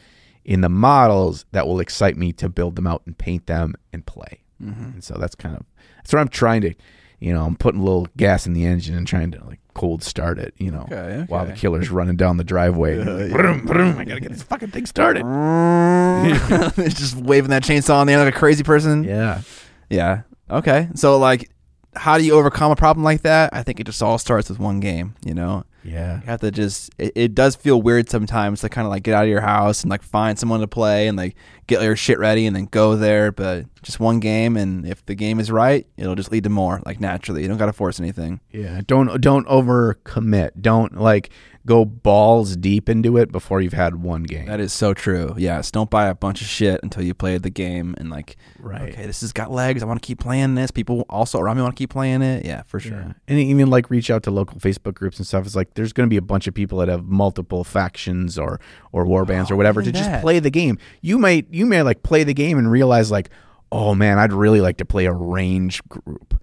[0.45, 4.05] in the models that will excite me to build them out and paint them and
[4.05, 4.41] play.
[4.61, 4.83] Mm-hmm.
[4.83, 5.65] and so that's kind of
[5.97, 6.73] that's what i'm trying to
[7.19, 10.03] you know i'm putting a little gas in the engine and trying to like cold
[10.03, 12.95] start it, you know, Okay, while the killer's running down the driveway.
[13.29, 15.23] Vroom, vroom, I gotta get this fucking thing started.
[16.77, 19.03] It's just waving that chainsaw in the air like a crazy person.
[19.03, 19.41] Yeah.
[19.89, 20.21] Yeah.
[20.49, 20.89] Okay.
[20.95, 21.49] So like,
[21.95, 23.53] how do you overcome a problem like that?
[23.53, 25.15] I think it just all starts with one game.
[25.25, 26.21] You know, Yeah.
[26.21, 26.89] you have to just.
[26.97, 29.81] It, it does feel weird sometimes to kind of like get out of your house
[29.83, 31.35] and like find someone to play and like
[31.67, 33.31] get your shit ready and then go there.
[33.31, 36.81] But just one game, and if the game is right, it'll just lead to more.
[36.85, 38.39] Like naturally, you don't got to force anything.
[38.51, 38.81] Yeah.
[38.85, 40.61] Don't don't over commit.
[40.61, 41.29] Don't like
[41.65, 44.47] go balls deep into it before you've had one game.
[44.47, 45.33] That is so true.
[45.37, 45.71] Yes.
[45.71, 48.91] Don't buy a bunch of shit until you play the game and like, Right.
[48.91, 49.81] okay, this has got legs.
[49.81, 50.71] I want to keep playing this.
[50.71, 52.45] People also around me want to keep playing it.
[52.45, 52.97] Yeah, for sure.
[52.97, 53.13] Yeah.
[53.29, 55.45] And even like reach out to local Facebook groups and stuff.
[55.45, 58.59] It's like there's going to be a bunch of people that have multiple factions or
[58.91, 60.77] or war bands or whatever to even just play the game.
[61.01, 63.29] You might you may like play the game and realize like,
[63.71, 66.39] oh man, I'd really like to play a range group.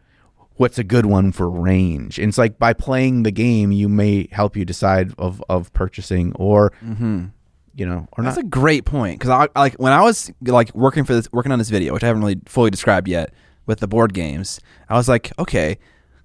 [0.56, 2.18] What's a good one for range?
[2.18, 6.32] And it's like by playing the game, you may help you decide of of purchasing
[6.34, 7.26] or mm-hmm.
[7.74, 8.30] you know or not.
[8.30, 8.46] That's not.
[8.46, 11.58] a great point because I- like when I was like working for this, working on
[11.58, 13.32] this video, which I haven't really fully described yet
[13.66, 14.60] with the board games.
[14.88, 15.78] I was like, okay,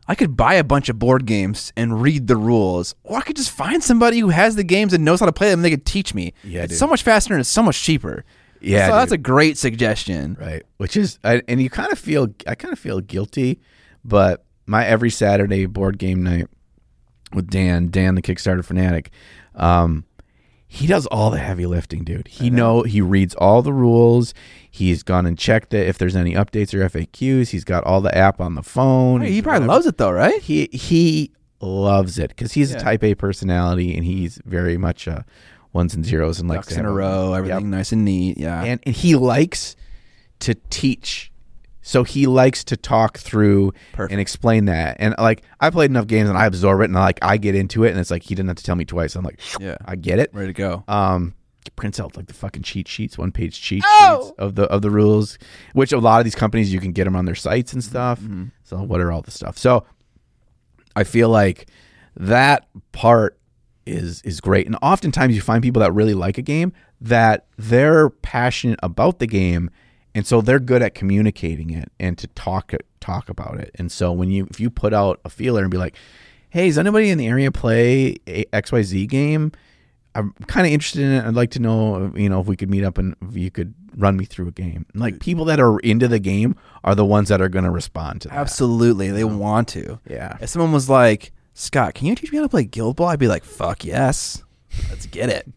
[0.07, 3.36] I could buy a bunch of board games and read the rules, or I could
[3.36, 5.60] just find somebody who has the games and knows how to play them.
[5.60, 6.34] and They could teach me.
[6.44, 6.80] Yeah, it's dude.
[6.80, 8.23] so much faster and it's so much cheaper.
[8.61, 10.38] Yeah, so that's a great suggestion.
[10.40, 13.60] right which is I, and you kind of feel i kind of feel guilty
[14.03, 16.48] but my every saturday board game night
[17.32, 19.11] with dan dan the kickstarter fanatic
[19.53, 20.03] um
[20.67, 24.33] he does all the heavy lifting dude he know he reads all the rules
[24.69, 28.15] he's gone and checked it if there's any updates or faqs he's got all the
[28.17, 30.41] app on the phone Hey, he probably loves it though, right?
[30.41, 31.31] he he
[31.61, 32.77] loves it because he's Yeah.
[32.77, 35.21] a type a personality and he's very much uh
[35.71, 38.37] ones and zeros and likes Ducks in a row, everything nice and neat.
[38.37, 38.63] Yeah.
[38.63, 39.75] and, and he likes
[40.39, 41.31] to teach
[41.88, 44.12] so he likes to talk through Perfect.
[44.12, 47.20] and explain that and like i played enough games and i absorb it and like
[47.22, 49.24] i get into it and it's like he didn't have to tell me twice i'm
[49.24, 49.78] like Yeah.
[49.86, 50.84] i get it Ready to go.
[50.88, 51.36] um
[51.76, 54.22] prints out like the fucking cheat sheets one page cheat Oh!
[54.28, 55.38] sheets of the of the rules
[55.74, 58.20] which a lot of these companies you can get them on their sites and stuff
[58.20, 58.45] Mm-hmm.
[58.64, 59.86] so what are all the stuff so
[60.95, 61.68] i feel like
[62.16, 63.38] that part
[63.86, 68.10] is is great and oftentimes you find people that really like a game that they're
[68.10, 69.70] passionate about the game
[70.15, 73.69] and so they're good at communicating it and to talk talk about it.
[73.75, 75.95] And so when you if you put out a feeler and be like
[76.49, 79.51] hey is anybody in the area play a xyz game?
[80.15, 81.25] I'm kind of interested in it.
[81.25, 83.75] I'd like to know you know if we could meet up and if you could
[83.97, 84.85] run me through a game.
[84.93, 87.71] And, like people that are into the game are the ones that are going to
[87.71, 88.37] respond to that.
[88.37, 89.99] Absolutely, they want to.
[90.09, 90.37] yeah.
[90.39, 93.07] If someone was like, Scott, can you teach me how to play Guild Ball?
[93.07, 94.43] I'd be like, fuck yes.
[94.89, 95.47] Let's get it.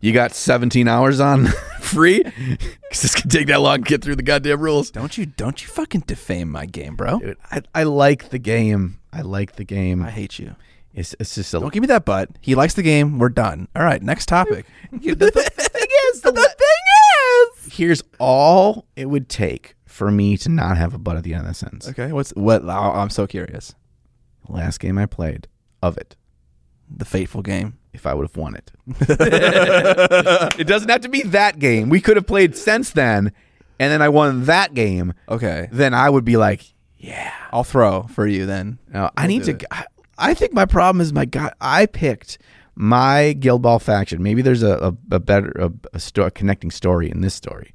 [0.00, 1.46] you got 17 hours on
[1.80, 5.26] free because this can take that long to get through the goddamn rules Don't you
[5.26, 7.18] don't you fucking defame my game, bro.
[7.20, 10.56] Dude, I, I like the game i like the game I hate you.
[10.94, 12.28] it's, it's just a Don't give me that butt.
[12.40, 13.18] He likes the game.
[13.18, 13.68] We're done.
[13.74, 14.66] All right, next topic.
[14.92, 20.48] the, the thing is the, thing is, here's all it would take for me to
[20.50, 22.12] not have a butt at the end of that sentence okay.
[22.12, 22.62] What's what?
[22.68, 23.74] I'm so curious.
[24.48, 25.48] last game i played
[25.82, 26.16] of it
[26.90, 27.78] The fateful game.
[27.96, 28.70] If I would have won it.
[30.58, 31.88] it doesn't have to be that game.
[31.88, 33.32] We could have played since then,
[33.78, 35.12] and then I won that game.
[35.28, 36.62] Okay, Then I would be like,
[36.98, 37.32] yeah.
[37.52, 38.78] I'll throw for you then.
[38.92, 39.58] No, I need to.
[39.74, 39.84] I,
[40.18, 41.52] I think my problem is my God.
[41.60, 42.38] I picked
[42.74, 44.22] my Guild Ball faction.
[44.22, 44.76] Maybe there's a,
[45.10, 47.72] a, a better a, a, sto- a connecting story in this story.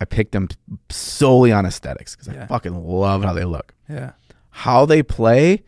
[0.00, 0.48] I picked them
[0.90, 2.44] solely on aesthetics because Yeah.
[2.44, 3.74] I fucking love how they look.
[3.88, 4.12] Yeah.
[4.50, 5.62] How they play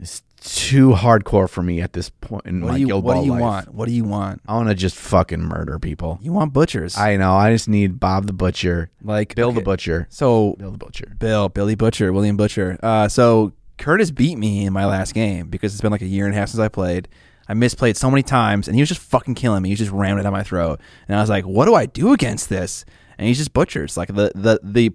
[0.00, 0.22] is
[0.54, 3.22] too hardcore for me at this point in What my do you Guild What Ball
[3.22, 3.40] do you life.
[3.40, 3.74] want?
[3.74, 4.42] What do you want?
[4.46, 6.18] I want to just fucking murder people.
[6.22, 6.96] You want butchers?
[6.96, 7.34] I know.
[7.34, 11.16] I just need Bob the Butcher, like Bill the okay, Butcher, So Bill the Butcher.
[11.18, 12.78] Bill, Billy Butcher, William Butcher.
[12.82, 16.26] Uh, so Curtis beat me in my last game because it's been like a year
[16.26, 17.08] and a half since I played.
[17.48, 19.68] I misplayed so many times, and he was just fucking killing me.
[19.68, 21.86] He was just ramming it down my throat, and I was like, "What do I
[21.86, 22.84] do against this?"
[23.18, 23.96] And he's just butchers.
[23.96, 24.92] Like the the the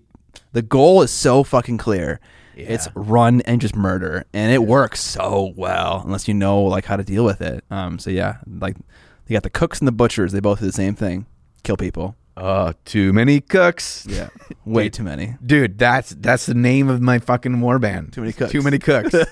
[0.51, 2.19] the goal is so fucking clear.
[2.55, 6.97] It's run and just murder, and it works so well unless you know like how
[6.97, 7.63] to deal with it.
[7.69, 7.99] Um.
[7.99, 8.77] So yeah, like
[9.25, 10.31] they got the cooks and the butchers.
[10.31, 11.25] They both do the same thing:
[11.63, 12.15] kill people.
[12.37, 14.05] Uh, too many cooks.
[14.09, 14.29] Yeah,
[14.65, 15.35] way too many.
[15.45, 18.13] Dude, that's that's the name of my fucking war band.
[18.13, 18.51] Too many cooks.
[18.51, 19.13] Too many cooks.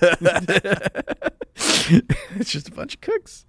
[2.36, 3.44] it's just a bunch of cooks.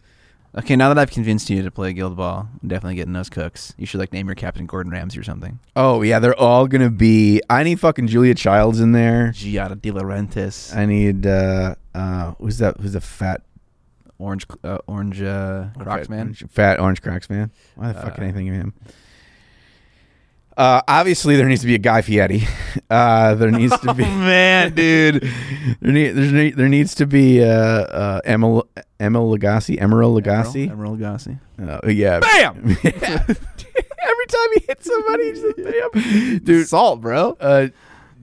[0.53, 3.73] Okay, now that I've convinced you to play Guild Ball, I'm definitely getting those cooks.
[3.77, 5.59] You should like name your captain Gordon Ramsay or something.
[5.77, 7.41] Oh yeah, they're all gonna be.
[7.49, 9.31] I need fucking Julia Childs in there.
[9.33, 12.77] Giada De Laurentiis, I need uh uh who's that?
[12.81, 13.43] Who's the fat
[14.19, 16.33] Orange, uh, Orange uh, Crocs fat, man.
[16.33, 17.51] Fat orange cracks man.
[17.75, 18.73] Why the fuck Uh, can I think of him?
[20.57, 22.43] Uh, obviously, there needs to be a Guy Fieri.
[22.89, 25.23] Uh, there needs to be man, dude.
[25.81, 28.67] there, need, there's there needs to be uh, uh, Emil
[28.99, 30.69] Emil Lagasse, Emerald Lagasse.
[30.69, 31.39] Emerald Lagasse.
[31.57, 32.77] Uh, yeah, Bam!
[32.83, 36.39] Every time he hits somebody, he's just bam.
[36.43, 37.37] Dude, Salt, bro.
[37.39, 37.67] uh,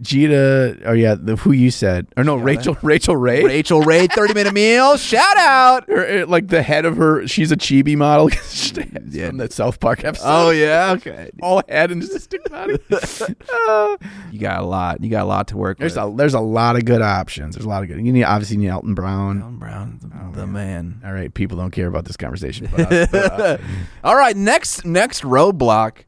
[0.00, 4.34] Gita, or yeah, the, who you said, or no, Rachel, Rachael Ray, Rachael Ray, 30
[4.34, 4.96] minute meal.
[4.96, 5.88] Shout out.
[5.88, 8.30] Her, uh, like the head of her, she's a chibi model
[9.10, 9.28] Yeah.
[9.28, 10.24] from that South Park episode.
[10.26, 10.92] Oh, yeah.
[10.96, 11.30] Okay.
[11.42, 12.78] all head and just a stick body.
[12.90, 13.96] Uh,
[14.30, 15.02] You got a lot.
[15.02, 16.04] You got a lot to work there's with.
[16.04, 17.54] a there's a lot of good options.
[17.56, 18.04] There's a lot of good.
[18.04, 19.40] You need obviously you need Alton Brown.
[19.40, 19.98] Tom Brown,
[20.34, 21.00] the, the man.
[21.04, 22.68] All right, people don't care about this conversation.
[22.70, 23.58] But, uh, but, uh,
[24.04, 26.04] All right, next next roadblock,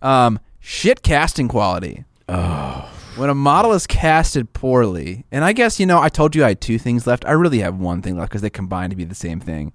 [0.00, 2.04] um, shit casting quality.
[2.28, 6.44] oh, When a model is casted poorly, and I guess you know, I told you
[6.44, 7.24] I had two things left.
[7.24, 9.72] I really have one thing left because they combine to be the same thing.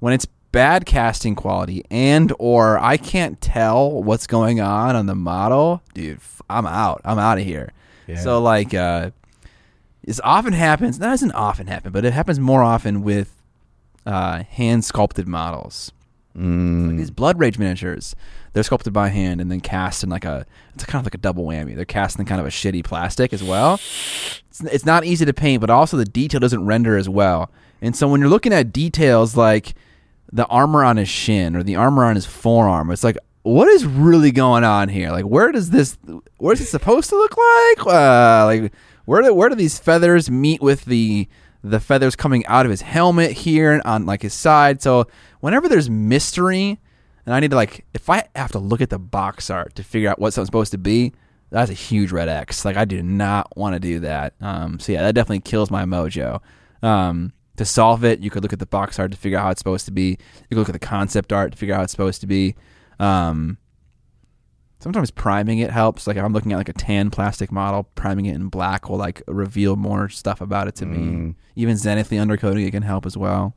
[0.00, 5.14] When it's bad casting quality and or I can't tell what's going on on the
[5.14, 6.18] model, dude,
[6.50, 7.00] I'm out.
[7.04, 7.72] I'm out of here.
[8.08, 8.16] Yeah.
[8.20, 9.12] So like, uh,
[10.04, 10.98] this often happens.
[10.98, 13.40] That doesn't often happen, but it happens more often with
[14.04, 15.92] uh, hand sculpted models.
[16.36, 18.14] Mm, These blood rage miniatures,
[18.52, 21.18] they're sculpted by hand and then cast in like a it's kind of like a
[21.18, 21.74] double whammy.
[21.74, 23.74] They're cast in kind of a shitty plastic as well.
[23.74, 27.50] It's, it's not easy to paint, but also the detail doesn't render as well.
[27.80, 29.74] And so when you're looking at details like
[30.32, 33.84] the armor on his shin or the armor on his forearm, it's like what is
[33.84, 35.10] really going on here?
[35.10, 35.98] Like where does this
[36.38, 37.86] where is it supposed to look like?
[37.86, 38.72] Uh, like
[39.04, 41.28] where do where do these feathers meet with the
[41.62, 44.82] the feathers coming out of his helmet here and on like his side?
[44.82, 45.06] So
[45.40, 46.80] whenever there's mystery
[47.24, 49.84] and I need to like if I have to look at the box art to
[49.84, 51.12] figure out what something's supposed to be,
[51.50, 52.64] that's a huge red X.
[52.64, 54.34] Like I do not want to do that.
[54.40, 56.40] Um, so yeah, that definitely kills my mojo.
[56.82, 59.50] Um, to solve it, you could look at the box art to figure out how
[59.50, 60.10] it's supposed to be.
[60.10, 62.56] You could look at the concept art to figure out how it's supposed to be.
[62.98, 63.58] Um,
[64.82, 66.06] sometimes priming it helps.
[66.06, 68.98] Like if I'm looking at like a tan plastic model, priming it in black will
[68.98, 70.98] like reveal more stuff about it to me.
[70.98, 71.34] Mm.
[71.56, 73.54] Even zenithly undercoating it can help as well.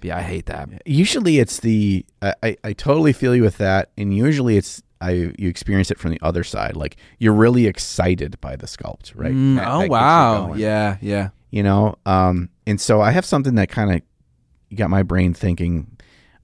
[0.00, 0.68] But yeah, I hate that.
[0.86, 5.10] usually it's the I, I, I totally feel you with that, and usually it's I
[5.38, 6.76] you experience it from the other side.
[6.76, 9.32] Like you're really excited by the sculpt, right?
[9.32, 11.28] Mm, That- that oh you wow, yeah, yeah.
[11.50, 14.00] you know um and so i have something that kind of
[14.76, 15.86] got my brain thinking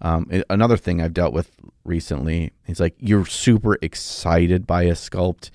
[0.00, 1.50] um another thing i've dealt with
[1.84, 5.50] recently is like you're super excited by a sculpt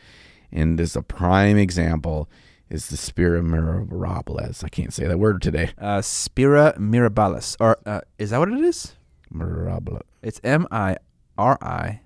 [0.52, 2.30] and as a prime example
[2.70, 4.64] is the Spira Mirabilis.
[4.64, 5.72] I can't say that word today.
[5.78, 8.94] Uh, Spira Mirabilis, or uh, is that what it is?
[9.32, 10.02] Mirabilis.
[10.24, 10.98] It's M I
[11.38, 12.02] R I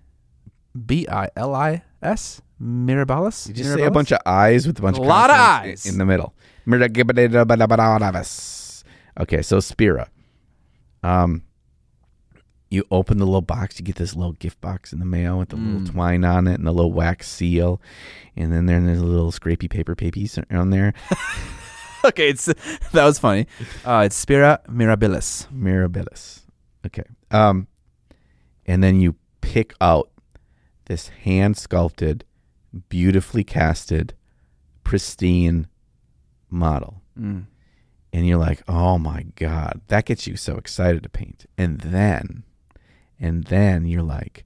[0.86, 2.42] B I L I S.
[2.62, 3.48] Mirabilis.
[3.48, 5.38] You just say a bunch of eyes with a bunch of A of lot of
[5.38, 5.86] eyes.
[5.86, 6.34] in the middle.
[9.20, 10.10] Okay, so Spira.
[11.02, 11.44] Um,
[12.70, 15.50] you open the little box, you get this little gift box in the mail with
[15.50, 15.74] the Mm.
[15.80, 17.82] little twine on it and the little wax seal,
[18.36, 20.94] and then there- there's a little scrapey paper papies on there.
[22.06, 23.48] okay, it's that was funny.
[23.86, 25.48] Uh, it's Spira Mirabilis.
[25.52, 26.42] Mirabilis.
[26.86, 27.04] Okay.
[27.32, 27.68] Um,
[28.66, 30.10] and then you pick out
[30.86, 32.24] this hand sculpted,
[32.90, 34.14] beautifully casted,
[34.84, 35.68] pristine
[36.50, 37.02] model.
[37.20, 37.46] Mm.
[38.14, 42.44] and you're like, "Oh my god, that gets you so excited to paint." And then
[43.20, 44.46] and then you're like,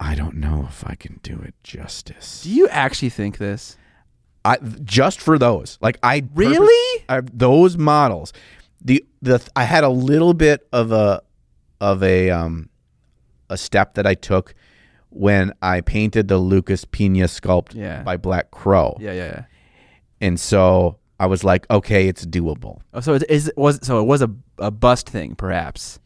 [0.00, 3.76] "I don't know if I can do it justice." Do you actually think this?
[4.44, 5.78] I just for those.
[5.80, 7.04] Like I purpose- Really?
[7.08, 8.32] I, those models.
[8.84, 11.22] The the I had a little bit of a
[11.80, 12.68] of a um
[13.48, 14.54] a step that I took
[15.10, 18.02] when I painted the Lucas Pina sculpt Yeah.
[18.02, 18.96] by Black Crow.
[19.00, 19.44] Yeah, yeah, yeah.
[20.20, 24.04] And so I was like, "Okay, it's doable." Oh, so it is was so it
[24.04, 25.98] was a a bust thing, perhaps.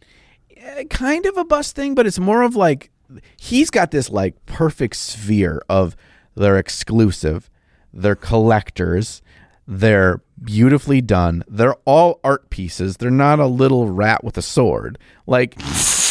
[0.68, 2.90] Eh, kind of a bust thing, but it's more of like
[3.36, 5.96] he's got this like perfect sphere of
[6.34, 7.50] they're exclusive,
[7.92, 9.22] they're collectors,
[9.66, 12.96] they're beautifully done, they're all art pieces.
[12.96, 14.98] They're not a little rat with a sword.
[15.26, 15.60] Like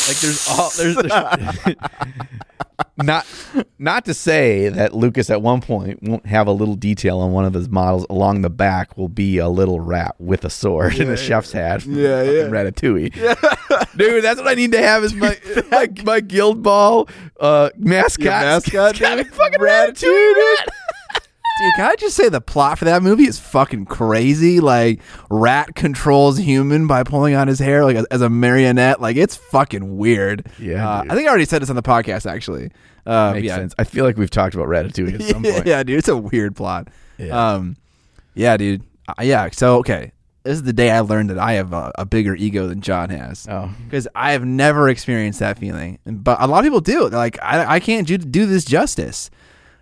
[0.07, 1.75] like there's all there's, there's
[2.97, 3.25] not
[3.79, 7.45] not to say that Lucas at one point won't have a little detail on one
[7.45, 11.09] of his models along the back will be a little rat with a sword and
[11.11, 11.83] a chef's hat.
[11.83, 12.43] from Yeah, fucking yeah.
[12.43, 13.97] Ratatouille.
[13.97, 15.37] Dude, that's what I need to have is my
[15.71, 17.09] my, my guild ball
[17.39, 18.23] uh, mascot.
[18.23, 19.27] Your mascot, dude?
[19.33, 20.55] fucking Ratatouille, Ratatouille,
[21.59, 21.73] dude.
[21.75, 24.59] Can I just say the plot for that movie is fucking crazy?
[24.59, 29.01] Like, rat controls human by pulling on his hair like as, as a marionette.
[29.01, 30.47] Like, it's fucking weird.
[30.59, 31.03] Yeah, uh.
[31.09, 32.29] I think I already said this on the podcast.
[32.29, 32.71] Actually,
[33.05, 33.75] uh, Makes yeah, sense.
[33.77, 35.65] I feel like we've talked about Ratatouille at some point.
[35.65, 36.87] yeah, dude, it's a weird plot.
[37.17, 37.53] Yeah.
[37.53, 37.75] Um,
[38.35, 39.49] yeah, dude, Uh, yeah.
[39.51, 40.11] So okay,
[40.43, 43.09] this is the day I learned that I have a, a bigger ego than John
[43.09, 43.47] has.
[43.49, 47.09] Oh, Because I have never experienced that feeling, but a lot of people do.
[47.09, 49.29] They're like, I, I can't do, do this justice.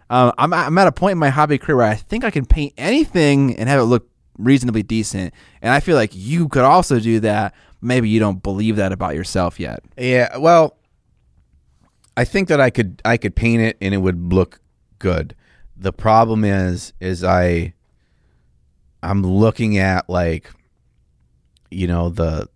[0.09, 2.45] Um, I'm, I'm at a point in my hobby career where I think I can
[2.45, 4.07] paint anything and have it look
[4.37, 5.33] reasonably decent.
[5.61, 7.53] And I feel like you could also do that.
[7.81, 9.83] Maybe you don't believe that about yourself yet.
[9.97, 10.77] Yeah, well,
[12.17, 14.59] I think that I could I could paint it and it would look
[14.99, 15.35] good.
[15.75, 17.73] The problem is is I
[19.03, 20.49] I'm looking at like
[21.69, 22.47] you know the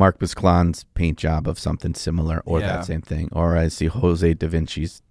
[0.00, 2.68] Marc Masclans's paint job of something similar or Yeah.
[2.78, 5.02] that same thing or I see Jose Da Vinci's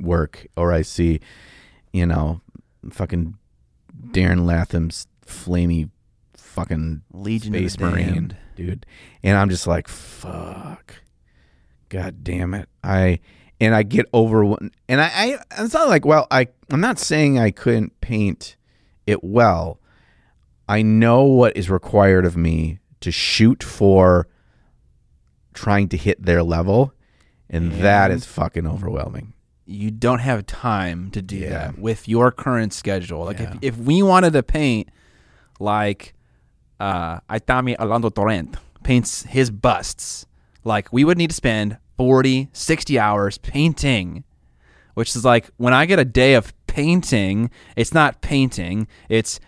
[0.00, 1.20] work or I see
[1.92, 2.40] you know
[2.90, 3.34] fucking
[4.12, 5.90] Darren Latham's flamey
[6.34, 8.84] fucking Legion Space Marine, dude.
[9.22, 10.96] And I'm just like, fuck.
[11.90, 12.68] God damn it.
[12.82, 13.20] I
[13.60, 14.42] and I get over
[14.88, 18.56] and I, I it's not like well, I I'm not saying I couldn't paint
[19.06, 19.78] it well.
[20.68, 24.28] I know what is required of me to shoot for
[25.54, 26.92] trying to hit their level,
[27.48, 29.32] and that And- is fucking overwhelming.
[29.66, 31.48] you don't have time to do Yeah.
[31.50, 33.24] that with your current schedule.
[33.24, 33.52] Like Yeah.
[33.62, 34.88] if, if we wanted to paint
[35.60, 36.14] like
[36.80, 40.26] uh Aitami Alonso Torrent paints his busts,
[40.64, 44.24] like we would need to spend 40, 60 hours painting,
[44.94, 49.38] which is like when I get a day of painting, it's not painting, it's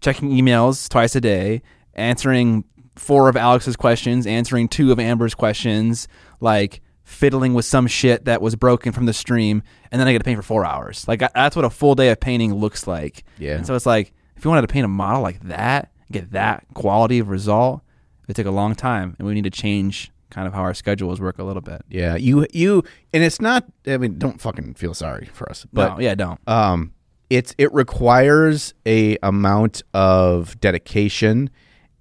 [0.00, 1.60] checking emails twice a day,
[1.94, 2.64] answering
[2.96, 6.08] four of Alex's questions, answering two of Amber's questions,
[6.40, 9.62] like fiddling with some shit that was broken from the stream,
[9.92, 11.06] and then I get to paint for four hours.
[11.06, 13.22] Like I- that's what a full day of painting looks like.
[13.38, 13.56] Yeah.
[13.56, 16.64] And so it's like if you wanted to paint a model like that, get that
[16.74, 17.82] quality of result,
[18.22, 20.74] it would take a long time, and we need to change kind of how our
[20.74, 21.82] schedules work a little bit.
[21.88, 22.82] Yeah, you you
[23.14, 25.64] and it's not I mean, don't fucking feel sorry for us.
[25.72, 26.40] But no, yeah, don't.
[26.48, 26.92] um
[27.30, 31.50] it's it requires a amount of dedication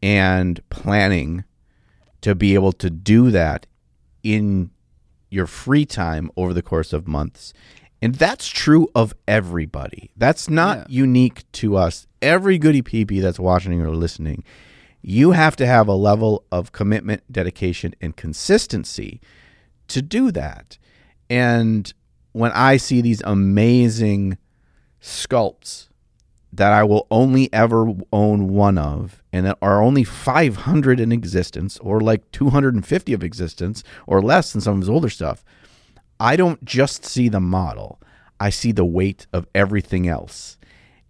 [0.01, 1.43] and planning
[2.21, 3.65] to be able to do that
[4.23, 4.71] in
[5.29, 7.53] your free time over the course of months.
[8.01, 10.11] And that's true of everybody.
[10.15, 12.07] That's not unique to us.
[12.21, 14.43] Every goody peepee that's watching or listening
[15.07, 19.21] you have to have a level of commitment dedication and consistency
[19.87, 20.79] to do that.
[21.29, 21.93] And
[22.31, 24.37] when i see these amazing
[25.01, 25.87] sculpts
[26.55, 31.77] that I will only ever own one of, and that are only 500 in existence,
[31.79, 35.43] or like 250 of existence, or less than some of his older stuff.
[36.19, 37.99] I don't just see the model,
[38.39, 40.57] I see the weight of everything else.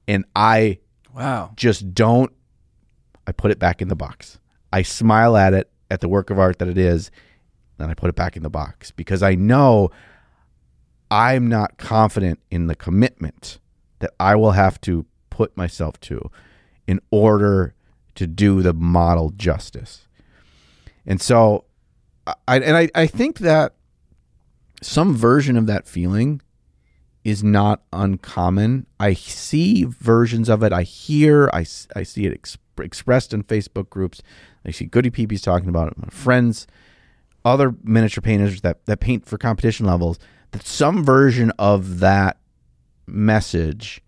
[0.07, 0.80] And I
[1.15, 1.51] Wow.
[1.55, 2.31] just don't,
[3.27, 4.39] I put it back in the box.
[4.73, 7.11] I smile at it, at the work of art that it is,
[7.80, 9.89] and I put it back in the box because I know
[11.11, 13.59] I'm not confident in the commitment
[13.99, 15.05] that I will have to
[15.36, 16.32] put myself to
[16.88, 17.74] in order
[18.16, 20.07] to do the model justice.
[21.06, 21.66] And so,
[22.48, 23.74] I and I, I think that
[24.82, 26.41] some version of that feeling
[27.26, 28.86] is not uncommon.
[28.98, 30.72] I see versions of it.
[30.72, 31.49] I hear.
[31.52, 34.22] I, I see it exp- expressed in Facebook groups.
[34.66, 35.98] I see Goody Peepees talking about it.
[35.98, 36.66] My friends,
[37.44, 40.18] other miniature painters that that paint for competition levels.
[40.52, 42.38] That some version of that
[43.06, 44.02] message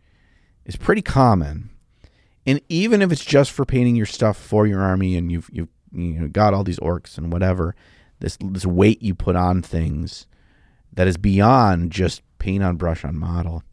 [0.67, 1.71] is pretty common.
[2.45, 5.69] And even if it's just for painting your stuff for your army and you've you've
[5.91, 7.75] you know got all these orcs and whatever,
[8.19, 10.27] this this weight you put on things
[10.93, 13.63] that is beyond just paint on brush on model.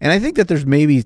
[0.00, 1.04] And I think that there's maybe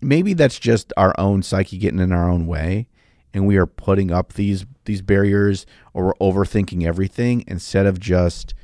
[0.00, 2.88] maybe that's just our own psyche getting in our own way
[3.32, 8.54] and we are putting up these these barriers or we're overthinking everything instead of just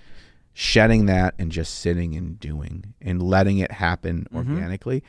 [0.59, 4.51] shedding that and just sitting and doing and letting it happen mm-hmm.
[4.51, 5.05] organically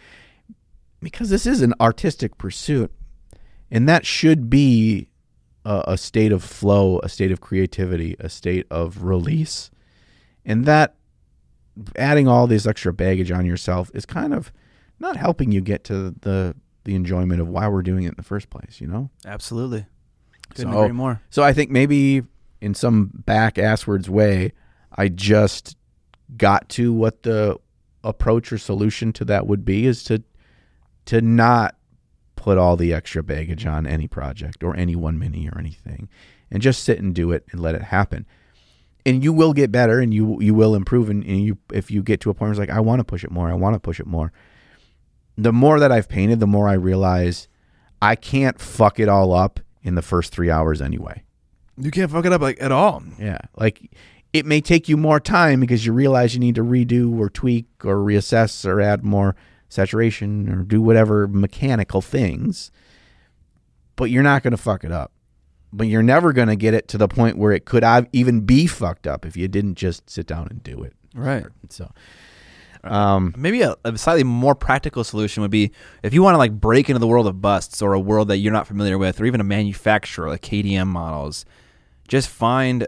[1.01, 2.91] because this is an artistic pursuit
[3.71, 5.07] and that should be
[5.63, 9.71] a, a state of flow a state of creativity a state of release
[10.43, 10.95] and that
[11.95, 14.51] adding all this extra baggage on yourself is kind of
[14.99, 16.53] not helping you get to the
[16.83, 19.85] the enjoyment of why we're doing it in the first place you know Absolutely.
[20.53, 21.21] Couldn't So- agree more.
[21.29, 22.23] so I think maybe
[22.59, 24.51] in some back asswards way,
[24.97, 25.77] I just
[26.35, 27.57] got to what the
[28.03, 30.23] approach or solution to that would be is to
[31.05, 31.75] to not
[32.35, 36.07] put all the extra baggage on any project or any one mini or anything
[36.51, 38.25] and just sit and do it and let it happen.
[39.05, 42.03] And you will get better and you you will improve and, and you if you
[42.03, 43.75] get to a point where it's like I want to push it more, I want
[43.75, 44.31] to push it more.
[45.37, 47.47] The more that I've painted, the more I realize
[48.01, 51.23] I can't fuck it all up in the first 3 hours anyway.
[51.77, 53.03] You can't fuck it up like at all.
[53.19, 53.37] Yeah.
[53.55, 53.91] Like
[54.33, 57.67] it may take you more time because you realize you need to redo or tweak
[57.83, 59.35] or reassess or add more
[59.69, 62.71] saturation or do whatever mechanical things,
[63.95, 65.11] but you're not going to fuck it up.
[65.73, 67.83] But you're never going to get it to the point where it could
[68.13, 70.93] even be fucked up if you didn't just sit down and do it.
[71.13, 71.45] Right.
[71.69, 71.91] So,
[72.85, 75.71] um, Maybe a, a slightly more practical solution would be
[76.03, 78.37] if you want to like break into the world of busts or a world that
[78.37, 81.43] you're not familiar with, or even a manufacturer like KDM models,
[82.07, 82.87] just find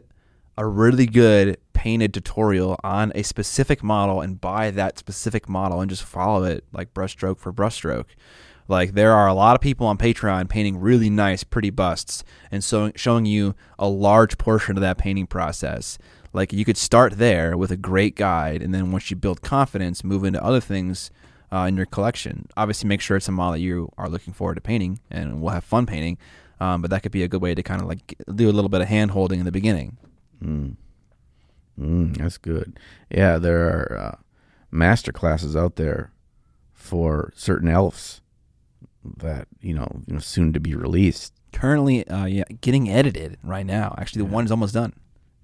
[0.60, 5.90] a really good painted tutorial on a specific model and buy that specific model and
[5.90, 8.08] just follow it like brushstroke for brushstroke.
[8.68, 12.62] Like there are a lot of people on Patreon painting really nice, pretty busts, and
[12.62, 15.98] so showing you a large portion of that painting process.
[16.34, 20.04] Like you could start there with a great guide, and then once you build confidence,
[20.04, 21.10] move into other things
[21.54, 22.50] uh, in your collection.
[22.58, 25.54] Obviously, make sure it's a model that you are looking forward to painting, and we'll
[25.54, 26.18] have fun painting.
[26.60, 28.70] Um, but that could be a good way to kind of like do a little
[28.70, 29.96] bit of hand holding in the beginning.
[30.44, 30.76] Mm.
[31.80, 32.78] Mm, that's good.
[33.10, 34.16] Yeah, there are uh,
[34.72, 36.12] master classes out there
[36.74, 38.22] for certain elves
[39.18, 41.34] that you know, you know soon to be released.
[41.54, 43.96] Currently, uh, yeah, getting edited right now.
[43.98, 44.34] Actually, the Yeah.
[44.36, 44.94] one is almost done.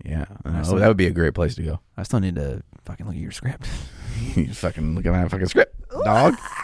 [0.03, 1.79] Yeah, oh, that would be a great place to go.
[1.97, 3.67] I still need to fucking look at your script.
[4.35, 5.73] you fucking look at my fucking script,
[6.03, 6.35] dog.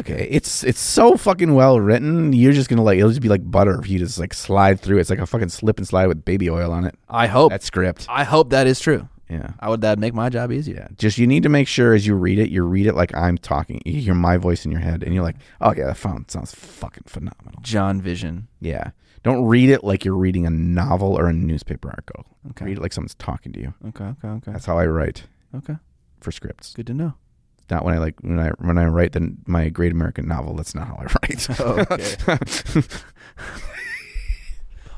[0.00, 0.28] Okay.
[0.30, 2.32] It's it's so fucking well written.
[2.32, 4.98] You're just gonna like it'll just be like butter if you just like slide through.
[4.98, 6.94] It's like a fucking slip and slide with baby oil on it.
[7.08, 7.50] I hope.
[7.50, 8.06] That script.
[8.08, 9.08] I hope that is true.
[9.28, 9.52] Yeah.
[9.60, 10.74] I would that make my job easier.
[10.76, 10.88] Yeah.
[10.98, 13.38] Just you need to make sure as you read it, you read it like I'm
[13.38, 13.80] talking.
[13.86, 16.54] You hear my voice in your head, and you're like, "Oh yeah, that font sounds
[16.54, 18.48] fucking phenomenal." John Vision.
[18.60, 18.90] Yeah.
[19.22, 22.26] Don't read it like you're reading a novel or a newspaper article.
[22.50, 22.64] Okay.
[22.66, 23.72] Read it like someone's talking to you.
[23.88, 24.04] Okay.
[24.04, 24.28] Okay.
[24.28, 24.52] Okay.
[24.52, 25.24] That's how I write
[25.54, 25.76] Okay.
[26.20, 26.74] for scripts.
[26.74, 27.14] Good to know.
[27.70, 30.54] Not when I like when I when I write the, my Great American Novel.
[30.56, 31.48] That's not how I write.
[31.60, 32.84] Okay.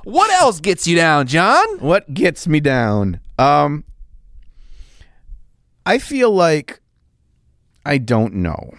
[0.04, 1.66] What else gets you down, John?
[1.78, 3.20] what gets me down?
[3.38, 3.84] Um,
[5.86, 6.80] I feel like
[7.86, 8.74] I don't know.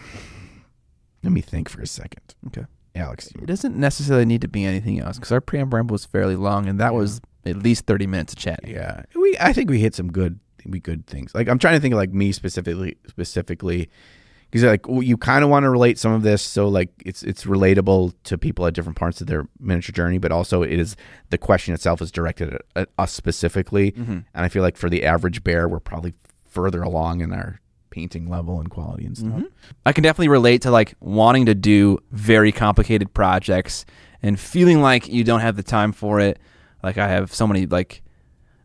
[1.24, 2.66] Let me think for a second, Okay.
[2.95, 3.28] Alex.
[3.41, 6.80] It doesn't necessarily need to be anything else because our preamble was fairly long, and
[6.80, 8.60] that was at least thirty minutes of chat.
[8.64, 9.36] Yeah, we.
[9.40, 11.34] I think we hit some good, we good things.
[11.34, 13.90] Like I'm trying to think of like me specifically, specifically,
[14.50, 17.24] because like well, you kind of want to relate some of this, so like it's
[17.24, 20.96] it's relatable to people at different parts of their miniature journey, but also it is
[21.30, 24.12] the question itself is directed at, at us specifically, mm-hmm.
[24.12, 26.14] and I feel like for the average bear, we're probably
[26.46, 27.60] further along in our
[27.90, 29.32] painting level and quality and stuff.
[29.32, 29.46] Mm-hmm.
[29.86, 33.86] I can definitely relate to like wanting to do very complicated projects
[34.22, 36.40] and feeling like you don't have the time for it.
[36.82, 38.02] Like I have so many like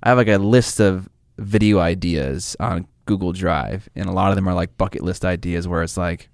[0.03, 1.10] I have like a list of
[1.41, 5.67] video ideas on Google Drive and a lot of them are like bucket list ideas
[5.67, 6.29] where it's like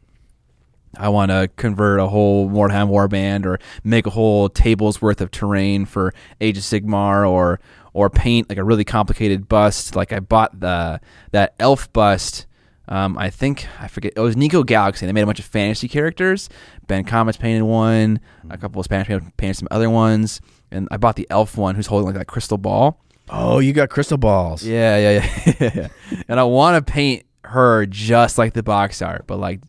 [0.99, 5.31] I want to convert a whole Mordheim warband or make a whole table's worth of
[5.31, 7.61] terrain for Age of Sigmar or
[7.93, 9.97] or paint like a really complicated bust.
[9.97, 11.01] Like I bought the
[11.33, 12.47] that elf bust.
[12.89, 15.07] Um, I think I forget it was Nico Galaxy.
[15.07, 16.49] They made a bunch of fantasy characters.
[16.87, 18.20] Ben Komets painted one.
[18.49, 20.41] A couple of Spanish painted some other ones.
[20.70, 23.01] And I bought the elf one who's holding like that crystal ball.
[23.28, 24.65] Oh, you got crystal balls.
[24.65, 25.89] Yeah, yeah, yeah.
[26.28, 29.61] and I want to paint her just like the box art, but like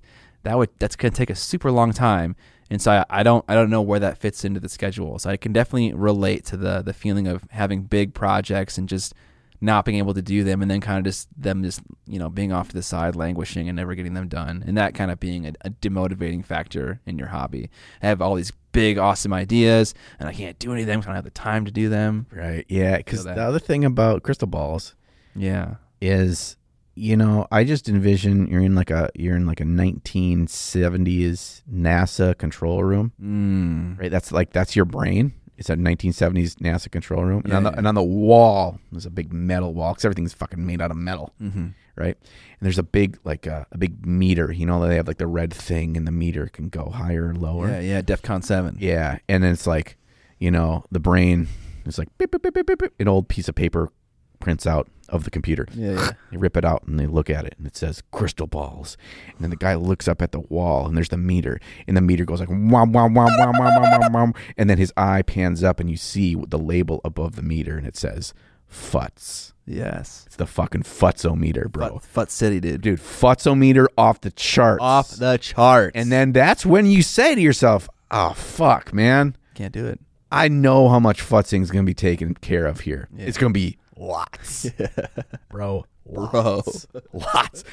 [0.44, 2.36] that would that's gonna take a super long time.
[2.70, 5.20] And so I, I don't I don't know where that fits into the schedule.
[5.20, 9.14] So I can definitely relate to the the feeling of having big projects and just
[9.60, 12.30] not being able to do them and then kind of just them just you know
[12.30, 15.20] being off to the side languishing and never getting them done and that kind of
[15.20, 17.70] being a, a demotivating factor in your hobby
[18.02, 21.16] i have all these big awesome ideas and i can't do anything because i don't
[21.16, 22.66] have the time to do them Right.
[22.68, 22.98] Yeah.
[22.98, 23.36] Because that.
[23.36, 24.96] the other thing about crystal balls
[25.36, 26.58] yeah is
[26.94, 32.38] you know i just envision you're in like a you're in like a 1970s nasa
[32.38, 34.00] control room mm.
[34.00, 37.64] right that's like that's your brain it's a 1970s nasa control room and, Yeah, on
[37.64, 37.78] the, yeah.
[37.80, 40.98] and on the wall there's a big metal wall because everything's fucking made out of
[40.98, 41.68] metal mm-hmm.
[41.96, 45.18] right and there's a big like uh, a big meter you know they have like
[45.18, 48.78] the red thing and the meter can go higher or lower Yeah, yeah, DEFCON seven.
[48.80, 49.98] yeah, and then it's like,
[50.40, 51.48] you know, the brain
[51.86, 52.94] is like beep, beep, beep, beep, beep, beep.
[53.00, 53.92] an old piece of paper
[54.40, 55.68] prints out of the computer.
[55.74, 56.12] Yeah, yeah.
[56.32, 58.98] They rip it out and they look at it and it says crystal balls.
[59.30, 62.02] And then the guy looks up at the wall and there's the meter and the
[62.02, 65.64] meter goes like wom wom wom wom wom wom wom and then his eye pans
[65.64, 68.34] up and you see the label above the meter and it says
[68.72, 69.54] futz.
[69.66, 70.24] Yes.
[70.28, 72.00] It's the fucking futzometer, bro.
[72.16, 72.82] Futz City, dude.
[72.82, 74.82] Dude, futzometer off the charts.
[74.82, 75.92] Off the charts.
[75.96, 79.36] And then that's when you say to yourself, "Oh fuck, man.
[79.56, 80.00] Can't do it."
[80.32, 83.08] I know how much futzing is going to be taken care of here.
[83.16, 83.26] Yeah.
[83.26, 84.70] It's going to be lots,
[85.50, 85.86] bro.
[86.06, 86.62] Bro.
[86.64, 86.88] Lots.
[87.14, 87.64] lots.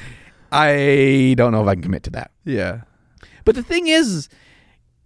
[0.51, 2.31] I don't know if I can commit to that.
[2.45, 2.83] Yeah.
[3.45, 4.29] But the thing is, is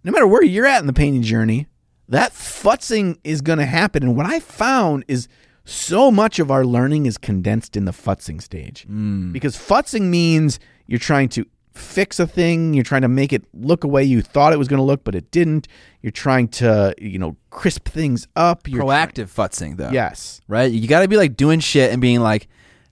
[0.03, 1.67] no matter where you're at in the painting journey,
[2.07, 4.03] that futzing is going to happen.
[4.03, 5.27] And what I found is
[5.65, 8.87] so much of our learning is condensed in the futzing stage.
[8.89, 9.31] Mm.
[9.31, 12.73] Because futzing means you're trying to fix a thing.
[12.73, 15.03] You're trying to make it look a way you thought it was going to look,
[15.03, 15.67] but it didn't.
[16.01, 18.67] You're trying to, you know, crisp things up.
[18.67, 19.89] You're Proactive futzing though.
[19.89, 20.41] yes.
[20.47, 20.71] Right?
[20.71, 22.47] You got to be like doing shit and being like,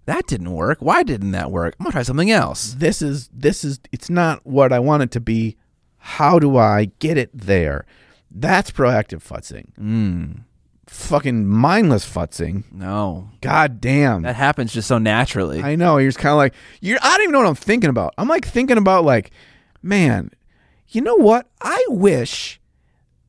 [0.06, 0.78] that didn't work.
[0.80, 1.76] Why didn't that work?
[1.80, 2.76] I'm gonna try something else.
[2.78, 5.58] This is this is it's not what I want it to be.
[5.98, 7.86] How do I get it there?
[8.32, 9.66] That's proactive futzing.
[9.78, 10.44] Mm,
[10.88, 12.64] Fucking mindless futzing.
[12.72, 14.22] no, God damn.
[14.24, 15.62] that happens just so naturally.
[15.62, 15.98] I know.
[15.98, 18.14] You're just kind of like, you're, I don't even know what I'm thinking about.
[18.18, 19.32] I'm like thinking about, like,
[19.82, 20.32] man,
[20.90, 21.50] you know what?
[21.62, 22.60] I wish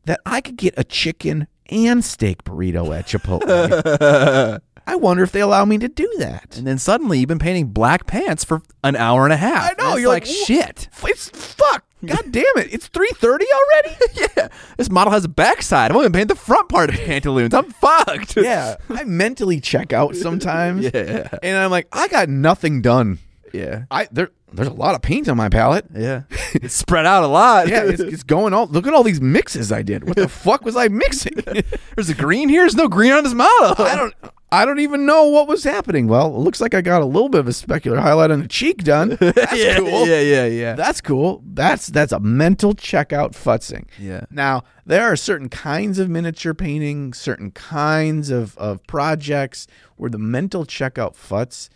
[0.05, 4.61] that I could get a chicken and steak burrito at Chipotle.
[4.87, 6.57] I wonder if they allow me to do that.
[6.57, 9.75] and then suddenly you've been painting black pants for an hour and a half.
[9.79, 10.89] I know, you're like, like, shit.
[11.05, 11.85] It's fuck.
[12.05, 12.73] God damn it.
[12.73, 13.97] It's 3.30 already?
[14.37, 15.91] yeah, this model has a backside.
[15.91, 17.53] I'm only painting the front part of pantaloons.
[17.55, 18.37] I'm fucked.
[18.37, 18.77] yeah.
[18.89, 20.89] I mentally check out sometimes.
[20.99, 21.29] Yeah.
[21.43, 23.19] And I'm like, I got nothing done.
[23.53, 23.85] Yeah.
[23.91, 25.87] I there There's a lot of paint on my palette.
[25.95, 26.23] Yeah.
[26.55, 27.69] it's spread out a lot.
[27.69, 28.67] Yeah, it's, it's going all.
[28.67, 30.05] Look at all these mixes I did.
[30.05, 31.35] What the fuck was I mixing?
[31.95, 32.63] There's a green here.
[32.63, 33.85] There's no green on this model.
[33.85, 34.15] I don't.
[34.51, 36.09] I don't even know what was happening.
[36.09, 38.49] Well, it looks like I got a little bit of a specular highlight on the
[38.49, 39.19] cheek done.
[39.21, 40.07] That's yeah, cool.
[40.07, 40.75] Yeah, yeah, yeah.
[40.75, 41.43] That's cool.
[41.45, 43.87] That's that's a mental checkout futzing.
[43.99, 44.25] Yeah.
[44.31, 49.67] Now there are certain kinds of miniature painting, certain kinds of of projects
[49.97, 51.69] where the mental checkout futz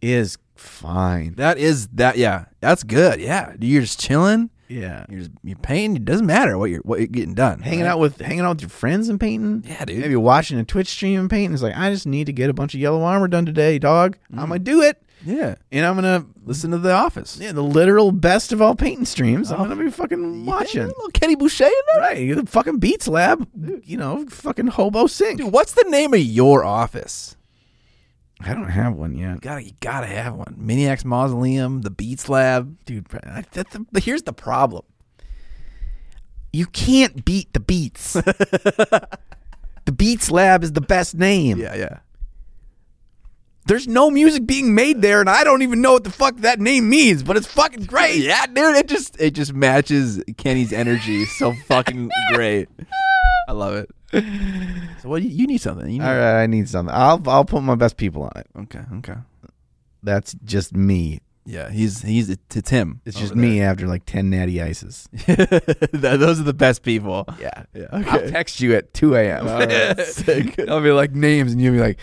[0.00, 1.34] is fine.
[1.34, 2.16] That is that.
[2.16, 3.20] Yeah, that's good.
[3.20, 4.50] Yeah, you're just chilling.
[4.68, 5.04] Yeah.
[5.08, 5.96] You're just you're painting.
[5.96, 7.60] It doesn't matter what you're what you're getting done.
[7.60, 7.90] Hanging right?
[7.90, 9.64] out with hanging out with your friends and painting.
[9.66, 10.00] Yeah, dude.
[10.00, 11.52] Maybe watching a Twitch stream and painting.
[11.54, 14.16] It's like I just need to get a bunch of yellow armor done today, dog.
[14.32, 14.48] I'm mm.
[14.48, 15.56] gonna do it, Yeah.
[15.70, 17.38] and I'm gonna Listen to The Office.
[17.40, 19.50] yeah the literal best of all painting streams.
[19.50, 19.64] I'm oh.
[19.64, 20.82] gonna be fucking watching.
[20.82, 22.00] Yeah, little Kenny Boucher in there.
[22.00, 23.48] Right, you're the fucking Beats Lab.
[23.84, 25.40] You know, fucking hobo sink.
[25.40, 27.36] Dude, what's the name of your office?
[28.40, 30.54] I don't have one yet, You gotta, you gotta have one.
[30.58, 32.76] Maniac's Mausoleum, the Beats Lab.
[32.84, 33.06] dude.
[33.24, 34.82] I- That's the, but here's the problem.
[36.52, 38.12] You can't beat the Beats.
[38.14, 39.08] the
[39.96, 41.58] Beats Lab is the best name.
[41.58, 41.98] Yeah, yeah.
[43.66, 46.60] There's no music being made there, and I don't even know what the fuck that
[46.60, 48.16] name means, but it's fucking great.
[48.16, 52.68] Yeah, dude, it just it just matches Kenny's energy so fucking great.
[53.48, 53.90] I love it.
[55.02, 55.86] So what you, you need something.
[55.86, 56.94] You need, All right, I need something.
[56.94, 58.46] I'll I'll put my best people on it.
[58.60, 59.16] Okay, okay.
[60.02, 61.20] That's just me.
[61.44, 63.02] Yeah, he's he's it's him.
[63.04, 65.06] It's just me after like ten natty ices.
[65.92, 67.26] Those are the best people.
[67.38, 67.88] Yeah, Yeah.
[67.92, 69.46] I'll text you at two a.m.
[69.46, 70.58] All right, sick.
[70.70, 71.98] I'll be like names, and you'll be like,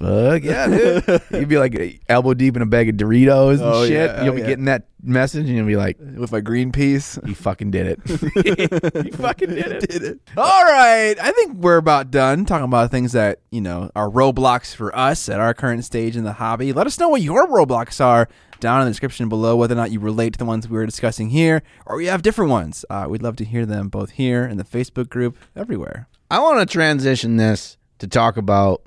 [0.00, 3.84] "Fuck yeah, dude!" You'd be like elbow deep in a bag of Doritos and Oh,
[3.84, 3.92] shit.
[3.92, 4.46] yeah, you'll be yeah.
[4.48, 7.18] getting that message, and you'll be like, With my green piece.
[7.26, 8.00] "He fucking did it.
[9.04, 10.20] he fucking did it." did it.
[10.36, 11.14] All right.
[11.20, 15.28] I think we're about done talking about things that, you know, are roadblocks for us
[15.28, 16.72] at our current stage in the hobby.
[16.72, 18.28] Let us know what your roadblocks are
[18.60, 20.84] down in the description below, whether or not you relate to the ones we were
[20.84, 22.84] discussing here or you have different ones.
[22.90, 26.08] Uh, we'd love to hear them both here in the Facebook group, everywhere.
[26.30, 28.82] I want to transition this to talk about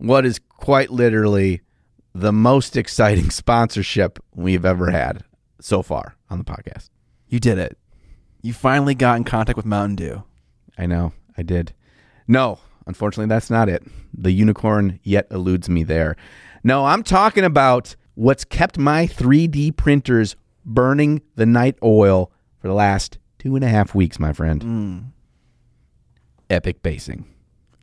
[0.00, 1.60] what is quite literally
[2.14, 5.24] the most exciting sponsorship we've ever had
[5.60, 6.88] so far on the podcast.
[7.28, 7.78] You did it.
[8.42, 10.22] You finally got in contact with Mountain Dew.
[10.78, 11.74] I know, I did.
[12.26, 13.82] No, unfortunately, that's not it.
[14.14, 16.16] The unicorn yet eludes me there.
[16.64, 22.74] No, I'm talking about what's kept my 3D printers burning the night oil for the
[22.74, 24.62] last two and a half weeks, my friend.
[24.62, 25.04] Mm.
[26.48, 27.26] Epic basing.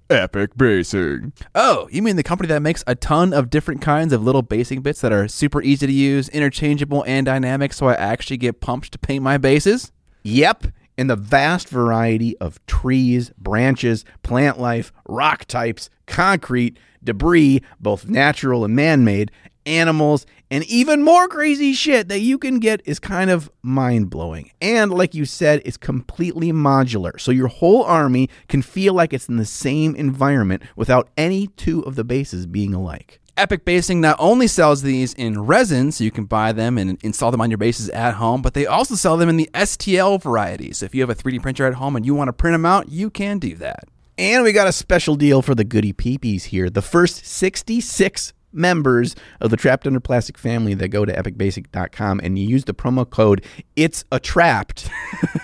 [0.10, 1.34] Epic Basing.
[1.54, 4.82] Oh, you mean the company that makes a ton of different kinds of little basing
[4.82, 8.92] bits that are super easy to use, interchangeable, and dynamic so I actually get pumped
[8.94, 9.92] to paint my bases?
[10.24, 10.68] Yep.
[10.98, 18.66] In the vast variety of trees, branches, plant life, rock types, concrete, debris, both natural
[18.66, 19.32] and man made,
[19.68, 24.52] animals, and even more crazy shit that you can get is kind of mind blowing.
[24.62, 27.20] And like you said, it's completely modular.
[27.20, 31.82] So your whole army can feel like it's in the same environment without any two
[31.82, 33.20] of the bases being alike.
[33.38, 37.30] Epic Basing not only sells these in resin, so you can buy them and install
[37.30, 40.74] them on your bases at home, but they also sell them in the STL variety.
[40.74, 42.66] So if you have a 3D printer at home and you want to print them
[42.66, 43.84] out, you can do that.
[44.18, 46.72] And we got a special deal for the goody peepees here.
[46.72, 52.38] The first 66 members of the Trapped Under Plastic family that go to epicbasing.com and
[52.38, 54.90] you use the promo code It's a Trapped.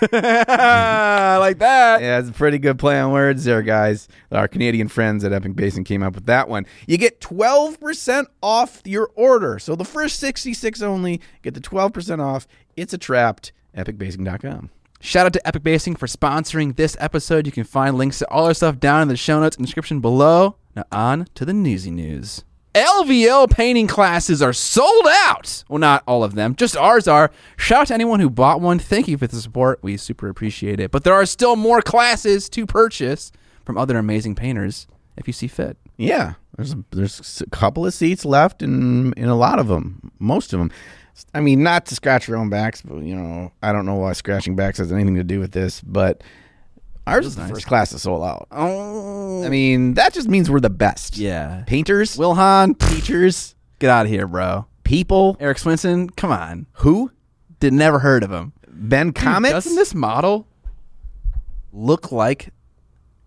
[0.02, 2.00] like that.
[2.00, 4.08] yeah, it's a pretty good play on words there, guys.
[4.32, 6.66] Our Canadian friends at Epic Basing came up with that one.
[6.86, 9.58] You get 12% off your order.
[9.58, 12.46] So the first 66 only get the 12% off.
[12.76, 13.52] It's a Trapped.
[13.76, 14.70] Epicbasing.com.
[15.00, 17.44] Shout out to Epic Basing for sponsoring this episode.
[17.44, 20.00] You can find links to all our stuff down in the show notes and description
[20.00, 20.56] below.
[20.74, 22.42] Now on to the newsy news.
[22.74, 25.64] LVO painting classes are sold out.
[25.68, 27.30] Well, not all of them, just ours are.
[27.56, 28.78] Shout out to anyone who bought one.
[28.78, 29.78] Thank you for the support.
[29.82, 30.90] We super appreciate it.
[30.90, 33.30] But there are still more classes to purchase
[33.64, 34.86] from other amazing painters
[35.16, 35.76] if you see fit.
[35.96, 40.10] Yeah, there's a, there's a couple of seats left in in a lot of them,
[40.18, 40.70] most of them.
[41.32, 44.14] I mean, not to scratch your own backs, but you know, I don't know why
[44.14, 46.22] scratching backs has anything to do with this, but
[47.06, 47.50] ours is the nice.
[47.50, 48.46] first class to sold out.
[48.50, 51.16] Oh, I mean, that just means we're the best.
[51.16, 51.64] yeah.
[51.66, 54.66] Painters, Wilhan, teachers, get out of here, bro.
[54.84, 56.66] people Erik Swinson, come on.
[56.74, 57.10] who
[57.60, 58.52] Did never heard of him.
[58.68, 59.50] Ben Komets.
[59.50, 60.46] doesn't this model
[61.72, 62.50] look like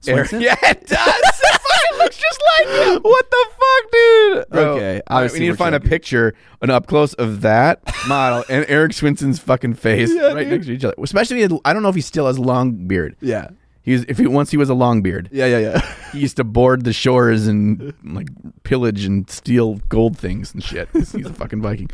[0.07, 0.41] Erik- Swinson?
[0.41, 0.99] Yeah, it does.
[0.99, 3.01] it looks just like him.
[3.07, 4.45] What the fuck, dude?
[4.49, 7.41] Bro, okay, right, obviously we need to we're find a picture, an up close of
[7.41, 10.95] that model and Erik Swinson's fucking face right next to each other.
[11.01, 13.15] Especially, I don't know if he still has long beard.
[13.21, 13.49] Yeah,
[13.87, 15.29] He was if he once he was a long beard.
[15.31, 15.95] yeah, yeah, yeah.
[16.11, 18.27] He used to board the shores and like
[18.63, 20.89] pillage and steal gold things and shit.
[20.91, 21.89] He's a fucking Viking.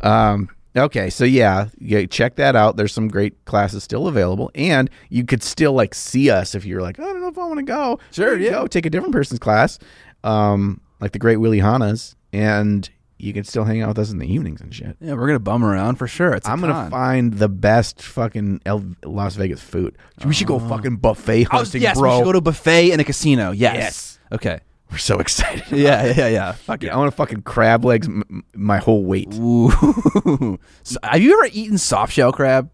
[0.00, 2.76] Um, okay, so yeah, yeah, check that out.
[2.76, 6.82] There's some great classes still available, and you could still like see us if you're
[6.82, 7.98] like, I don't know if I want to go.
[8.12, 8.50] Sure, yeah.
[8.50, 9.80] Go take a different person's class,
[10.22, 12.88] um, like the Great Willie Hanas, and
[13.18, 14.96] you can still hang out with us in the evenings and shit.
[15.00, 16.32] yeah, we're gonna bum around for sure.
[16.34, 16.90] It's a I'm gonna con.
[16.90, 19.96] find the best fucking El- Las Vegas food.
[20.24, 20.68] We should go oh.
[20.68, 22.10] fucking buffet Oh, yes, bro.
[22.10, 23.50] we should go to a buffet and a casino.
[23.52, 23.74] Yes.
[23.76, 24.18] Yes.
[24.32, 24.60] Okay.
[24.90, 25.64] We're so excited.
[25.70, 26.52] Yeah, yeah, yeah.
[26.52, 29.32] Fuck Yeah, I want to fucking crab legs m- m- my whole weight.
[29.34, 29.70] Ooh.
[30.82, 32.70] So, have you ever eaten soft shell crab?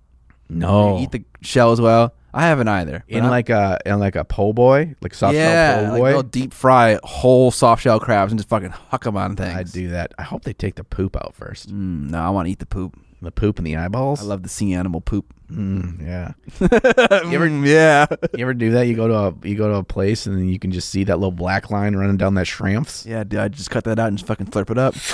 [0.49, 2.15] No, You eat the shell as well.
[2.33, 3.05] I haven't either.
[3.09, 6.01] in I'm- like a in like a po' boy, like soft yeah, shell po' like
[6.01, 6.11] boy.
[6.13, 9.57] they'll deep fry whole soft shell crabs and just fucking huck them on things.
[9.57, 10.13] I do that.
[10.19, 11.69] I hope they take the poop out first.
[11.71, 12.97] Mm, no, I want to eat the poop.
[13.23, 14.23] The poop and the eyeballs.
[14.23, 15.27] I love the sea animal poop.
[15.53, 16.33] Mm, yeah.
[17.29, 18.07] you ever, yeah.
[18.35, 18.87] You ever do that?
[18.87, 21.05] You go to a you go to a place and then you can just see
[21.05, 23.05] that little black line running down that shrimps.
[23.05, 24.95] Yeah, dude, I just cut that out and just fucking slurp it up.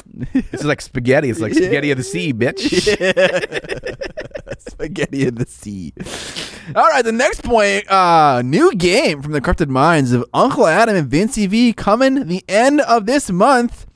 [0.52, 1.30] It's like spaghetti.
[1.30, 2.58] It's like spaghetti of the sea, bitch.
[4.70, 5.92] Spaghetti of the sea.
[6.74, 10.96] All right, the next point, uh, new game from the corrupted minds of Uncle Adam
[10.96, 13.86] and Vincy V coming the end of this month.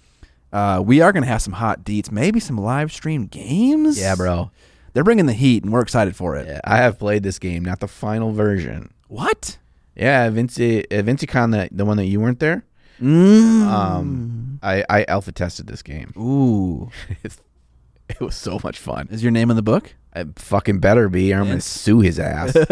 [0.53, 4.01] Uh, we are gonna have some hot deets, maybe some live stream games.
[4.01, 4.51] Yeah, bro.
[4.93, 6.49] They're bringing the heat, and we're excited for it.
[6.49, 8.93] Yeah, I have played this game, not the final version.
[9.07, 9.59] What?
[9.95, 12.65] Yeah, Vinci, uh, VinciCon, that the one that you weren't there.
[13.01, 13.63] Mm.
[13.67, 16.13] Um, I I alpha tested this game.
[16.19, 16.91] Ooh,
[17.23, 17.39] It's,
[18.09, 19.09] it was so much fun.
[19.13, 19.95] is your name in the book?
[20.13, 22.57] I fucking better be, or I'm gonna sue his ass.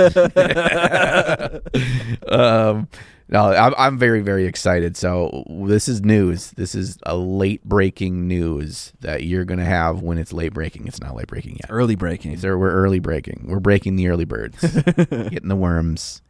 [2.28, 2.88] um,
[3.28, 4.96] no, I'm, I'm very very excited.
[4.96, 6.52] So this is news.
[6.52, 10.86] This is a late breaking news that you're gonna have when it's late breaking.
[10.86, 11.66] It's not late breaking yet.
[11.68, 12.36] Early breaking.
[12.38, 13.46] So we're early breaking.
[13.48, 14.60] We're breaking the early birds,
[15.10, 16.22] getting the worms,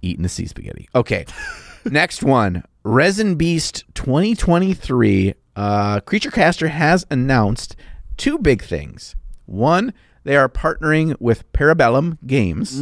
[0.00, 0.88] eating the sea spaghetti.
[0.94, 1.26] Okay,
[1.84, 5.34] next one, Resin Beast 2023.
[5.54, 7.76] Uh, Creature Caster has announced
[8.16, 9.16] two big things.
[9.46, 9.92] One,
[10.26, 12.76] they are partnering with Parabellum Games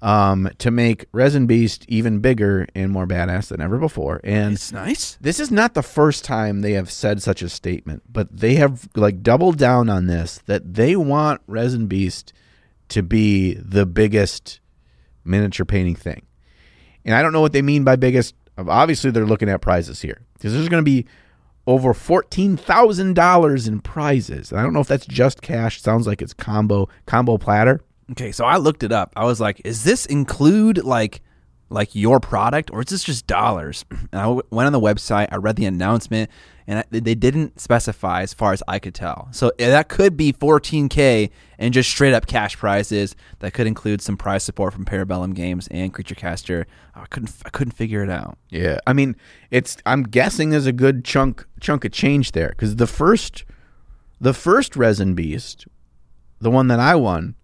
[0.00, 4.20] um, to make Resin Beast even bigger and more badass than ever before.
[4.22, 5.18] And It's nice.
[5.20, 8.88] this is not the first time they have said such a statement, but they have
[8.94, 12.32] like doubled down on this that they want Resin Beast
[12.90, 14.60] to be the biggest
[15.24, 16.22] miniature painting thing.
[17.04, 18.34] And I don't know what they mean by biggest.
[18.56, 21.06] Obviously, they're looking at prizes here because there's going to be
[21.68, 24.50] over fourteen thousand dollars in prizes.
[24.50, 25.82] And I don't know if that's just cash.
[25.82, 27.82] Sounds like it's combo combo platter.
[28.10, 29.12] Okay, so I looked it up.
[29.14, 31.20] I was like, "Is this include like
[31.68, 35.28] like your product, or is this just dollars?" And I went on the website.
[35.30, 36.30] I read the announcement,
[36.68, 39.28] and they didn't specify as far as I could tell.
[39.30, 43.16] So that could be 14k and just straight up cash prizes.
[43.38, 46.66] That could include some prize support from Parabellum Games and Creature Caster.
[46.94, 48.36] I couldn't I couldn't figure it out.
[48.50, 49.16] Yeah, I mean,
[49.50, 49.78] it's.
[49.86, 53.46] I'm guessing there's a good chunk chunk of change there because the first,
[54.20, 55.66] the first resin beast,
[56.38, 57.34] the one that I won,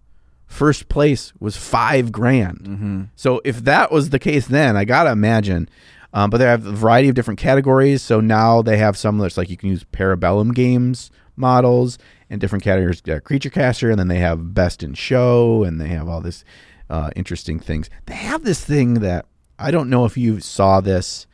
[0.45, 2.59] first place was five grand.
[2.59, 3.03] Mm-hmm.
[3.15, 5.67] So if that was the case, then I gotta imagine.
[6.15, 8.01] Um, but they have a variety of different categories.
[8.01, 12.63] So now they have some that's like you can use Parabellum games models and different
[12.63, 16.21] categories, uh, Creature Caster, and then they have Best in Show, and they have all
[16.21, 16.45] this
[16.89, 17.89] uh, interesting things.
[18.05, 19.25] They have this thing that
[19.59, 21.27] I don't know if you saw this,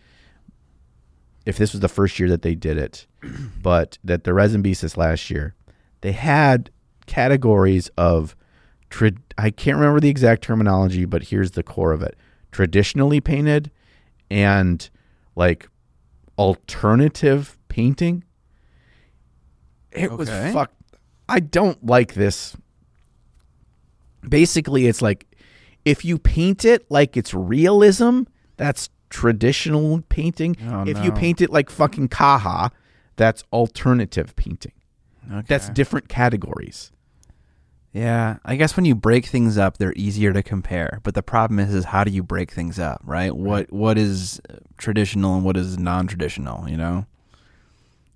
[1.46, 3.06] if this was the first year that they did it,
[3.62, 5.54] but that the Resin Beast this last year,
[6.02, 6.72] they had
[7.06, 8.36] categories of,
[8.90, 12.18] tra- I can't remember the exact terminology, but here's the core of it
[12.52, 13.70] traditionally painted
[14.32, 14.90] and
[15.36, 15.68] like
[16.38, 18.24] alternative painting.
[19.92, 20.52] It was Okay.
[20.54, 20.72] fuck.
[21.28, 22.56] I don't like this.
[24.28, 25.28] Basically, it's like
[25.84, 28.24] if you paint it like it's realism,
[28.58, 30.56] that's traditional painting.
[30.68, 32.72] Oh, if you paint it like fucking Kaha,
[33.18, 34.72] That's alternative painting.
[35.32, 35.46] Okay.
[35.48, 36.92] That's different categories.
[37.94, 41.02] Yeah, I guess when you break things up, they're easier to compare.
[41.04, 43.36] But the problem is, is how do you break things up, right?
[43.36, 44.40] What what is
[44.78, 46.70] traditional and what is non-traditional?
[46.70, 47.06] You know?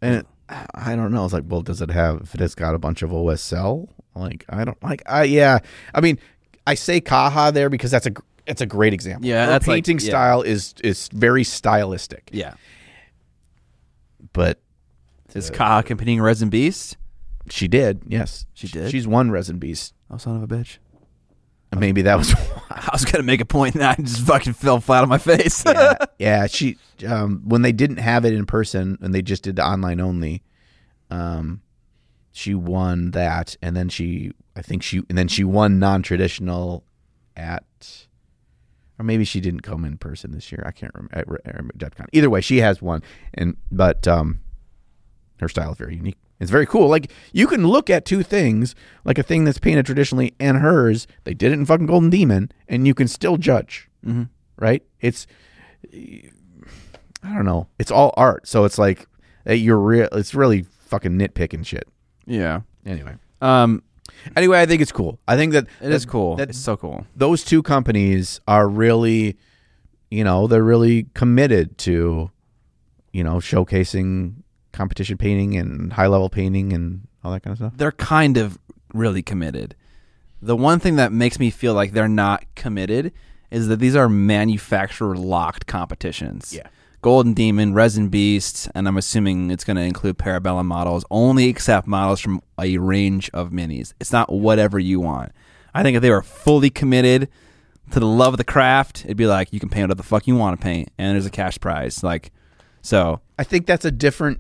[0.02, 1.26] And it, I don't know.
[1.26, 2.22] It's like, well, does it have?
[2.22, 5.03] If it has got a bunch of OSL, like I don't like.
[5.07, 5.60] I yeah.
[5.93, 6.19] I mean,
[6.65, 8.14] I say Kaha there because that's a
[8.47, 9.27] it's a great example.
[9.27, 10.10] Yeah, Her that's like- painting yeah.
[10.10, 12.30] style is is very stylistic.
[12.31, 12.53] Yeah.
[14.31, 14.60] But
[15.34, 16.97] Is Kaha competing Resin Beast?
[17.50, 18.92] She did, yes, She did?
[18.92, 19.94] She's won Resin Beast.
[20.10, 20.78] Oh, son of a bitch!
[21.72, 22.34] And Maybe that was
[22.70, 25.64] I was gonna make a point, and I just fucking fell flat on my face.
[25.66, 26.48] yeah, yeah.
[26.48, 26.78] She
[27.08, 30.44] um, when they didn't have it in person and they just did the online only,
[31.10, 31.62] um,
[32.32, 36.84] she won that, and then she, I think she, and then she won non traditional
[37.36, 38.06] at,
[39.00, 40.64] or maybe she didn't come in person this year.
[40.66, 42.08] I can't remember at, at DevCon.
[42.14, 43.02] Either way, she has one,
[43.34, 44.40] and but um,
[45.40, 46.18] her style is very unique.
[46.40, 46.88] It's very cool.
[46.90, 48.76] Like you can look at two things,
[49.06, 51.07] like a thing that's painted traditionally and hers.
[51.24, 54.24] They did it in fucking Golden Demon, and you can still judge hmm
[54.57, 54.84] right?
[55.02, 55.28] It's
[55.94, 57.68] I don't know.
[57.80, 59.07] It's all art, so it's like
[59.49, 60.07] uh, you're real.
[60.12, 61.88] It's really fucking nitpicking shit.
[62.26, 62.62] Yeah.
[62.86, 63.82] Anyway, Um,
[64.36, 65.20] anyway, I think it's cool.
[65.28, 66.36] I think that it is that- cool.
[66.36, 67.06] That's so cool.
[67.16, 69.38] those two companies are really,
[70.12, 72.30] you know, they're really committed to,
[73.12, 74.36] you know, showcasing
[74.76, 77.73] competition painting and high level painting and all that kind of stuff.
[77.76, 78.60] They're kind of
[78.93, 79.76] really committed.
[80.41, 83.11] The one thing that makes me feel like they're not committed
[83.49, 86.53] is that these are manufacturer locked competitions.
[86.53, 86.68] Yeah.
[87.02, 91.88] Golden Demon, Resin Beast, and I'm assuming it's going to include Parabellum models, only accept
[91.88, 93.93] models from a range of minis.
[93.99, 95.31] It's not whatever you want.
[95.73, 97.30] I think if they were fully committed
[97.91, 100.26] to the love of the craft, it'd be like you can paint whatever the fuck
[100.26, 102.03] you want to paint, and there's a cash prize.
[102.03, 102.31] Like,
[102.81, 104.39] so I think that's a different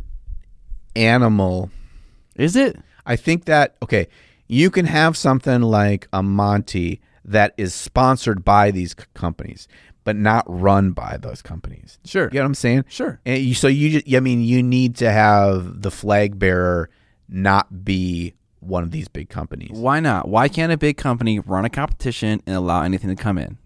[0.95, 1.71] animal
[2.35, 2.77] is it?
[3.05, 4.07] I think that okay,
[4.47, 9.67] you can have something like a Monte that is sponsored by these c- companies,
[10.03, 11.97] but not run by those companies.
[12.05, 12.25] Sure.
[12.25, 12.85] You get what I'm saying?
[12.87, 13.19] Sure.
[13.25, 16.89] And you, so you, just, I mean, you need to have the flag bearer
[17.29, 20.27] not be one of these big companies Why not?
[20.27, 23.57] Why can't a big company run a competition and allow anything to come in?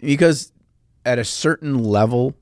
[0.00, 0.52] because
[1.04, 2.34] at a certain level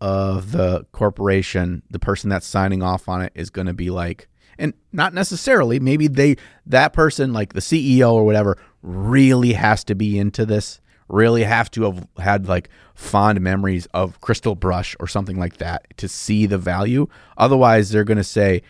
[0.00, 4.28] of the corporation, the person that's signing off on it is going to be like,
[4.58, 6.36] and not necessarily, maybe they,
[6.66, 11.70] that person, like the CEO or whatever, really has to be into this, really have
[11.72, 16.46] to have had like fond memories of Crystal Brush or something like that to see
[16.46, 17.06] the value.
[17.36, 18.62] Otherwise, they're going to say,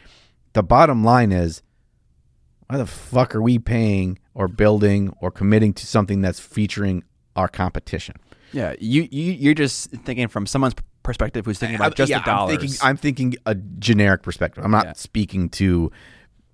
[0.53, 1.63] the bottom line is,
[2.69, 7.03] why the fuck are we paying or building or committing to something that's featuring
[7.35, 8.15] our competition?
[8.53, 12.25] Yeah, you, you you're just thinking from someone's perspective who's thinking about just yeah, the
[12.25, 12.55] dollars.
[12.55, 14.65] I'm thinking, I'm thinking a generic perspective.
[14.65, 14.93] I'm not Yeah.
[14.95, 15.91] speaking to,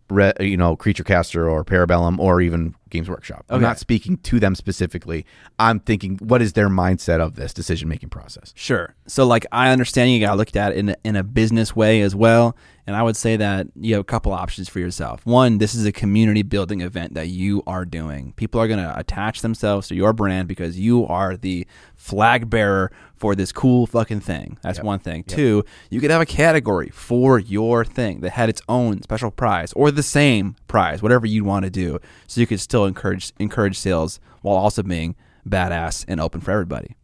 [0.08, 3.44] re, you know, Creature Caster or Parabellum or even Games Workshop.
[3.48, 3.64] I'm Okay.
[3.64, 5.24] not speaking to them specifically.
[5.58, 8.52] I'm thinking, what is their mindset of this decision making process?
[8.56, 8.94] Sure.
[9.06, 11.76] So, like, I understand you got to look at it in a, in a business
[11.76, 12.56] way as well.
[12.88, 15.26] And I would say that you have a couple options for yourself.
[15.26, 18.32] One, this is a community building event that you are doing.
[18.36, 21.66] People are going to attach themselves to your brand because you are the
[21.96, 24.56] flag bearer for this cool fucking thing.
[24.62, 25.24] That's one thing.
[25.24, 29.72] Two, you could have a category for your thing that had its own special prize
[29.72, 31.98] or the same prize, whatever you want to do.
[32.28, 35.16] So you could still encourage encourage sales while also being
[35.48, 36.96] badass and open for everybody.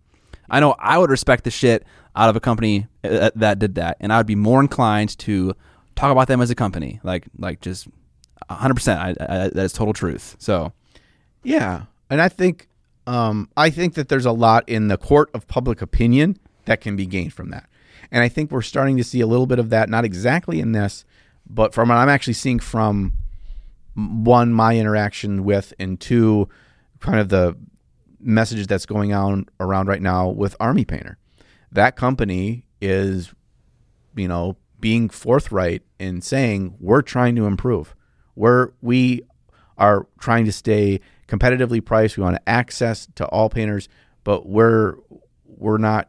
[0.51, 1.85] I know I would respect the shit
[2.15, 5.55] out of a company uh, that did that, and I would be more inclined to
[5.97, 7.89] talk about them as a company, like like just
[8.49, 8.75] 100.
[8.75, 10.37] percent That is total truth.
[10.39, 10.73] So
[11.43, 12.69] Yeah, and I think,
[13.07, 16.97] um, I think that there's a lot in the court of public opinion that can
[16.97, 17.69] be gained from that,
[18.11, 19.89] and I think we're starting to see a little bit of that.
[19.89, 21.05] Not exactly in this,
[21.49, 23.15] but from what I'm actually seeing from
[23.95, 26.49] one my interaction with, and two,
[27.01, 27.57] kind of the
[28.21, 31.19] messages that's going on around right now with Army Painter.
[31.71, 33.33] That company is,
[34.15, 37.95] you know, being forthright in saying we're trying to improve.
[38.35, 39.23] We're we
[39.79, 42.17] are trying to stay competitively priced.
[42.17, 43.89] We want access to all painters,
[44.25, 44.97] but we're
[45.47, 46.09] we're not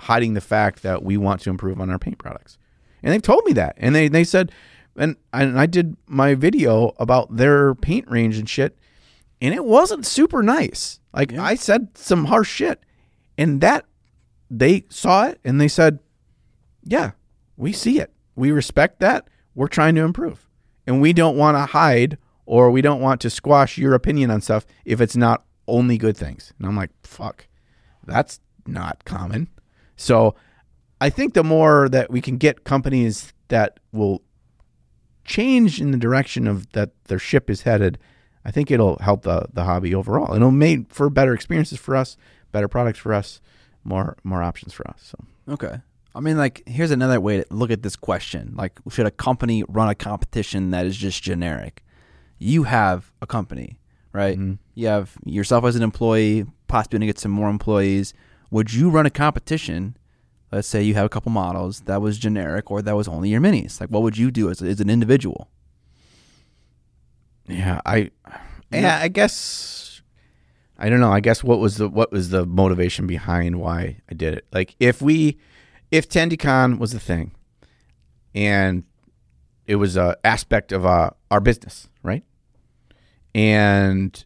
[0.00, 2.58] hiding the fact that we want to improve on our paint products.
[3.02, 3.74] And they've told me that.
[3.78, 4.52] And they, they said
[4.98, 8.76] and and I did my video about their paint range and shit,
[9.40, 11.00] and it wasn't super nice.
[11.12, 12.80] Like I said some harsh shit.
[13.36, 13.86] And that
[14.50, 16.00] they saw it and they said,
[16.82, 17.12] Yeah,
[17.56, 18.12] we see it.
[18.34, 19.28] We respect that.
[19.54, 20.48] We're trying to improve.
[20.86, 24.40] And we don't want to hide or we don't want to squash your opinion on
[24.40, 26.52] stuff if it's not only good things.
[26.58, 27.46] And I'm like, fuck,
[28.06, 29.48] that's not common.
[29.96, 30.34] So
[31.00, 34.22] I think the more that we can get companies that will
[35.28, 37.98] change in the direction of that their ship is headed,
[38.44, 40.34] I think it'll help the the hobby overall.
[40.34, 42.16] It'll make for better experiences for us,
[42.50, 43.40] better products for us,
[43.84, 45.00] more more options for us.
[45.02, 45.18] So
[45.48, 45.80] Okay.
[46.14, 48.54] I mean, like, here's another way to look at this question.
[48.56, 51.84] Like, should a company run a competition that is just generic?
[52.38, 53.78] You have a company,
[54.12, 54.36] right?
[54.36, 54.54] Mm-hmm.
[54.74, 58.14] You have yourself as an employee, possibly going to get some more employees.
[58.50, 59.96] Would you run a competition?
[60.50, 63.40] Let's say you have a couple models that was generic or that was only your
[63.40, 63.80] minis.
[63.80, 65.48] Like, what would you do as, as an individual?
[67.48, 68.10] yeah, I
[68.70, 70.02] yeah, I guess
[70.78, 71.12] I don't know.
[71.12, 74.46] I guess what was the what was the motivation behind why I did it?
[74.52, 75.38] Like if we
[75.90, 77.32] if TendyCon was the thing
[78.34, 78.84] and
[79.66, 82.24] it was a aspect of uh, our business, right?
[83.34, 84.24] And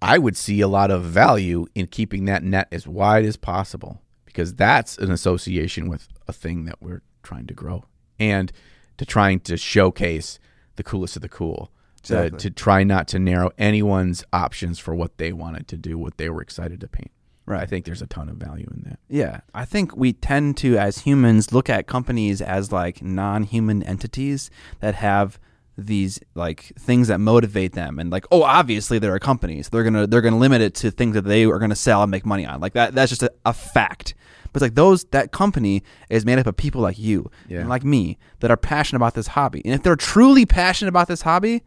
[0.00, 4.00] I would see a lot of value in keeping that net as wide as possible
[4.32, 7.84] because that's an association with a thing that we're trying to grow
[8.18, 8.52] and
[8.96, 10.38] to trying to showcase
[10.76, 11.70] the coolest of the cool.
[12.04, 16.16] To, to try not to narrow anyone's options for what they wanted to do, what
[16.16, 17.10] they were excited to paint.
[17.44, 17.60] Right.
[17.60, 19.00] I think there's a ton of value in that.
[19.06, 24.50] Yeah, I think we tend to, as humans, look at companies as like non-human entities
[24.80, 25.38] that have
[25.78, 29.84] these like things that motivate them, and like, oh, obviously they're a company, so they're
[29.84, 32.44] gonna they're gonna limit it to things that they are gonna sell and make money
[32.46, 32.60] on.
[32.60, 34.14] Like that, that's just a, a fact.
[34.52, 37.60] But it's like those that company is made up of people like you Yeah.
[37.60, 41.08] and like me that are passionate about this hobby, and if they're truly passionate about
[41.08, 41.62] this hobby,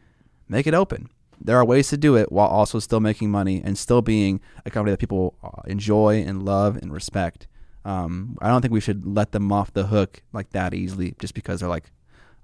[0.49, 1.09] make it open.
[1.39, 4.69] There are ways to do it while also still making money and still being a
[4.69, 7.47] company that people uh, enjoy and love and respect.
[7.85, 11.33] Um, I don't think we should let them off the hook like that easily just
[11.33, 11.91] because they're like,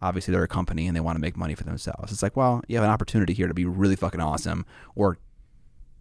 [0.02, 2.12] obviously they're a company and they want to make money for themselves.
[2.12, 4.66] It's like, well, you have an opportunity here to be really fucking awesome
[4.96, 5.18] or,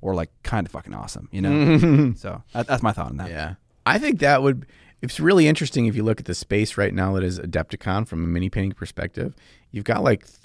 [0.01, 2.13] or like kind of fucking awesome, you know?
[2.17, 3.31] so that, that's my thought on that.
[3.31, 3.55] Yeah.
[3.85, 4.67] I think that would
[5.01, 8.25] it's really interesting if you look at the space right now that is Adepticon from
[8.25, 9.35] a mini painting perspective.
[9.71, 10.39] You've got like th-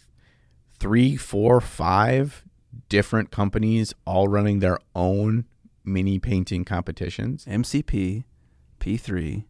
[0.80, 2.44] three, four, five
[2.90, 5.46] different companies all running their own
[5.84, 7.46] mini painting competitions.
[7.46, 8.26] MCP,
[8.80, 9.46] P3,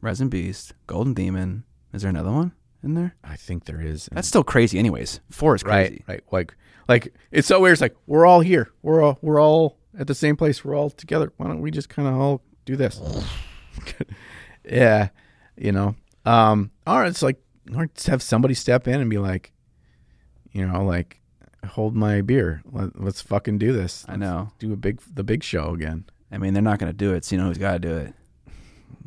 [0.00, 1.64] Resin Beast, Golden Demon.
[1.92, 2.52] Is there another one
[2.82, 3.14] in there?
[3.24, 4.08] I think there is.
[4.12, 5.20] That's still crazy, anyways.
[5.30, 6.04] Four is crazy.
[6.06, 6.24] right, right.
[6.30, 6.54] Like
[6.88, 7.74] like it's so weird.
[7.74, 8.70] It's like we're all here.
[8.82, 10.64] We're all we're all at the same place.
[10.64, 11.32] We're all together.
[11.36, 13.00] Why don't we just kind of all do this?
[14.64, 15.08] yeah,
[15.56, 15.94] you know.
[16.24, 17.42] Um, or it's like
[17.74, 19.52] or just have somebody step in and be like,
[20.52, 21.20] you know, like
[21.66, 22.62] hold my beer.
[22.70, 24.04] Let, let's fucking do this.
[24.08, 24.50] I know.
[24.58, 26.04] Do a big the big show again.
[26.30, 27.96] I mean, they're not going to do it, so you know who's got to do
[27.96, 28.14] it.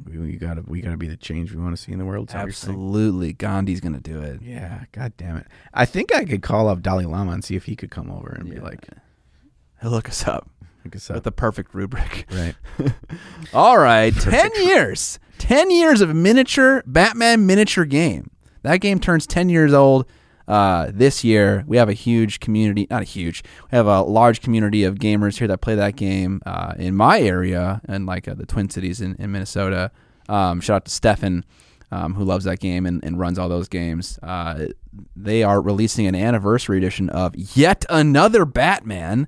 [0.06, 2.30] We, we gotta we gotta be the change we want to see in the world.
[2.30, 2.76] is that what you're saying?
[2.76, 3.34] Absolutely.
[3.34, 4.42] Gandhi's going to do it.
[4.42, 4.84] Yeah.
[4.92, 5.48] God damn it.
[5.74, 8.30] I think I could call up Dalai Lama and see if he could come over
[8.30, 8.88] and be like,
[9.82, 10.50] He'll look us up
[10.86, 11.24] look us with up.
[11.24, 12.26] the perfect rubric.
[12.32, 12.56] Right.
[13.54, 15.20] All right, 10 years.
[15.40, 18.32] 10 years of miniature Batman miniature game.
[18.62, 20.06] That game turns 10 years old
[20.48, 21.64] uh, this year.
[21.68, 25.38] We have a huge community, not a huge, we have a large community of gamers
[25.38, 29.02] here that play that game uh, in my area and like uh, the Twin Cities
[29.02, 29.92] in, in Minnesota.
[30.30, 31.46] Um, shout out to Stefan.
[31.92, 34.18] Um, who loves that game and, and runs all those games?
[34.24, 34.66] Uh,
[35.16, 39.28] they are releasing an anniversary edition of yet another Batman.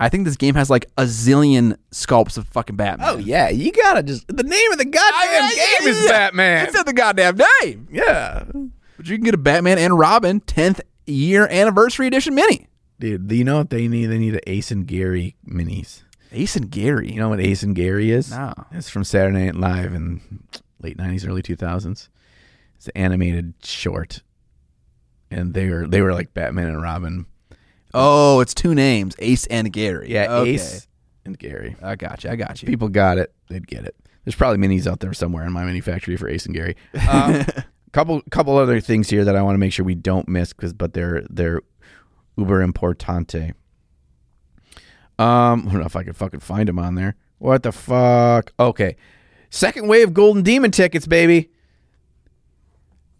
[0.00, 3.08] I think this game has like a zillion sculpts of fucking Batman.
[3.08, 6.06] Oh yeah, you gotta just the name of the goddamn I- game is.
[6.08, 6.64] Batman.
[6.64, 7.88] It's not the goddamn name.
[7.92, 8.44] yeah,
[8.98, 12.66] But you can get a Batman and Robin 10th year anniversary edition mini.
[12.98, 13.28] dude.
[13.28, 14.06] Do you know what they need?
[14.06, 16.02] They need an Ace and Gary minis.
[16.32, 17.10] Ace and Gary.
[17.10, 18.30] You know what Ace and Gary is?
[18.30, 18.52] No.
[18.72, 20.42] It's from Saturday Night Live in
[20.82, 22.10] late nineties, early two thousands.
[22.76, 24.22] It's an animated short,
[25.30, 27.24] and they were they were like Batman and Robin.
[27.94, 30.12] Oh, it's two names, Ace and Gary.
[30.12, 30.50] Yeah, okay.
[30.50, 30.86] Ace
[31.24, 31.76] and Gary.
[31.82, 32.30] I got you.
[32.30, 32.66] I got you.
[32.66, 33.32] People got it.
[33.48, 33.96] They'd get it.
[34.24, 36.76] There's probably minis out there somewhere in MyMiniFactory for Ace and Gary.
[37.08, 37.46] Um,
[37.92, 40.72] couple couple other things here that I want to make sure we don't miss because
[40.72, 41.62] but they're they're
[42.36, 43.54] uber importante.
[45.18, 47.16] Um, I don't know if I could fucking find them on there.
[47.38, 48.52] What the fuck?
[48.58, 48.96] Okay,
[49.50, 51.50] second wave Golden Demon tickets, baby.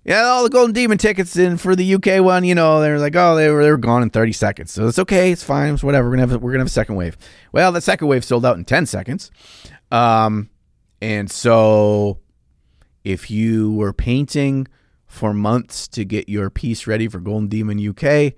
[0.04, 2.44] Yeah, all the Golden Demon tickets in for the UK one.
[2.44, 4.72] You know, they're like, oh, they were they were gone in 30 seconds.
[4.72, 6.08] So it's okay, it's fine, it's whatever.
[6.08, 7.18] We're gonna have we're gonna have a second wave.
[7.52, 9.30] Well, the second wave sold out in 10 seconds.
[9.90, 10.50] Um,
[11.02, 12.20] and so
[13.08, 14.68] if you were painting
[15.06, 18.34] for months to get your piece ready for Golden Demon UK,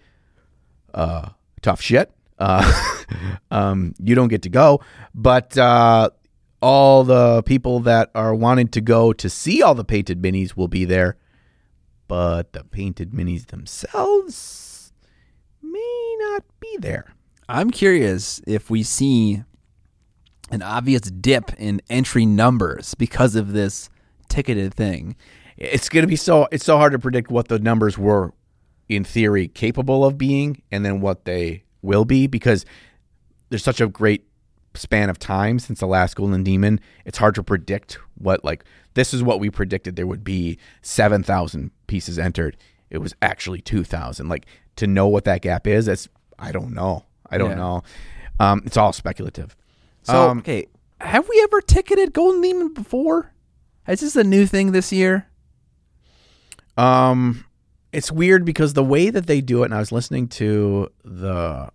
[0.94, 1.30] uh,
[1.60, 2.12] tough shit.
[2.38, 2.94] Uh,
[3.50, 4.80] um, you don't get to go,
[5.12, 6.08] but uh,
[6.62, 10.68] all the people that are wanting to go to see all the painted minis will
[10.68, 11.16] be there.
[12.06, 14.92] But the painted minis themselves
[15.60, 17.12] may not be there.
[17.48, 19.42] I'm curious if we see
[20.48, 23.90] an obvious dip in entry numbers because of this
[24.30, 25.14] ticketed thing.
[25.56, 28.32] it's going to be so it's so hard to predict what the numbers were
[28.88, 32.64] in theory capable of being and then what they will be because
[33.50, 34.26] there's such a great
[34.74, 36.80] span of time since the last golden demon.
[37.04, 40.58] It's hard to predict what like this is what we predicted there would be.
[40.82, 42.56] 7000 pieces entered.
[42.90, 44.46] It was actually 2000 like
[44.76, 46.08] to know what that gap is that's
[46.38, 47.04] i don't know.
[47.28, 47.56] I don't Yeah.
[47.56, 47.82] know.
[48.40, 49.54] Um, it's all speculative.
[50.02, 50.66] So Um, okay,
[51.00, 53.32] have we ever ticketed Golden Demon before?
[53.90, 55.26] Is this a new thing this year?
[56.76, 57.44] Um,
[57.92, 61.70] it's weird because the way that they do it, and I was listening to the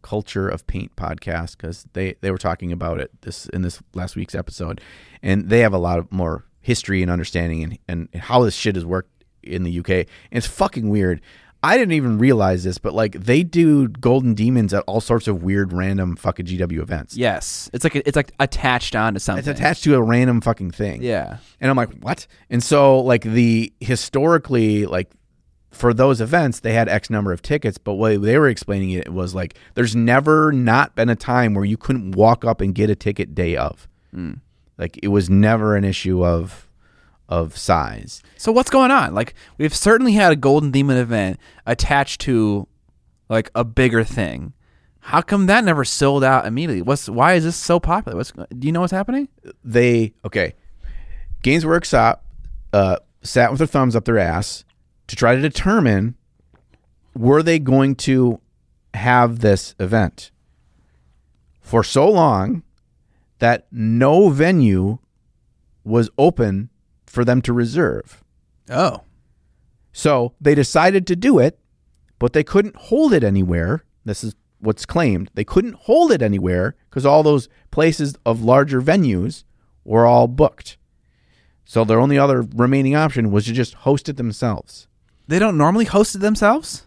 [0.00, 4.16] Culture of Paint podcast because they they were talking about it this in this last
[4.16, 4.80] week's episode,
[5.22, 8.74] and they have a lot of more history and understanding and and how this shit
[8.74, 9.90] has worked in the UK.
[9.90, 11.20] And it's fucking weird.
[11.64, 15.42] I didn't even realize this, but like they do Golden Demons at all sorts of
[15.42, 17.16] weird, random fucking GW events.
[17.16, 19.40] Yes, it's like it's like attached onto something.
[19.50, 21.02] It's attached to a random fucking thing.
[21.02, 22.26] Yeah, And I'm like, what?
[22.50, 25.10] And so like the historically like
[25.70, 29.10] for those events they had X number of tickets, but what they were explaining it
[29.10, 32.90] was like there's never not been a time where you couldn't walk up and get
[32.90, 33.88] a ticket day of.
[34.12, 34.34] Hmm.
[34.76, 36.63] Like it was never an issue of
[37.28, 38.22] of size.
[38.36, 39.14] So what's going on?
[39.14, 42.68] Like we've certainly had a Golden Demon event attached to
[43.28, 44.52] like a bigger thing.
[45.00, 46.82] How come that never sold out immediately?
[46.82, 48.16] What's why is this so popular?
[48.16, 49.28] What's do you know what's happening?
[49.62, 50.54] They okay.
[51.42, 52.24] Games Workshop
[52.72, 54.64] uh, sat with their thumbs up their ass
[55.08, 56.16] to try to determine
[57.14, 58.40] were they going to
[58.94, 60.30] have this event
[61.60, 62.62] for so long
[63.38, 64.98] that no venue
[65.84, 66.70] was open
[67.14, 68.22] for them to reserve.
[68.68, 69.02] Oh,
[69.92, 71.58] So they decided to do it,
[72.18, 73.84] but they couldn't hold it anywhere.
[74.04, 75.30] This is what's claimed.
[75.34, 79.44] They couldn't hold it anywhere because all those places of larger venues
[79.84, 80.76] were all booked.
[81.64, 84.88] So their only other remaining option was to just host it themselves.
[85.28, 86.83] they don't normally host it themselves.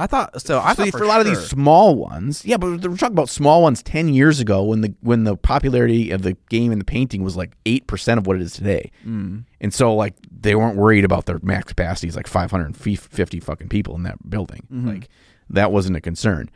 [0.00, 0.58] I thought so.
[0.58, 3.28] I So thought for, a lot of these small ones, yeah, but we're talking about
[3.28, 6.86] small ones ten years ago when the when the popularity of the game and the
[6.86, 9.44] painting was like eight percent of what it is today, mm.
[9.60, 12.78] and so like they weren't worried about their max capacity is like five hundred and
[12.78, 15.10] fifty fucking people in that building, like
[15.50, 16.48] that wasn't a concern.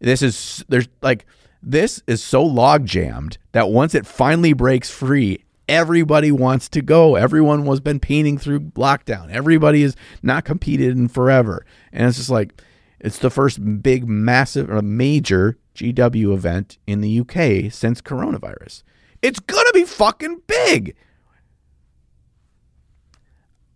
[0.00, 1.24] This is there's like
[1.62, 5.44] this is so log jammed that once it finally breaks free.
[5.68, 7.14] Everybody wants to go.
[7.14, 9.30] Everyone was been painting through lockdown.
[9.30, 12.60] Everybody is not competed in forever, and it's just like
[13.00, 18.82] it's the first big, massive, or major GW event in the UK since coronavirus.
[19.22, 20.94] It's gonna be fucking big.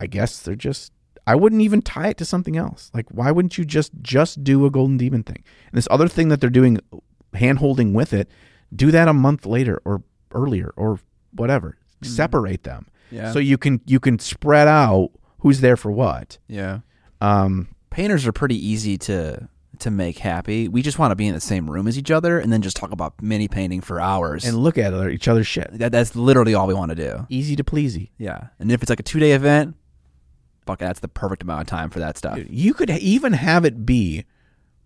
[0.00, 0.92] I guess they're just.
[1.24, 2.90] I wouldn't even tie it to something else.
[2.92, 5.44] Like, why wouldn't you just just do a Golden Demon thing?
[5.70, 6.78] And this other thing that they're doing,
[7.34, 8.28] hand holding with it,
[8.74, 10.98] do that a month later or earlier or
[11.32, 11.76] whatever.
[12.02, 13.30] Separate them, Yeah.
[13.30, 16.38] so you can you can spread out who's there for what.
[16.48, 16.80] yeah,
[17.20, 19.48] Um, painters are pretty easy to
[19.78, 20.68] to make happy.
[20.68, 22.76] We just want to be in the same room as each other and then just
[22.76, 24.44] talk about mini painting for hours.
[24.44, 25.70] and look at other- each other's shit.
[25.78, 27.26] that, that's literally all we want to do.
[27.30, 28.12] Easy to pleasy.
[28.18, 29.76] Yeah, and if it's like a two day event,
[30.66, 32.38] fuck, that's the perfect amount of time for that stuff.
[32.48, 34.24] You could even have it be.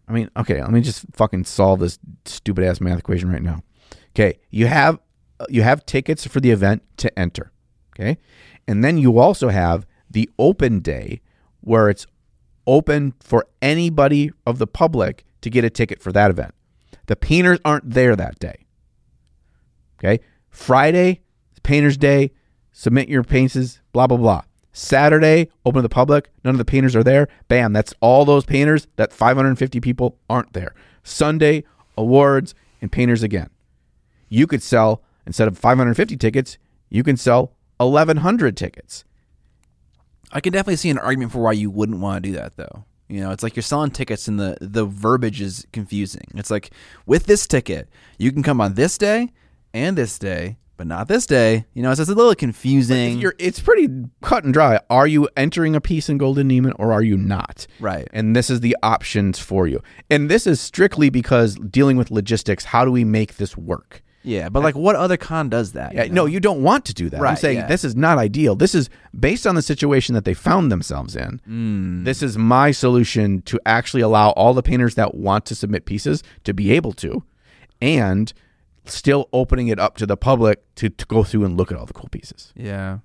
[0.09, 3.63] I mean, okay, let me just fucking solve this stupid ass math equation right now.
[4.11, 4.99] Okay, you have
[5.51, 7.53] you have tickets for the event to enter.
[7.95, 8.19] Okay,
[8.69, 11.21] and then you also have the open day
[11.61, 12.07] where it's
[12.67, 16.55] open for anybody of the public to get a ticket for that event.
[17.07, 18.67] The painters aren't there that day.
[19.99, 21.23] Okay, Friday,
[21.63, 22.33] painters day.
[22.73, 23.81] Submit your paints.
[23.93, 24.43] Blah blah blah.
[24.73, 26.31] Saturday, open to the public.
[26.45, 27.29] None of the painters are there.
[27.49, 28.87] Bam, that's all those painters.
[28.97, 30.75] That 550 people aren't there.
[31.03, 31.65] Sunday,
[31.97, 33.49] awards and painters again.
[34.29, 39.05] You could sell instead of 550 tickets, you can sell 1100 tickets.
[40.33, 42.85] I can definitely see an argument for why you wouldn't want to do that though.
[43.09, 46.27] You know, it's like you're selling tickets and the the verbiage is confusing.
[46.35, 46.71] It's like
[47.07, 47.89] with this ticket,
[48.19, 49.31] you can come on this day
[49.73, 51.67] and this day, but not this day.
[51.73, 53.19] You know, it's just a little confusing.
[53.19, 53.89] You're, it's pretty
[54.23, 54.81] cut and dry.
[54.91, 57.67] Are you entering a piece in Golden Demon or are you not?
[57.79, 58.09] Right.
[58.13, 59.83] And this is the options for you.
[60.11, 64.03] And this is strictly because dealing with logistics, how do we make this work?
[64.27, 65.95] Yeah, but like what other con does that?
[65.95, 66.23] Yeah, you know?
[66.23, 67.23] no, you don't want to do that.
[67.23, 67.67] I'm saying yeah.
[67.67, 68.57] this is not ideal.
[68.57, 71.41] This is based on the situation that they found themselves in.
[71.49, 72.05] Mm.
[72.05, 76.25] This is my solution to actually allow all the painters that want to submit pieces
[76.43, 77.23] to be able to,
[77.81, 78.33] and
[78.85, 81.87] still opening it up to the public to, to go through and look at all
[81.87, 82.53] the cool pieces.
[82.57, 82.99] Yeah.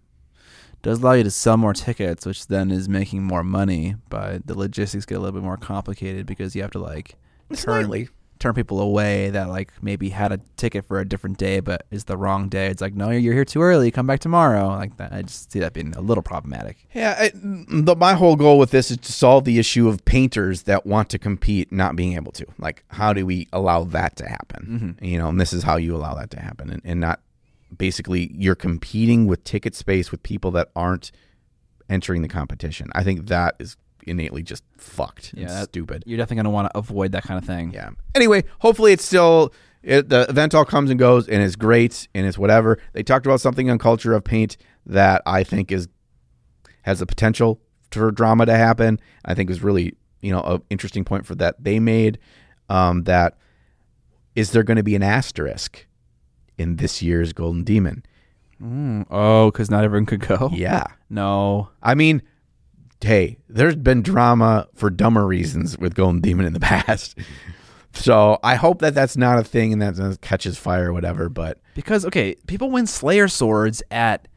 [0.81, 4.57] Does allow you to sell more tickets, which then is making more money, but the
[4.57, 7.15] logistics get a little bit more complicated because you have to like
[7.49, 8.09] turn, Slightly.
[8.41, 12.05] Turn people away that like maybe had a ticket for a different day but is
[12.05, 12.67] the wrong day.
[12.67, 13.91] It's like, no, you're here too early.
[13.91, 14.67] Come back tomorrow.
[14.69, 15.13] Like that.
[15.13, 16.87] I just see that being a little problematic.
[16.93, 20.63] Yeah, I, the, my whole goal with this is to solve the issue of painters
[20.63, 22.45] that want to compete not being able to.
[22.57, 24.97] Like, how do we allow that to happen?
[24.99, 25.05] Mm-hmm.
[25.05, 27.21] You know, and this is how you allow that to happen, and, and not
[27.77, 31.11] basically you're competing with ticket space with people that aren't
[31.89, 32.89] entering the competition.
[32.93, 33.77] I think that is
[34.07, 35.33] innately just fucked.
[35.35, 36.03] Yeah, that- stupid.
[36.05, 37.71] You're definitely going to want to avoid that kind of thing.
[37.73, 37.91] Yeah.
[38.15, 39.53] Anyway, hopefully it's still
[39.83, 42.77] it, the event all comes and goes and it's great and it's whatever.
[42.93, 45.87] They talked about something on culture of paint that I think is
[46.83, 47.59] has the potential
[47.91, 48.99] for drama to happen.
[49.25, 52.19] I think is really you know an interesting point for that they made.
[52.69, 53.37] Um, that
[54.35, 55.85] is there going to be an asterisk
[56.57, 58.03] in this year's Golden Demon?
[58.61, 59.05] Mm.
[59.09, 60.49] Oh, because not everyone could go.
[60.53, 60.85] Yeah.
[61.09, 61.69] No.
[61.81, 62.21] I mean,
[63.03, 67.17] hey, there's been drama for dumber reasons with Golden Demon in the past.
[67.93, 71.29] So I hope that that's not a thing and that catches fire or whatever.
[71.29, 74.27] But Because okay, people win Slayer swords at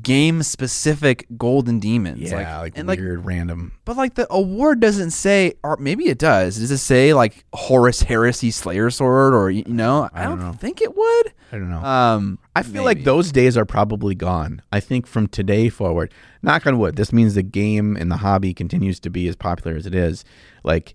[0.00, 2.20] game specific golden demons.
[2.20, 3.72] yeah, like, like weird random.
[3.84, 6.58] but like the award doesn't say or maybe it does.
[6.58, 10.08] Does it say like Horus Heresy Slayer sword or you know?
[10.12, 10.52] I, I don't, don't know.
[10.52, 11.32] think it would.
[11.50, 11.78] I don't know.
[11.82, 14.62] Um I feel like those days are probably gone.
[14.70, 18.54] I think from today forward, knock on wood, this means the game and the hobby
[18.54, 20.24] continues to be as popular as it is.
[20.62, 20.94] Like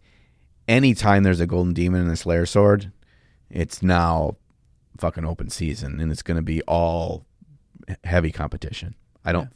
[0.68, 2.92] anytime there's a golden demon and a slayer sword,
[3.50, 4.38] it's now
[4.98, 7.27] fucking open season and it's going to be all
[8.04, 8.96] heavy competition.
[9.26, 9.50] I don't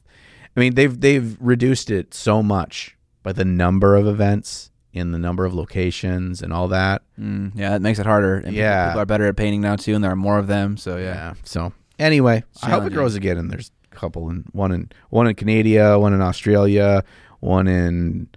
[0.56, 5.18] I mean they've they've reduced it so much by the number of events in the
[5.18, 7.02] number of locations and all that.
[7.20, 8.38] Mm, yeah, it makes it harder.
[8.38, 8.88] And Yeah.
[8.90, 10.76] people are better at painting now too, and there are more of them.
[10.78, 11.34] So yeah, Yeah.
[11.44, 13.38] So anyway, I hope it grows again.
[13.38, 17.04] And there's a couple in one in one in Canada, one in Australia,
[17.40, 18.28] one in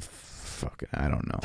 [0.00, 1.40] fuck, I don't know,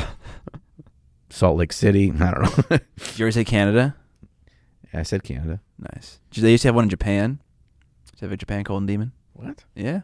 [1.30, 2.12] Salt Lake City.
[2.20, 2.42] I don't
[2.72, 2.78] know.
[2.98, 3.96] Did you ever say Canada?
[4.94, 5.62] I said Canada.
[5.96, 6.20] Nice.
[6.32, 7.40] Did they used to have one in Japan?
[8.22, 9.12] They have a Japan Golden Demon?
[9.34, 9.66] What?
[9.76, 10.02] Yeah.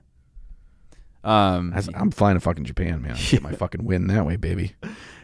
[1.24, 3.16] Um, That's- I'm flying to fucking Japan, man.
[3.30, 4.74] Get my fucking win that way, baby.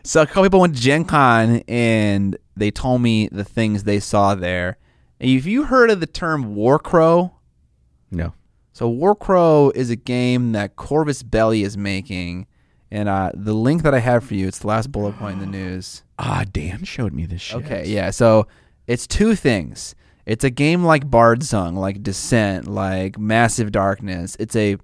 [0.03, 3.99] So a couple people went to Gen Con and they told me the things they
[3.99, 4.77] saw there.
[5.21, 7.33] Have you heard of the term Warcrow,
[8.11, 8.33] No.
[8.73, 12.47] so Warcrow is a game that Corvus Belli is making.
[12.91, 15.39] And uh, the link that I have for you, it's the last bullet point in
[15.39, 16.03] the news.
[16.19, 17.63] Ah, Dan showed me this shit.
[17.65, 18.11] Okay, yeah.
[18.11, 18.47] So
[18.85, 19.95] it's two things.
[20.25, 24.35] It's a game like Bardsung, like Descent, like Massive Darkness.
[24.39, 24.77] It's a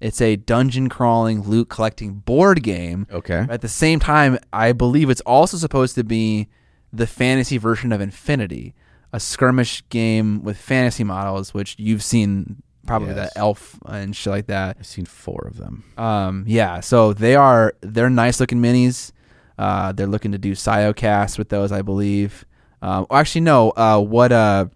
[0.00, 3.06] it's a dungeon crawling, loot collecting board game.
[3.10, 3.46] Okay.
[3.48, 6.48] At the same time, I believe it's also supposed to be
[6.92, 8.74] the fantasy version of Infinity,
[9.12, 13.32] a skirmish game with fantasy models, which you've seen probably Yes.
[13.32, 14.76] the elf and shit like that.
[14.78, 15.84] I've seen four of them.
[15.96, 19.10] Um, yeah, so they are they're nice looking minis.
[19.58, 22.44] Uh, they're looking to do Siocast with those, I believe.
[22.82, 23.70] Um, actually, no.
[23.70, 24.66] Uh, what uh,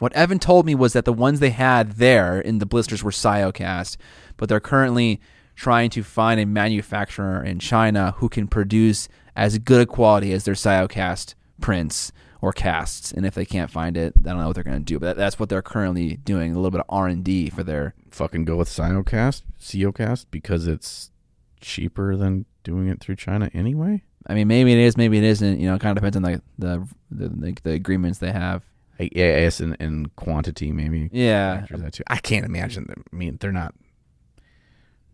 [0.00, 3.10] what Evan told me was that the ones they had there in the blisters were
[3.10, 3.96] Siocast,
[4.36, 5.20] but they're currently
[5.56, 10.44] trying to find a manufacturer in China who can produce as good a quality as
[10.44, 13.10] their Siocast prints or casts.
[13.12, 14.98] And if they can't find it, I don't know what they're going to do.
[14.98, 16.52] But that, that's what they're currently doing.
[16.52, 20.66] A little bit of R and D for their Fucking go with Sinocast, Seocast, because
[20.66, 21.10] it's
[21.60, 24.02] cheaper than doing it through China anyway.
[24.26, 25.60] I mean, maybe it is, maybe it isn't.
[25.60, 28.64] You know, it kind of depends on the the the, the, the agreements they have.
[29.00, 31.08] I, yeah, I guess in, in quantity maybe.
[31.12, 32.02] Yeah, that too.
[32.08, 33.04] I can't imagine them.
[33.12, 33.74] I mean, they're not.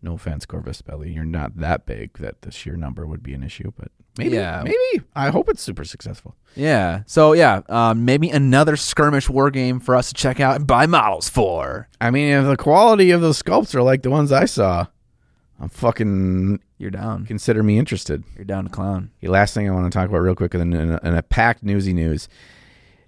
[0.01, 1.11] No offense, Corvus Belli.
[1.11, 3.87] You're not that big that the sheer number would be an issue, but
[4.19, 4.61] maybe, Yeah.
[4.63, 5.03] maybe.
[5.15, 6.35] I hope it's super successful.
[6.55, 7.01] yeah.
[7.07, 10.85] So yeah, um, maybe another skirmish war game for us to check out and buy
[10.85, 11.87] models for.
[11.99, 14.85] I mean, if the quality of those sculpts are like the ones I saw,
[15.59, 17.25] I'm fucking You're down.
[17.25, 18.23] consider me interested.
[18.35, 19.09] You're down to clown.
[19.21, 21.63] The last thing I want to talk about real quick in a, in a packed
[21.63, 22.27] newsy news.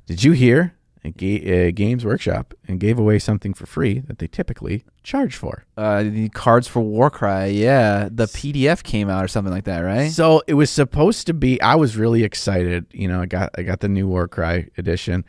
[0.08, 0.74] Did you hear?
[1.04, 5.36] A ga- uh, Games Workshop and gave away something for free that they typically charge
[5.36, 5.64] for.
[5.78, 7.52] Uh, the cards for Warcry.
[7.52, 10.10] Yeah, the PDF came out or something like that, right?
[10.12, 11.62] So it was supposed to be.
[11.62, 12.88] I was really excited.
[12.92, 15.24] You know, I got I got the new Warcry edition.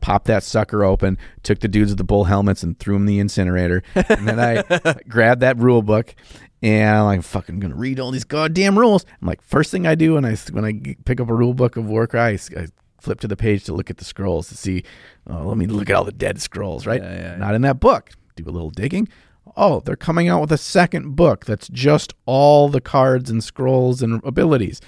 [0.00, 1.18] Popped that sucker open.
[1.42, 3.82] Took the dudes with the bull helmets and threw them in the incinerator.
[3.94, 6.14] And then I grabbed that rule book.
[6.62, 9.04] And I'm like, fucking gonna read all these goddamn rules.
[9.20, 11.76] I'm like, first thing I do when I when I pick up a rule book
[11.76, 12.66] of Warcry, I, I
[13.04, 14.82] flip to the page to look at the scrolls to see.
[15.28, 16.86] Oh, let me look at all the dead scrolls.
[16.86, 18.10] Right, Yeah, yeah, not in that book.
[18.34, 19.08] Do a little digging.
[19.56, 24.02] Oh, they're coming out with a second book that's just all the cards and scrolls
[24.02, 24.80] and abilities.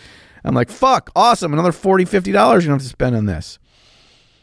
[0.44, 1.52] I'm like, fuck, awesome.
[1.52, 3.58] Another $40, $50 you're going to have to spend on this.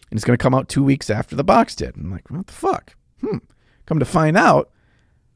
[0.09, 1.95] And it's going to come out two weeks after the box did.
[1.97, 2.95] I'm like, what the fuck?
[3.21, 3.37] Hmm.
[3.85, 4.69] Come to find out,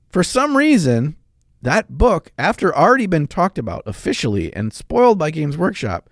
[0.10, 1.16] for some reason,
[1.62, 6.10] that book, after already been talked about officially and spoiled by Games Workshop,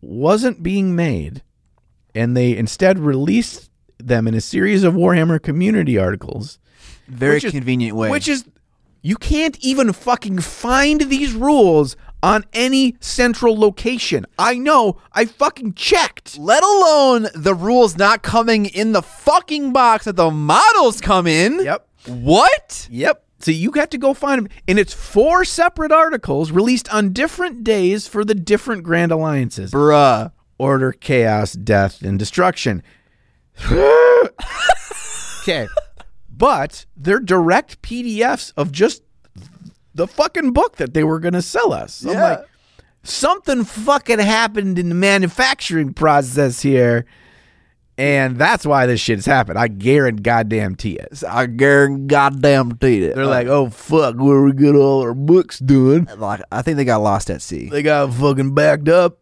[0.00, 1.42] wasn't being made,
[2.14, 6.58] and they instead released them in a series of Warhammer community articles.
[7.08, 8.10] Very is- convenient way.
[8.10, 8.44] Which is,
[9.02, 14.26] you can't even fucking find these rules on any central location.
[14.38, 16.36] I know, I fucking checked.
[16.38, 21.64] let alone the rules not coming in the fucking box that the models come in.
[21.64, 21.86] Yep.
[22.06, 22.88] What?
[22.90, 23.24] Yep.
[23.40, 24.48] So you got to go find them.
[24.66, 30.32] And it's four separate articles released on different days for the different Grand Alliances Bruh.
[30.58, 32.82] Order, Chaos, Death, and Destruction.
[35.42, 35.68] okay.
[36.30, 39.02] But they're direct PDFs of just
[39.94, 42.04] the fucking book that they were going to sell us.
[42.04, 42.22] I'm Yeah.
[42.22, 42.44] like,
[43.02, 47.06] something fucking happened in the manufacturing process here.
[47.98, 49.58] And that's why this shit's happened.
[49.58, 51.24] I guarantee goddamn it.
[51.28, 53.14] I guarantee goddamn it.
[53.16, 56.08] They're like, uh, oh fuck, where we get all our books doing?
[56.16, 57.68] like, I think they got lost at sea.
[57.68, 59.18] They got fucking backed up.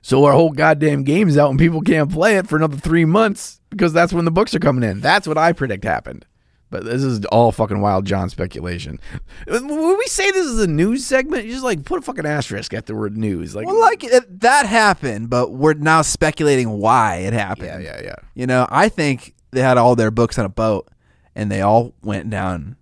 [0.00, 3.60] So our whole goddamn game's out and people can't play it for another three months
[3.70, 5.00] because that's when the books are coming in.
[5.00, 6.26] That's what I predict happened.
[6.70, 8.98] But this is all fucking wild John speculation.
[9.46, 9.68] When
[9.98, 12.86] we say this is a news segment, you just like put a fucking asterisk at
[12.86, 13.54] the word news.
[13.54, 17.84] Like, Well, like it, that happened, but we're now speculating why it happened.
[17.84, 18.14] yeah, yeah, yeah.
[18.34, 20.88] You know, I think they had all their books on a boat,
[21.36, 22.76] and they all went down,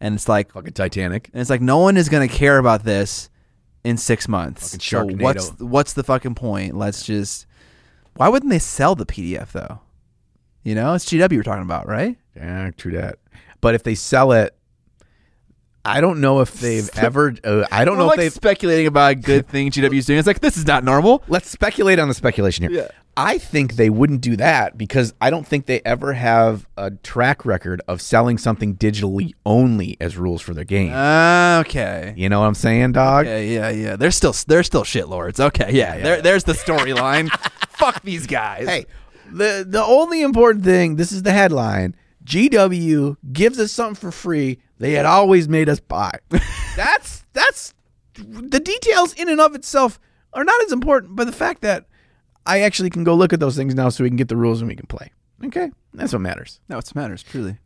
[0.00, 1.30] and it's like, Fucking Titanic.
[1.32, 3.30] and it's like no one is gonna care about this
[3.82, 4.76] in six months.
[4.76, 6.76] Fucking So what's what's the fucking point?
[6.76, 7.46] Let's just.
[8.16, 9.80] Why wouldn't they sell the PDF though?
[10.62, 12.16] You know, it's GW we're talking about, right?
[12.36, 13.18] Yeah, true that.
[13.60, 14.54] But if they sell it,
[15.84, 17.34] I don't know if they've ever.
[17.44, 18.32] Uh, I don't We're know like if they've.
[18.32, 20.18] speculating about a good thing GW's doing.
[20.18, 21.22] It's like this is not normal.
[21.28, 22.82] Let's speculate on the speculation here.
[22.82, 22.88] Yeah.
[23.16, 27.44] I think they wouldn't do that because I don't think they ever have a track
[27.44, 30.92] record of selling something digitally only as rules for their game.
[30.92, 32.14] Okay.
[32.16, 33.26] you know what I'm saying, dog?
[33.26, 33.96] Yeah, yeah, yeah.
[33.96, 35.38] They're still they're still shitlords.
[35.38, 35.98] Okay, yeah.
[35.98, 37.30] there, there's the storyline.
[37.68, 38.66] Fuck these guys.
[38.66, 38.86] Hey,
[39.30, 40.96] the the only important thing.
[40.96, 41.94] This is the headline.
[42.26, 44.58] GW gives us something for free.
[44.78, 46.12] They had always made us buy.
[46.76, 47.74] that's that's
[48.14, 49.98] the details in and of itself
[50.32, 51.86] are not as important, but the fact that
[52.46, 54.60] I actually can go look at those things now so we can get the rules
[54.60, 55.12] and we can play.
[55.44, 56.60] Okay, that's what matters.
[56.68, 57.58] no, it matters truly.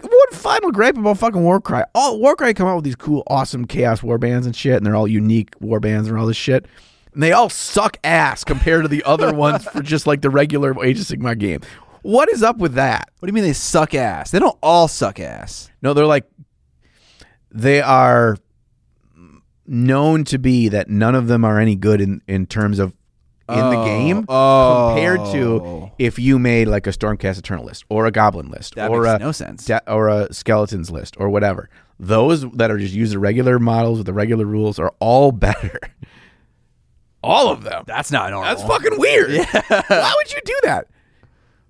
[0.00, 1.82] One final gripe about fucking Warcry.
[1.94, 4.96] All Warcry come out with these cool, awesome Chaos war bands and shit, and they're
[4.96, 6.66] all unique war bands and all this shit.
[7.12, 10.82] And they all suck ass compared to the other ones for just like the regular
[10.82, 11.60] Age of Sigmar game.
[12.02, 13.10] What is up with that?
[13.18, 14.30] What do you mean they suck ass?
[14.30, 15.70] They don't all suck ass.
[15.82, 16.24] No, they're like
[17.50, 18.36] they are
[19.66, 22.92] known to be that none of them are any good in in terms of
[23.48, 24.92] in the Oh, game oh.
[24.94, 25.92] compared to oh.
[25.98, 29.18] if you made like a Stormcast Eternal list or a Goblin list That or a
[29.18, 29.64] no sense.
[29.64, 31.68] de- or a skeletons list or whatever.
[31.98, 35.78] Those that are just use the regular models with the regular rules are all better.
[37.22, 37.82] all of them.
[37.86, 38.48] That's not normal.
[38.54, 39.30] That's fucking weird.
[39.88, 40.86] Why would you do that?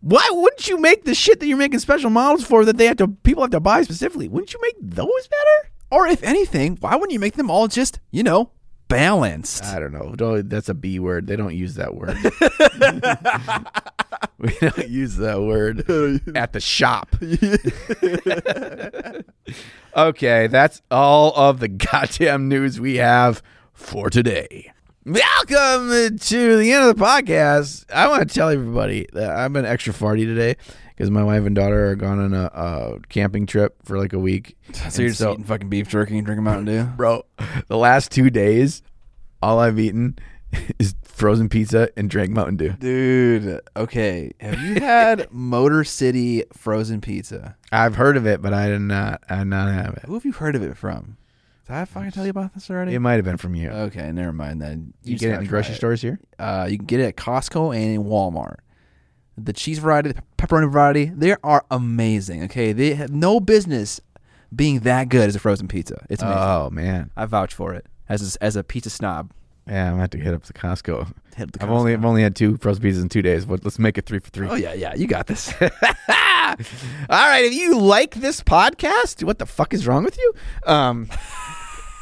[0.00, 2.96] Why wouldn't you make the shit that you're making special models for that they have
[2.98, 4.28] to people have to buy specifically?
[4.28, 5.70] Wouldn't you make those better?
[5.90, 8.52] Or if anything, why wouldn't you make them all just, you know,
[8.88, 9.64] balanced?
[9.64, 10.14] I don't know.
[10.16, 11.26] Don't- That's a B word.
[11.26, 12.16] They don't use that word.
[14.38, 15.80] we don't use that word
[16.36, 17.14] at the shop.
[19.96, 23.42] okay, that's all of the goddamn news we have
[23.74, 24.72] for today.
[25.06, 27.90] Welcome to the end of the podcast.
[27.90, 30.56] I want to tell everybody that I've been extra farty today
[30.90, 34.18] because my wife and daughter are gone on a, a camping trip for like a
[34.18, 34.58] week.
[34.90, 36.84] so you're just eating fucking beef jerky and drinking Mountain Dew?
[36.98, 37.24] bro.
[37.68, 38.82] The last two days,
[39.40, 40.18] all I've eaten
[40.78, 42.72] is frozen pizza and drank Mountain Dew.
[42.78, 44.32] Dude, okay.
[44.38, 47.56] Have you had Motor City frozen pizza?
[47.72, 49.22] I've heard of it, but I did not.
[49.30, 50.02] I did not have it.
[50.04, 51.16] Who have you heard of it from?
[51.70, 52.94] Did I fucking tell you about this already?
[52.94, 53.68] It might have been from you.
[53.70, 54.92] okay, never mind then.
[55.04, 56.18] you just get it gotta in try grocery stores here.
[56.36, 58.56] Uh, you can get it at Costco and in Walmart.
[59.38, 62.42] The cheese variety, the pepperoni variety, they are amazing.
[62.44, 64.00] Okay, they have no business
[64.52, 66.04] being that good as a frozen pizza.
[66.10, 66.42] It's amazing.
[66.42, 69.30] Oh man, I vouch for it as a, as a pizza snob.
[69.68, 71.12] yeah, I'm gonna have to hit up the Costco.
[71.36, 71.98] Hit the I've only Costco.
[71.98, 73.46] I've only had two frozen pizzas in two days.
[73.46, 74.48] But let's make it three for three.
[74.48, 75.54] Oh yeah, yeah, you got this.
[75.62, 75.68] All
[77.08, 80.34] right, if you like this podcast, what the fuck is wrong with you?
[80.66, 81.08] Um,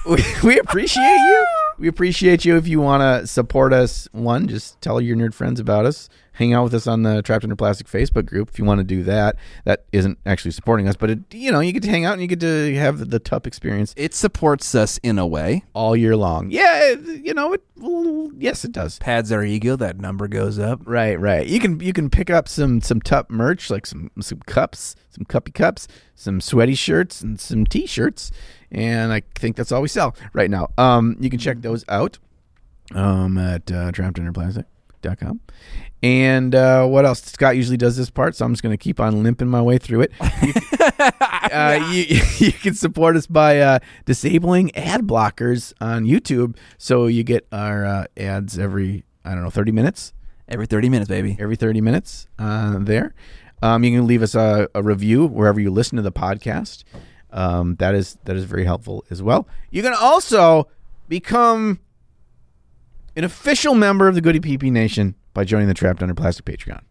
[0.16, 1.46] we, we appreciate you.
[1.78, 4.08] We appreciate you if you want to support us.
[4.12, 6.08] One, just tell your nerd friends about us.
[6.32, 8.84] Hang out with us on the Trapped Under Plastic Facebook group if you want to
[8.84, 9.36] do that.
[9.64, 12.22] That isn't actually supporting us, but it, you know you get to hang out and
[12.22, 15.64] you get to have the, the tough experience it supports us in a way.
[15.72, 16.50] all year long.
[16.52, 17.62] Yeah, it- you know it.
[17.76, 18.98] well, Yes, it does.
[19.00, 20.80] Pads our ego, that number goes up.
[20.84, 21.44] Right, right.
[21.46, 25.24] You can you can pick up some some tup merch like some some cups, some
[25.24, 28.30] cuppy cups, some sweaty shirts, and some t-shirts.
[28.70, 30.68] And I think that's all we sell right now.
[30.76, 32.18] Um, you can check those out.
[32.94, 35.40] um, at uh, trappedunderplastic.com.
[36.02, 37.22] And uh, what else?
[37.22, 39.78] Scott usually does this part, so I'm just going to keep on limping my way
[39.78, 40.12] through it.
[40.42, 40.52] You,
[41.52, 47.24] uh, you, you can support us by uh, disabling ad blockers on YouTube, so you
[47.24, 50.12] get our uh, ads every I don't know 30 minutes,
[50.48, 51.36] Every 30 minutes, baby.
[51.40, 53.14] every 30 minutes uh, there.
[53.62, 56.84] Um, you can leave us a, a review wherever you listen to the podcast.
[57.30, 59.46] Um, that is that is very helpful as well.
[59.70, 60.68] You can also
[61.08, 61.80] become
[63.16, 66.82] an official member of the Goody PP Nation by joining the Trapped Under Plastic Patreon.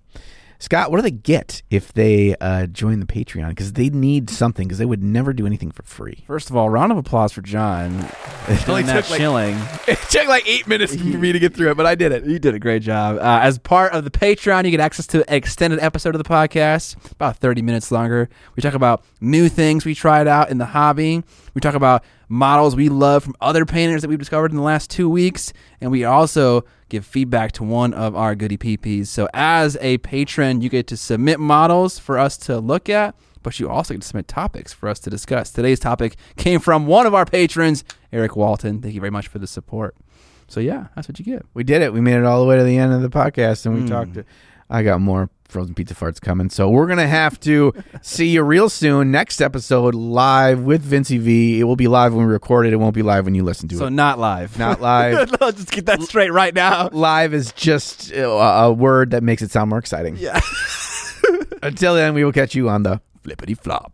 [0.60, 3.50] Scott, what do they get if they uh, join the Patreon?
[3.50, 4.68] Because they need something.
[4.68, 6.24] Because they would never do anything for free.
[6.26, 7.94] First of all, round of applause for John.
[8.68, 9.58] only that took, like- shilling.
[9.88, 12.26] It took like eight minutes for me to get through it, but I did it.
[12.26, 13.18] You did a great job.
[13.18, 16.28] Uh, as part of the Patreon, you get access to an extended episode of the
[16.30, 18.30] podcast, about 30 minutes longer.
[18.56, 21.24] We talk about new things we tried out in the hobby.
[21.58, 24.92] We talk about models we love from other painters that we've discovered in the last
[24.92, 25.54] two weeks.
[25.82, 29.08] And we also give feedback to one of our goody PPs.
[29.08, 33.60] So as a patron, you get to submit models for us to look at, but
[33.60, 35.50] you also get to submit topics for us to discuss.
[35.50, 38.80] Today's topic came from one of our patrons, Eric Walton.
[38.80, 39.96] Thank you very much for the support.
[40.48, 41.44] So yeah, that's what you get.
[41.56, 41.92] We did it.
[41.92, 43.90] We made it all the way to the end of the podcast, and we Mm.
[43.90, 44.14] talked.
[44.14, 44.26] To,
[44.70, 48.68] I got more frozen pizza farts coming, so we're gonna have to see you real
[48.70, 49.12] soon.
[49.12, 51.60] Next episode live with Vincey V.
[51.60, 52.74] It will be live when we record it.
[52.74, 53.88] It won't be live when you listen to So it.
[53.88, 54.60] So not live.
[54.60, 55.32] Not live.
[55.42, 56.90] Let's just get that straight right now.
[56.92, 60.18] live is just uh, a word that makes it sound more exciting.
[60.18, 60.40] Yeah.
[61.64, 63.94] Until then, we will catch you on the flippity flop.